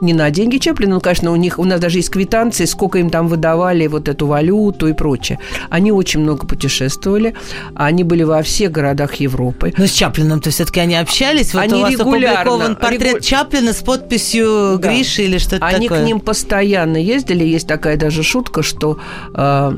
Не 0.00 0.12
на 0.14 0.30
деньги 0.30 0.58
Чаплина, 0.58 0.94
но, 0.94 1.00
конечно, 1.00 1.32
у 1.32 1.36
них, 1.36 1.58
у 1.58 1.64
нас 1.64 1.80
даже 1.80 1.98
есть 1.98 2.10
квитанции, 2.10 2.64
сколько 2.64 2.98
им 2.98 3.10
там 3.10 3.28
выдавали 3.28 3.86
вот 3.86 4.08
эту 4.08 4.26
валюту 4.26 4.88
и 4.88 4.92
прочее. 4.92 5.38
Они 5.68 5.92
очень 5.92 6.20
много 6.20 6.46
путешествовали. 6.46 7.34
Они 7.74 8.04
были 8.04 8.22
во 8.22 8.42
всех 8.42 8.70
городах 8.72 9.14
Европы. 9.16 9.72
Но 9.76 9.86
с 9.86 9.90
Чаплином-то 9.92 10.50
все-таки 10.50 10.80
они 10.80 10.94
общались. 10.96 11.54
Вот 11.54 11.60
Они 11.62 11.74
у 11.74 11.80
вас 11.82 11.92
регулярно, 11.92 12.40
опубликован 12.40 12.76
портрет 12.76 13.14
регу- 13.16 13.20
Чаплина 13.20 13.72
с 13.72 13.82
подписью 13.82 14.78
Да. 14.78 14.88
Гриши 14.88 15.22
или 15.22 15.38
что-то 15.38 15.64
Они 15.66 15.88
такое. 15.88 16.02
к 16.02 16.06
ним 16.06 16.20
постоянно 16.20 16.96
ездили. 16.96 17.44
Есть 17.44 17.66
такая 17.66 17.96
даже 17.96 18.22
шутка, 18.22 18.62
что 18.62 18.98
э, 19.34 19.72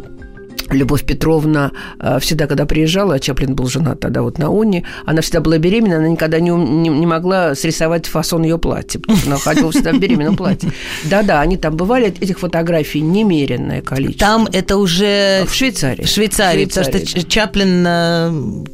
Любовь 0.74 1.04
Петровна 1.04 1.72
э, 1.98 2.18
всегда, 2.20 2.46
когда 2.46 2.66
приезжала, 2.66 3.14
а 3.14 3.18
Чаплин 3.18 3.54
был 3.54 3.68
женат 3.68 4.00
тогда 4.00 4.22
вот 4.22 4.38
на 4.38 4.50
Уне, 4.50 4.84
она 5.04 5.20
всегда 5.20 5.40
была 5.40 5.58
беременна, 5.58 5.96
она 5.96 6.08
никогда 6.08 6.40
не, 6.40 6.50
не, 6.50 6.88
не 6.88 7.06
могла 7.06 7.54
срисовать 7.54 8.06
фасон 8.06 8.42
ее 8.42 8.58
платья, 8.58 8.98
потому 9.00 9.18
что 9.18 9.28
она 9.28 9.38
ходила 9.38 9.70
всегда 9.70 9.92
в 9.92 9.98
беременном 9.98 10.36
платье. 10.36 10.70
Да-да, 11.04 11.40
они 11.40 11.56
там 11.56 11.76
бывали, 11.76 12.06
этих 12.08 12.38
фотографий 12.38 13.00
немеренное 13.00 13.82
количество. 13.82 14.26
Там 14.26 14.48
это 14.52 14.76
уже 14.76 15.44
в 15.46 15.54
Швейцарии. 15.54 16.04
в 16.04 16.08
Швейцарии, 16.08 16.66
потому 16.66 16.86
что 16.86 17.24
Чаплин... 17.24 18.66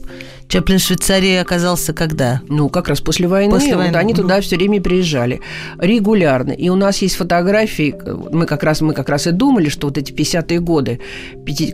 Чаплин 0.48 0.78
в 0.78 0.82
Швейцарии 0.82 1.36
оказался 1.36 1.92
когда? 1.92 2.40
Ну, 2.48 2.70
как 2.70 2.88
раз 2.88 3.00
после 3.00 3.28
войны. 3.28 3.50
После 3.52 3.76
вот 3.76 3.82
войны, 3.82 3.96
они 3.96 4.14
мгм. 4.14 4.22
туда 4.22 4.40
все 4.40 4.56
время 4.56 4.80
приезжали. 4.80 5.42
Регулярно. 5.78 6.52
И 6.52 6.70
у 6.70 6.74
нас 6.74 7.02
есть 7.02 7.16
фотографии. 7.16 7.94
Мы 8.32 8.46
как 8.46 8.62
раз, 8.62 8.80
мы 8.80 8.94
как 8.94 9.10
раз 9.10 9.26
и 9.26 9.32
думали, 9.32 9.68
что 9.68 9.88
вот 9.88 9.98
эти 9.98 10.12
50-е 10.12 10.60
годы, 10.60 11.00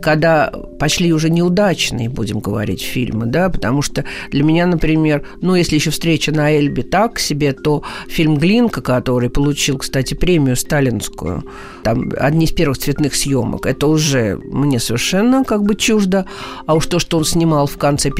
когда 0.01 0.51
пошли 0.77 1.13
уже 1.13 1.29
неудачные, 1.29 2.09
будем 2.09 2.39
говорить, 2.39 2.81
фильмы, 2.81 3.27
да, 3.27 3.49
потому 3.49 3.81
что 3.81 4.03
для 4.31 4.43
меня, 4.43 4.65
например, 4.65 5.25
ну, 5.41 5.55
если 5.55 5.75
еще 5.75 5.91
встреча 5.91 6.33
на 6.33 6.51
Эльбе 6.51 6.83
так 6.83 7.19
себе, 7.19 7.53
то 7.53 7.83
фильм 8.09 8.37
«Глинка», 8.37 8.81
который 8.81 9.29
получил, 9.29 9.77
кстати, 9.77 10.13
премию 10.13 10.57
сталинскую, 10.57 11.45
там 11.83 12.11
одни 12.17 12.45
из 12.45 12.51
первых 12.51 12.77
цветных 12.77 13.15
съемок, 13.15 13.65
это 13.65 13.87
уже 13.87 14.37
мне 14.43 14.79
совершенно 14.79 15.45
как 15.45 15.63
бы 15.63 15.75
чуждо. 15.75 16.25
А 16.65 16.75
уж 16.75 16.87
то, 16.87 16.99
что 16.99 17.17
он 17.17 17.25
снимал 17.25 17.67
в 17.67 17.77
конце 17.77 18.11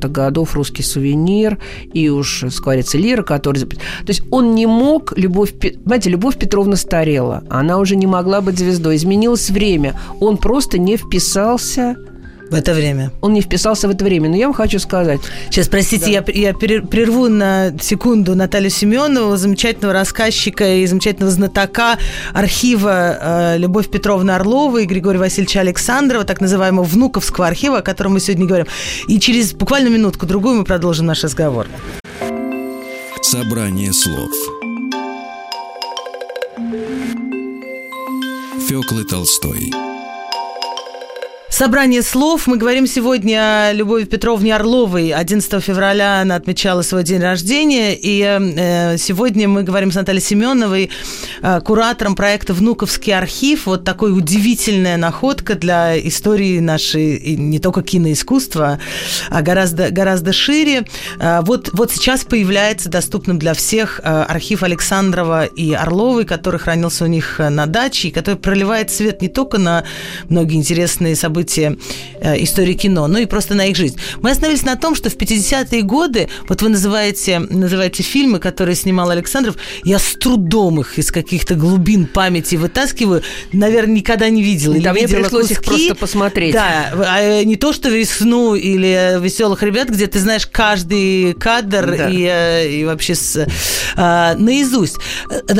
50-х 0.00 0.08
годов 0.08 0.54
«Русский 0.54 0.82
сувенир» 0.82 1.58
и 1.92 2.08
уж 2.08 2.44
«Скворец 2.50 2.94
и 2.94 2.98
лира», 2.98 3.22
который... 3.22 3.60
То 3.60 3.76
есть 4.08 4.22
он 4.30 4.54
не 4.54 4.66
мог... 4.66 5.16
Любовь... 5.16 5.52
Понимаете, 5.52 6.10
Любовь 6.10 6.38
Петровна 6.38 6.76
старела. 6.76 7.42
Она 7.50 7.78
уже 7.78 7.96
не 7.96 8.06
могла 8.06 8.40
быть 8.40 8.58
звездой. 8.58 8.96
Изменилось 8.96 9.50
время. 9.50 9.98
Он 10.20 10.36
просто 10.36 10.78
не 10.78 10.96
вписался... 10.96 11.96
В 12.50 12.54
это 12.54 12.74
время. 12.74 13.12
Он 13.20 13.32
не 13.32 13.42
вписался 13.42 13.86
в 13.86 13.92
это 13.92 14.04
время. 14.04 14.28
Но 14.28 14.36
я 14.36 14.46
вам 14.46 14.54
хочу 14.54 14.80
сказать... 14.80 15.20
Сейчас, 15.50 15.68
простите, 15.68 16.10
я, 16.10 16.24
я 16.26 16.52
пере- 16.52 16.82
прерву 16.82 17.28
на 17.28 17.72
секунду 17.80 18.34
Наталью 18.34 18.70
Семенову, 18.70 19.36
замечательного 19.36 19.92
рассказчика 19.92 20.74
и 20.74 20.84
замечательного 20.86 21.30
знатока 21.30 21.96
архива 22.34 23.52
э, 23.54 23.58
Любовь 23.58 23.88
Петровна 23.88 24.34
Орлова 24.34 24.78
и 24.78 24.84
Григория 24.84 25.20
Васильевича 25.20 25.60
Александрова, 25.60 26.24
так 26.24 26.40
называемого 26.40 26.84
внуковского 26.84 27.46
архива, 27.46 27.78
о 27.78 27.82
котором 27.82 28.14
мы 28.14 28.20
сегодня 28.20 28.46
говорим. 28.46 28.66
И 29.06 29.20
через 29.20 29.52
буквально 29.52 29.88
минутку-другую 29.88 30.56
мы 30.56 30.64
продолжим 30.64 31.06
наш 31.06 31.22
разговор. 31.22 31.68
Собрание 33.22 33.92
слов 33.92 34.30
Фёклы 38.68 39.04
Толстой 39.04 39.72
Собрание 41.60 42.00
слов. 42.00 42.46
Мы 42.46 42.56
говорим 42.56 42.86
сегодня 42.86 43.66
о 43.68 43.72
Любови 43.74 44.04
Петровне 44.04 44.56
Орловой. 44.56 45.12
11 45.12 45.62
февраля 45.62 46.22
она 46.22 46.36
отмечала 46.36 46.80
свой 46.80 47.04
день 47.04 47.20
рождения. 47.20 47.94
И 47.94 48.22
э, 48.22 48.96
сегодня 48.96 49.46
мы 49.46 49.62
говорим 49.62 49.92
с 49.92 49.94
Натальей 49.94 50.22
Семеновой, 50.22 50.88
э, 51.42 51.60
куратором 51.60 52.16
проекта 52.16 52.54
«Внуковский 52.54 53.14
архив». 53.14 53.66
Вот 53.66 53.84
такой 53.84 54.16
удивительная 54.16 54.96
находка 54.96 55.54
для 55.54 56.00
истории 56.00 56.60
нашей, 56.60 57.36
не 57.36 57.58
только 57.58 57.82
киноискусства, 57.82 58.80
а 59.28 59.42
гораздо, 59.42 59.90
гораздо 59.90 60.32
шире. 60.32 60.86
Э, 61.18 61.40
вот, 61.42 61.68
вот 61.74 61.92
сейчас 61.92 62.24
появляется 62.24 62.88
доступным 62.88 63.38
для 63.38 63.52
всех 63.52 64.00
э, 64.02 64.08
архив 64.08 64.62
Александрова 64.62 65.44
и 65.44 65.74
Орловой, 65.74 66.24
который 66.24 66.58
хранился 66.58 67.04
у 67.04 67.08
них 67.08 67.38
на 67.38 67.66
даче, 67.66 68.08
и 68.08 68.10
который 68.10 68.36
проливает 68.36 68.90
свет 68.90 69.20
не 69.20 69.28
только 69.28 69.58
на 69.58 69.84
многие 70.30 70.56
интересные 70.56 71.14
события, 71.14 71.49
события 71.50 71.76
э, 72.20 72.42
истории 72.42 72.74
кино, 72.74 73.06
ну 73.08 73.18
и 73.18 73.26
просто 73.26 73.54
на 73.54 73.66
их 73.66 73.76
жизнь. 73.76 73.96
Мы 74.22 74.30
остановились 74.30 74.62
на 74.62 74.76
том, 74.76 74.94
что 74.94 75.10
в 75.10 75.16
50-е 75.16 75.82
годы, 75.82 76.28
вот 76.48 76.62
вы 76.62 76.68
называете, 76.68 77.38
называете 77.38 78.02
фильмы, 78.02 78.38
которые 78.38 78.76
снимал 78.76 79.10
Александров, 79.10 79.56
я 79.84 79.98
с 79.98 80.14
трудом 80.14 80.80
их 80.80 80.98
из 80.98 81.10
каких-то 81.10 81.54
глубин 81.54 82.06
памяти 82.06 82.56
вытаскиваю, 82.56 83.22
наверное, 83.52 83.96
никогда 83.96 84.28
не 84.28 84.42
видела. 84.42 84.78
Да, 84.80 84.92
мне 84.92 85.08
пришлось 85.08 85.48
куски. 85.48 85.52
их 85.52 85.64
просто 85.64 85.94
посмотреть. 85.94 86.52
Да, 86.52 86.92
а 86.94 87.44
не 87.44 87.56
то, 87.56 87.72
что 87.72 87.88
«Весну» 87.88 88.54
или 88.54 89.20
«Веселых 89.20 89.62
ребят», 89.62 89.88
где 89.88 90.06
ты 90.06 90.18
знаешь 90.20 90.46
каждый 90.46 91.34
кадр 91.34 91.96
да. 91.96 92.08
и, 92.08 92.24
э, 92.24 92.70
и 92.70 92.84
вообще 92.84 93.14
с, 93.14 93.46
а, 93.96 94.34
наизусть. 94.34 94.96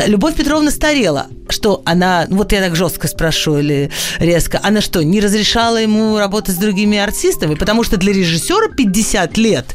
Любовь 0.06 0.34
Петровна 0.34 0.70
старела. 0.70 1.26
Что 1.48 1.82
она, 1.84 2.26
вот 2.30 2.52
я 2.52 2.60
так 2.60 2.76
жестко 2.76 3.08
спрошу 3.08 3.58
или 3.58 3.90
резко, 4.18 4.60
она 4.62 4.80
что, 4.80 5.02
не 5.02 5.20
разрешала 5.20 5.79
ему 5.80 6.18
работать 6.18 6.54
с 6.54 6.58
другими 6.58 6.98
артистами, 6.98 7.54
потому 7.54 7.82
что 7.84 7.96
для 7.96 8.12
режиссера 8.12 8.68
50 8.68 9.36
лет 9.38 9.66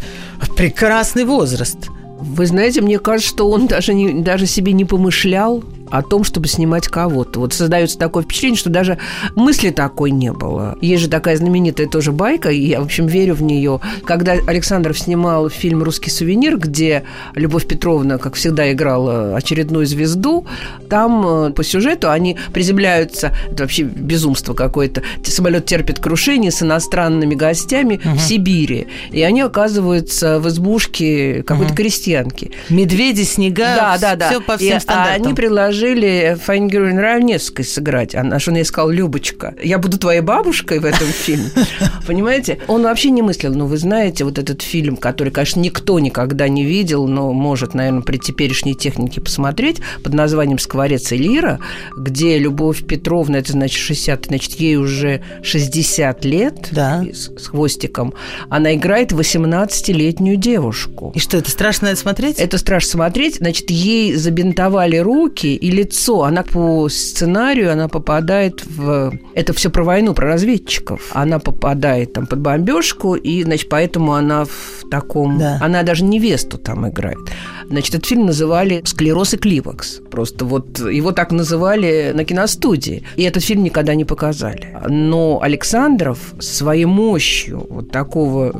прекрасный 0.56 1.26
возраст. 1.26 1.78
Вы 2.20 2.46
знаете, 2.46 2.82
мне 2.82 3.00
кажется, 3.00 3.30
что 3.30 3.50
он 3.50 3.68
даже, 3.68 3.94
не, 3.94 4.22
даже 4.22 4.46
себе 4.46 4.74
не 4.74 4.86
помышлял 4.86 5.64
о 5.90 6.02
том, 6.02 6.24
чтобы 6.24 6.48
снимать 6.48 6.88
кого-то. 6.88 7.40
Вот 7.40 7.54
создается 7.54 7.98
такое 7.98 8.24
впечатление, 8.24 8.58
что 8.58 8.70
даже 8.70 8.98
мысли 9.36 9.70
такой 9.70 10.12
не 10.12 10.32
было. 10.32 10.78
Есть 10.82 11.04
же 11.04 11.10
такая 11.10 11.38
знаменитая 11.38 11.88
тоже 11.88 12.12
байка, 12.12 12.50
и 12.50 12.68
я, 12.68 12.82
в 12.82 12.86
общем, 12.86 13.08
верю 13.08 13.36
в 13.36 13.44
нее. 13.44 13.80
Когда 14.04 14.34
Александров 14.34 14.98
снимал 14.98 15.50
фильм 15.50 15.84
«Русский 15.84 16.10
сувенир», 16.10 16.58
где 16.58 17.04
Любовь 17.36 17.68
Петровна, 17.68 18.18
как 18.18 18.36
всегда, 18.36 18.72
играла 18.72 19.36
очередную 19.36 19.86
звезду, 19.86 20.46
там 20.90 21.48
э, 21.48 21.52
по 21.52 21.64
сюжету 21.64 22.10
они 22.10 22.38
приземляются, 22.54 23.36
это 23.52 23.64
вообще 23.64 23.84
безумство 23.84 24.54
какое-то, 24.54 25.04
самолет 25.24 25.66
терпит 25.66 26.00
крушение 26.00 26.52
с 26.52 26.62
иностранными 26.64 27.36
гостями 27.36 28.00
угу. 28.04 28.16
в 28.16 28.22
Сибири, 28.22 28.88
и 29.12 29.22
они 29.22 29.42
оказываются 29.42 30.40
в 30.40 30.48
избушке 30.48 31.44
какой-то 31.44 31.74
угу. 31.74 31.78
крестьянки. 31.78 32.52
Медведи, 32.70 33.24
снега, 33.24 33.76
да, 33.76 33.98
да, 34.00 34.16
да. 34.16 34.30
все 34.30 34.42
по 34.42 34.58
всем 34.58 34.78
и, 34.78 34.80
стандартам. 34.80 35.26
Они 35.26 35.34
предложили 35.34 35.75
предложили 35.76 36.38
Файнгерин 36.42 37.00
Равневской 37.00 37.66
сыграть. 37.66 38.16
Она 38.16 38.40
что 38.40 38.52
она 38.52 38.62
искала 38.62 38.90
Любочка. 38.90 39.56
Я 39.62 39.78
буду 39.78 39.98
твоей 39.98 40.22
бабушкой 40.22 40.80
в 40.80 40.86
этом 40.86 41.08
фильме. 41.08 41.50
Понимаете? 42.08 42.60
Он 42.68 42.84
вообще 42.84 43.10
не 43.10 43.22
мыслил. 43.22 43.54
Но 43.54 43.68
вы 43.68 43.78
знаете, 43.78 44.24
вот 44.24 44.40
этот 44.40 44.62
фильм, 44.62 44.96
который, 44.96 45.32
конечно, 45.32 45.60
никто 45.60 46.00
никогда 46.00 46.48
не 46.48 46.64
видел, 46.64 47.08
но 47.08 47.34
может, 47.34 47.74
наверное, 47.74 48.04
при 48.04 48.18
теперешней 48.18 48.74
технике 48.74 49.20
посмотреть, 49.20 49.82
под 50.02 50.14
названием 50.14 50.60
«Скворец 50.60 51.12
и 51.12 51.18
лира», 51.18 51.60
где 51.98 52.38
Любовь 52.38 52.86
Петровна, 52.86 53.40
это 53.40 53.52
значит 53.52 53.80
60, 53.80 54.28
значит, 54.28 54.54
ей 54.54 54.78
уже 54.78 55.22
60 55.44 56.24
лет 56.26 56.70
да. 56.72 57.04
с, 57.12 57.32
с 57.38 57.48
хвостиком, 57.48 58.14
она 58.50 58.76
играет 58.76 59.12
18-летнюю 59.12 60.38
девушку. 60.38 61.12
И 61.16 61.20
что, 61.20 61.38
это 61.38 61.50
страшно 61.50 61.88
это 61.88 62.00
смотреть? 62.00 62.40
Это 62.40 62.58
страшно 62.58 62.92
смотреть. 62.92 63.38
Значит, 63.38 63.72
ей 63.72 64.14
забинтовали 64.16 64.98
руки, 64.98 65.56
и 65.66 65.72
лицо. 65.72 66.24
Она 66.24 66.44
по 66.44 66.90
сценарию, 66.90 67.72
она 67.72 67.88
попадает 67.88 68.64
в... 68.66 69.12
Это 69.34 69.54
все 69.54 69.70
про 69.70 69.84
войну, 69.84 70.14
про 70.14 70.28
разведчиков. 70.28 71.02
Она 71.12 71.40
попадает 71.40 72.14
там 72.14 72.28
под 72.28 72.40
бомбежку, 72.40 73.16
и, 73.16 73.44
значит, 73.44 73.70
поэтому 73.70 74.14
она 74.14 74.46
в 74.46 74.90
таком... 74.92 75.40
Да. 75.40 75.58
Она 75.62 75.82
даже 75.82 76.04
невесту 76.04 76.60
там 76.60 76.88
играет. 76.88 77.18
Значит, 77.68 77.96
этот 77.96 78.06
фильм 78.06 78.28
называли 78.28 78.84
«Склероз 78.86 79.34
и 79.34 79.38
кливокс». 79.38 80.02
Просто 80.12 80.46
вот 80.46 80.80
его 80.80 81.12
так 81.12 81.32
называли 81.32 82.12
на 82.14 82.26
киностудии. 82.26 83.02
И 83.16 83.24
этот 83.24 83.44
фильм 83.44 83.64
никогда 83.64 83.96
не 83.96 84.06
показали. 84.06 84.78
Но 84.88 85.40
Александров 85.42 86.20
своей 86.40 86.86
мощью 86.86 87.66
вот 87.70 87.90
такого 87.92 88.54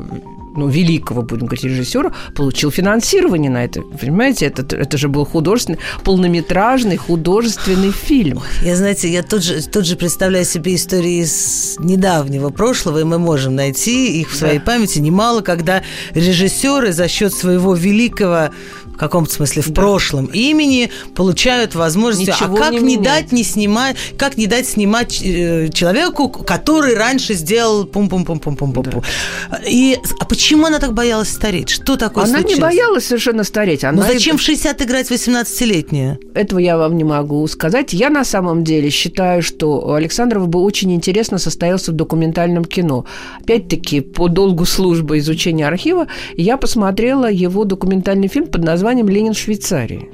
ну, 0.56 0.68
великого, 0.68 1.22
будем 1.22 1.46
говорить, 1.46 1.64
режиссера, 1.64 2.12
получил 2.34 2.70
финансирование 2.70 3.50
на 3.50 3.64
это. 3.64 3.82
Понимаете, 3.82 4.46
это, 4.46 4.76
это 4.76 4.98
же 4.98 5.08
был 5.08 5.24
художественный, 5.24 5.78
полнометражный 6.04 6.96
художественный 6.96 7.92
фильм. 7.92 8.42
Я, 8.62 8.76
знаете, 8.76 9.08
я 9.08 9.22
тут 9.22 9.42
же, 9.42 9.62
тут 9.62 9.86
же 9.86 9.96
представляю 9.96 10.44
себе 10.44 10.74
истории 10.74 11.22
из 11.22 11.76
недавнего 11.78 12.50
прошлого, 12.50 13.00
и 13.00 13.04
мы 13.04 13.18
можем 13.18 13.54
найти 13.54 14.20
их 14.20 14.30
в 14.30 14.36
своей 14.36 14.58
да. 14.58 14.64
памяти 14.64 14.98
немало, 14.98 15.40
когда 15.40 15.82
режиссеры 16.14 16.92
за 16.92 17.08
счет 17.08 17.32
своего 17.34 17.74
великого 17.74 18.50
в 18.96 18.98
каком-то 18.98 19.32
смысле 19.32 19.62
в 19.62 19.68
да. 19.68 19.82
прошлом 19.82 20.26
имени 20.26 20.90
получают 21.14 21.74
возможность, 21.74 22.30
а 22.30 22.32
Ничего 22.32 22.56
а 22.56 22.60
как 22.60 22.72
не, 22.72 22.80
не 22.80 22.96
дать 22.96 23.30
не 23.30 23.44
снимать, 23.44 23.96
как 24.16 24.38
не 24.38 24.46
дать 24.46 24.66
снимать 24.66 25.20
э, 25.22 25.68
человеку, 25.68 26.30
который 26.30 26.94
раньше 26.94 27.34
сделал 27.34 27.84
пум 27.84 28.08
пум 28.08 28.24
пум 28.24 28.40
пум 28.40 28.56
пум 28.56 28.72
пум 28.72 28.84
да. 28.84 29.58
И 29.66 29.98
а 30.18 30.24
почему 30.24 30.45
она 30.54 30.78
так 30.78 30.92
боялась 30.92 31.28
стареть? 31.28 31.68
Что 31.68 31.96
такое 31.96 32.24
Она 32.24 32.40
случилось? 32.40 32.56
не 32.56 32.60
боялась 32.60 33.06
совершенно 33.06 33.44
стареть. 33.44 33.84
Она... 33.84 34.02
Но 34.02 34.12
зачем 34.12 34.38
в 34.38 34.40
60 34.40 34.82
играть 34.82 35.10
18-летнюю? 35.10 36.18
Этого 36.34 36.58
я 36.58 36.78
вам 36.78 36.96
не 36.96 37.04
могу 37.04 37.46
сказать. 37.46 37.92
Я 37.92 38.10
на 38.10 38.24
самом 38.24 38.64
деле 38.64 38.90
считаю, 38.90 39.42
что 39.42 39.94
Александров 39.94 40.48
бы 40.48 40.60
очень 40.60 40.92
интересно 40.94 41.38
состоялся 41.38 41.92
в 41.92 41.94
документальном 41.94 42.64
кино. 42.64 43.06
Опять-таки, 43.40 44.00
по 44.00 44.28
долгу 44.28 44.64
службы 44.64 45.18
изучения 45.18 45.66
архива 45.66 46.06
я 46.34 46.56
посмотрела 46.56 47.30
его 47.30 47.64
документальный 47.64 48.28
фильм 48.28 48.46
под 48.46 48.62
названием 48.64 49.08
«Ленин 49.08 49.34
в 49.34 49.38
Швейцарии». 49.38 50.10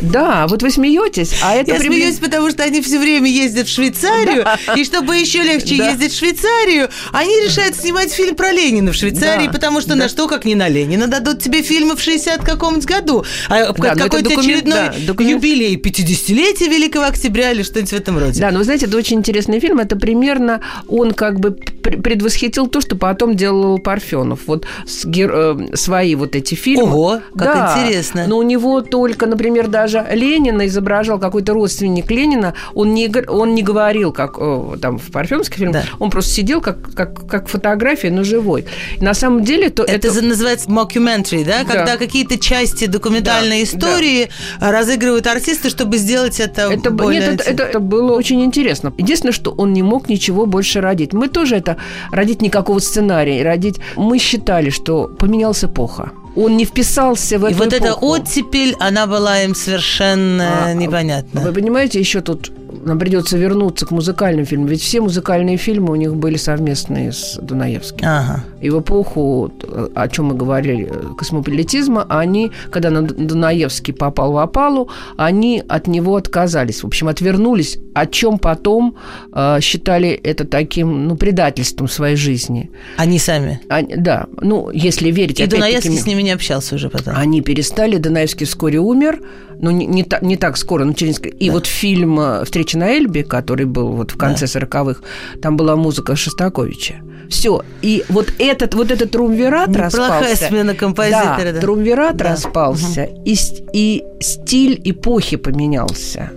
Да, 0.00 0.46
вот 0.48 0.62
вы 0.62 0.70
смеетесь, 0.70 1.34
а 1.42 1.54
это 1.54 1.72
Я 1.72 1.78
прибли... 1.78 1.96
смеюсь, 1.96 2.18
потому 2.18 2.50
что 2.50 2.62
они 2.62 2.80
все 2.82 2.98
время 2.98 3.30
ездят 3.30 3.68
в 3.68 3.72
Швейцарию, 3.72 4.44
да. 4.44 4.74
и 4.74 4.84
чтобы 4.84 5.16
еще 5.16 5.42
легче 5.42 5.76
да. 5.78 5.90
ездить 5.90 6.12
в 6.12 6.18
Швейцарию, 6.18 6.88
они 7.12 7.40
решают 7.40 7.76
снимать 7.76 8.12
фильм 8.12 8.34
про 8.34 8.52
Ленина 8.52 8.92
в 8.92 8.94
Швейцарии, 8.94 9.46
да. 9.46 9.52
потому 9.52 9.80
что 9.80 9.90
да. 9.90 9.96
на 9.96 10.08
что, 10.08 10.26
как 10.28 10.44
не 10.44 10.54
на 10.54 10.68
Ленина, 10.68 11.06
дадут 11.06 11.40
тебе 11.40 11.62
фильмы 11.62 11.96
в 11.96 12.00
60 12.00 12.44
каком-нибудь 12.44 12.86
году, 12.86 13.24
а 13.48 13.72
да, 13.72 13.94
какой-то 13.94 14.30
документ, 14.30 14.40
очередной 14.40 14.74
да, 14.74 14.94
документ... 15.06 15.44
юбилей 15.44 15.76
50-летия 15.76 16.68
Великого 16.68 17.06
Октября 17.06 17.52
или 17.52 17.62
что-нибудь 17.62 17.92
в 17.92 17.96
этом 17.96 18.18
роде. 18.18 18.40
Да, 18.40 18.50
но 18.50 18.58
вы 18.58 18.64
знаете, 18.64 18.86
это 18.86 18.96
очень 18.96 19.18
интересный 19.18 19.60
фильм, 19.60 19.78
это 19.78 19.96
примерно, 19.96 20.60
он 20.88 21.12
как 21.12 21.40
бы 21.40 21.52
предвосхитил 21.52 22.66
то, 22.66 22.80
что 22.80 22.96
потом 22.96 23.36
делал 23.36 23.78
Парфенов. 23.78 24.40
Вот 24.46 24.66
э, 25.04 25.66
свои 25.74 26.14
вот 26.14 26.34
эти 26.34 26.54
фильмы. 26.54 26.84
Ого, 26.84 27.20
как 27.36 27.54
да, 27.54 27.74
интересно. 27.76 28.24
Но 28.26 28.38
у 28.38 28.42
него 28.42 28.80
только, 28.80 29.26
например, 29.26 29.68
даже 29.68 29.83
даже 29.84 30.06
Ленина 30.12 30.66
изображал 30.66 31.18
какой-то 31.18 31.52
родственник 31.52 32.10
Ленина, 32.10 32.54
он 32.74 32.94
не, 32.94 33.12
он 33.28 33.54
не 33.54 33.62
говорил, 33.62 34.12
как 34.12 34.38
там 34.80 34.98
в 34.98 35.10
Парфенском 35.10 35.58
фильме, 35.58 35.72
да. 35.74 35.84
он 35.98 36.10
просто 36.10 36.30
сидел 36.30 36.62
как, 36.62 36.94
как, 36.94 37.26
как 37.26 37.48
фотография, 37.48 38.10
но 38.10 38.24
живой. 38.24 38.64
И 38.96 39.04
на 39.04 39.12
самом 39.12 39.44
деле... 39.44 39.68
То 39.68 39.82
это, 39.82 40.08
это 40.08 40.22
называется 40.22 40.70
mockumentary, 40.70 41.44
да? 41.44 41.64
да. 41.64 41.72
Когда 41.74 41.96
какие-то 41.98 42.38
части 42.38 42.86
документальной 42.86 43.58
да, 43.58 43.64
истории 43.64 44.30
да. 44.58 44.72
разыгрывают 44.72 45.26
артисты, 45.26 45.68
чтобы 45.68 45.98
сделать 45.98 46.40
это, 46.40 46.72
это 46.72 46.90
более... 46.90 47.20
Нет, 47.20 47.40
это, 47.40 47.50
это, 47.50 47.62
это 47.64 47.80
было 47.80 48.14
очень 48.14 48.42
интересно. 48.42 48.90
Единственное, 48.96 49.34
что 49.34 49.50
он 49.50 49.74
не 49.74 49.82
мог 49.82 50.08
ничего 50.08 50.46
больше 50.46 50.80
родить. 50.80 51.12
Мы 51.12 51.28
тоже 51.28 51.56
это... 51.56 51.76
Родить 52.10 52.40
никакого 52.40 52.78
сценария, 52.78 53.44
родить... 53.44 53.80
Мы 53.96 54.18
считали, 54.18 54.70
что 54.70 55.08
поменялась 55.18 55.62
эпоха 55.62 56.12
он 56.36 56.56
не 56.56 56.64
вписался 56.64 57.38
в 57.38 57.44
эту 57.44 57.54
И 57.54 57.58
вот 57.58 57.72
эпоху. 57.72 57.84
эта 57.84 57.94
оттепель, 57.94 58.76
она 58.80 59.06
была 59.06 59.42
им 59.42 59.54
совершенно 59.54 60.66
а, 60.66 60.74
непонятна. 60.74 61.40
Вы 61.40 61.52
понимаете, 61.52 61.98
еще 62.00 62.20
тут 62.20 62.50
нам 62.84 62.98
придется 62.98 63.38
вернуться 63.38 63.86
к 63.86 63.90
музыкальным 63.90 64.44
фильмам, 64.44 64.68
ведь 64.68 64.82
все 64.82 65.00
музыкальные 65.00 65.56
фильмы 65.56 65.92
у 65.92 65.96
них 65.96 66.14
были 66.14 66.36
совместные 66.36 67.12
с 67.12 67.38
Дунаевским. 67.40 68.06
Ага. 68.06 68.44
И 68.60 68.70
в 68.70 68.80
эпоху, 68.80 69.52
о 69.94 70.08
чем 70.08 70.26
мы 70.26 70.34
говорили, 70.34 70.90
космополитизма, 71.18 72.06
они, 72.08 72.52
когда 72.70 72.90
на 72.90 73.02
Дунаевский 73.02 73.94
попал 73.94 74.32
в 74.32 74.38
опалу, 74.38 74.88
они 75.16 75.62
от 75.68 75.86
него 75.86 76.16
отказались, 76.16 76.82
в 76.82 76.86
общем, 76.86 77.08
отвернулись, 77.08 77.78
о 77.94 78.06
чем 78.06 78.38
потом 78.38 78.96
э, 79.32 79.58
считали 79.60 80.10
это 80.10 80.44
таким, 80.44 81.06
ну, 81.08 81.16
предательством 81.16 81.88
своей 81.88 82.16
жизни. 82.16 82.70
Они 82.96 83.18
сами? 83.18 83.60
Они, 83.68 83.94
да, 83.96 84.26
ну, 84.40 84.70
если 84.70 85.10
верить... 85.10 85.40
И 85.40 85.46
Дунаевский 85.46 85.96
с 85.96 86.06
ними 86.06 86.22
не 86.22 86.32
общался 86.32 86.74
уже 86.74 86.90
потом? 86.90 87.14
Они 87.16 87.40
перестали, 87.40 87.98
Дунаевский 87.98 88.46
вскоре 88.46 88.78
умер, 88.78 89.20
ну, 89.58 89.70
не, 89.70 89.86
не, 89.86 90.06
не 90.22 90.36
так 90.36 90.56
скоро, 90.56 90.84
но 90.84 90.92
через... 90.92 91.20
И 91.20 91.46
да. 91.48 91.52
вот 91.52 91.66
фильм 91.66 92.18
«Встреча 92.44 92.64
встречи 92.64 92.76
на 92.76 92.90
Эльбе, 92.90 93.24
который 93.24 93.66
был 93.66 93.88
вот 93.92 94.10
в 94.10 94.16
конце 94.16 94.46
сороковых, 94.46 95.02
да. 95.34 95.40
там 95.42 95.56
была 95.56 95.76
музыка 95.76 96.16
Шостаковича. 96.16 96.94
Все. 97.28 97.62
И 97.82 98.04
вот 98.08 98.32
этот, 98.38 98.74
вот 98.74 98.90
этот 98.90 99.10
трумвират 99.10 99.68
Неплохая 99.68 100.20
распался. 100.20 100.48
смена 100.48 100.74
композитора. 100.74 101.44
Да, 101.44 101.52
да. 101.52 101.60
трумвират 101.60 102.16
да. 102.16 102.30
распался, 102.30 103.04
угу. 103.04 103.22
и, 103.24 103.36
и 103.72 104.04
стиль 104.20 104.80
эпохи 104.84 105.36
поменялся. 105.36 106.30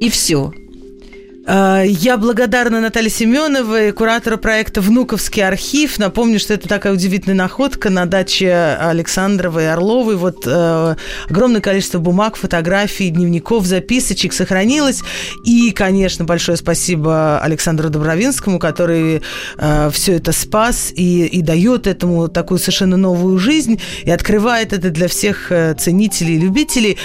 И 0.00 0.08
все. 0.08 0.52
А, 1.44 1.82
я 1.82 2.16
благодарна 2.18 2.80
Наталье 2.80 3.10
Семеновой, 3.10 3.90
куратору 3.92 4.38
проекта 4.38 4.80
«Внуковский 4.80 5.44
архив». 5.44 5.98
Напомню, 5.98 6.38
что 6.38 6.54
это 6.54 6.68
такая 6.68 6.92
удивительная 6.92 7.36
находка 7.36 7.90
на 7.90 8.06
даче 8.06 8.52
Александровой 8.80 9.64
и 9.64 9.66
Орловой. 9.66 10.14
Вот 10.16 10.44
э, 10.46 10.94
огромное 11.28 11.60
количество 11.60 11.98
бумаг, 11.98 12.36
фотографий, 12.36 13.10
дневников, 13.10 13.66
записочек 13.66 14.32
сохранилось. 14.32 15.02
И, 15.44 15.72
конечно, 15.72 16.24
большое 16.24 16.56
спасибо 16.56 17.40
Александру 17.40 17.90
Добровинскому, 17.90 18.60
который 18.60 19.22
э, 19.58 19.90
все 19.92 20.12
это 20.14 20.30
спас 20.30 20.92
и, 20.94 21.26
и 21.26 21.42
дает 21.42 21.88
этому 21.88 22.28
такую 22.28 22.58
совершенно 22.60 22.96
новую 22.96 23.38
жизнь 23.38 23.80
и 24.04 24.10
открывает 24.12 24.72
это 24.72 24.90
для 24.90 25.08
всех 25.08 25.50
э, 25.50 25.74
ценителей 25.74 26.36
и 26.36 26.38
любителей. 26.38 26.98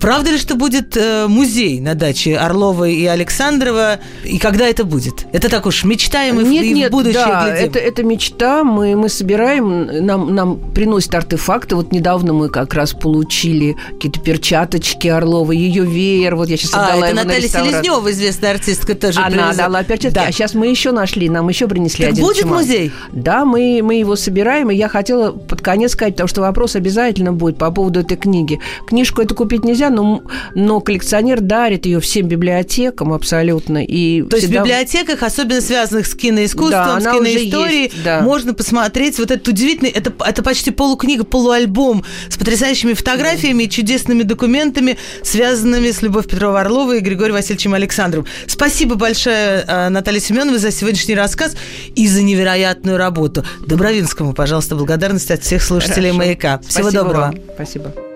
Правда 0.00 0.30
ли, 0.30 0.38
что 0.38 0.54
будет 0.54 0.96
э, 0.96 1.26
музей 1.26 1.80
на 1.80 1.94
даче 1.96 2.36
Орловой 2.36 2.94
и 2.94 3.06
Александрова? 3.06 3.71
Кадырова. 3.72 4.00
И 4.24 4.38
когда 4.38 4.66
это 4.66 4.84
будет? 4.84 5.26
Это 5.32 5.48
так 5.48 5.66
уж 5.66 5.84
мечтаем 5.84 6.40
и, 6.40 6.44
нет, 6.44 6.64
в, 6.64 6.72
нет, 6.72 6.88
в 6.90 6.92
будущее 6.92 7.24
да, 7.24 7.44
глядим. 7.44 7.66
Это, 7.66 7.78
это 7.78 8.02
мечта. 8.02 8.64
Мы, 8.64 8.96
мы 8.96 9.08
собираем, 9.08 10.04
нам, 10.06 10.34
нам 10.34 10.58
приносят 10.72 11.14
артефакты. 11.14 11.76
Вот 11.76 11.92
недавно 11.92 12.32
мы 12.32 12.48
как 12.48 12.74
раз 12.74 12.92
получили 12.92 13.76
какие-то 13.92 14.20
перчаточки 14.20 15.08
Орлова, 15.08 15.52
ее 15.52 15.84
веер. 15.84 16.36
Вот 16.36 16.48
я 16.48 16.56
сейчас 16.56 16.74
а, 16.74 16.86
отдала 16.86 17.08
это 17.08 17.16
Наталья 17.16 17.48
Селезнева, 17.48 18.10
известная 18.10 18.52
артистка, 18.52 18.94
тоже 18.94 19.20
Она 19.20 19.28
привезла. 19.30 19.54
дала 19.54 19.84
перчатки. 19.84 20.14
Да. 20.14 20.24
А 20.26 20.32
сейчас 20.32 20.54
мы 20.54 20.68
еще 20.68 20.92
нашли, 20.92 21.28
нам 21.28 21.48
еще 21.48 21.66
принесли 21.68 22.04
так 22.04 22.14
один 22.14 22.24
будет 22.24 22.38
чемодан. 22.38 22.58
музей? 22.58 22.92
Да, 23.12 23.44
мы, 23.44 23.80
мы 23.82 23.96
его 23.96 24.16
собираем. 24.16 24.70
И 24.70 24.76
я 24.76 24.88
хотела 24.88 25.32
под 25.32 25.60
конец 25.60 25.92
сказать, 25.92 26.14
потому 26.14 26.28
что 26.28 26.40
вопрос 26.42 26.76
обязательно 26.76 27.32
будет 27.32 27.58
по 27.58 27.70
поводу 27.70 28.00
этой 28.00 28.16
книги. 28.16 28.60
Книжку 28.86 29.22
это 29.22 29.34
купить 29.34 29.64
нельзя, 29.64 29.90
но, 29.90 30.22
но 30.54 30.80
коллекционер 30.80 31.40
дарит 31.40 31.86
ее 31.86 32.00
всем 32.00 32.28
библиотекам 32.28 33.12
абсолютно 33.12 33.61
абсолютно. 33.62 33.84
И 33.84 34.22
То 34.22 34.36
всегда... 34.36 34.36
есть 34.36 34.48
в 34.48 34.50
библиотеках, 34.50 35.22
особенно 35.22 35.60
связанных 35.60 36.06
с 36.06 36.14
киноискусством, 36.14 36.70
да, 36.70 37.00
с 37.00 37.04
киноисторией, 37.04 37.82
есть, 37.84 38.02
да. 38.02 38.20
можно 38.20 38.54
посмотреть 38.54 39.18
вот 39.18 39.30
этот 39.30 39.46
удивительный, 39.48 39.90
это, 39.90 40.12
это 40.24 40.42
почти 40.42 40.70
полукнига, 40.70 41.24
полуальбом 41.24 42.04
с 42.28 42.36
потрясающими 42.36 42.94
фотографиями 42.94 43.58
да. 43.58 43.64
и 43.64 43.68
чудесными 43.70 44.22
документами, 44.22 44.98
связанными 45.22 45.90
с 45.90 46.02
Любовью 46.02 46.28
Петровой 46.28 46.60
Орловой 46.60 46.98
и 46.98 47.00
Григорием 47.00 47.34
Васильевичем 47.34 47.74
Александровым. 47.74 48.26
Спасибо 48.46 48.94
большое, 48.94 49.64
э, 49.66 49.88
Наталья 49.88 50.20
Семеновна, 50.20 50.58
за 50.58 50.70
сегодняшний 50.70 51.14
рассказ 51.14 51.56
и 51.94 52.06
за 52.06 52.22
невероятную 52.22 52.98
работу. 52.98 53.44
Добровинскому, 53.66 54.32
пожалуйста, 54.32 54.74
благодарность 54.74 55.30
от 55.30 55.42
всех 55.42 55.62
слушателей 55.62 56.10
Хорошо. 56.10 56.18
«Маяка». 56.18 56.58
Всего 56.58 56.90
Спасибо 56.90 57.04
доброго. 57.04 57.20
Вам. 57.22 57.34
Спасибо. 57.54 58.11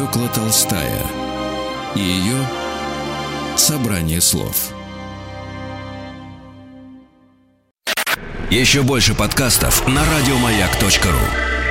Фёкла 0.00 0.28
Толстая 0.28 1.02
и 1.94 2.00
ее 2.00 2.48
собрание 3.54 4.22
слов. 4.22 4.70
Еще 8.48 8.80
больше 8.80 9.14
подкастов 9.14 9.86
на 9.86 10.02
радиомаяк.ру 10.02 11.69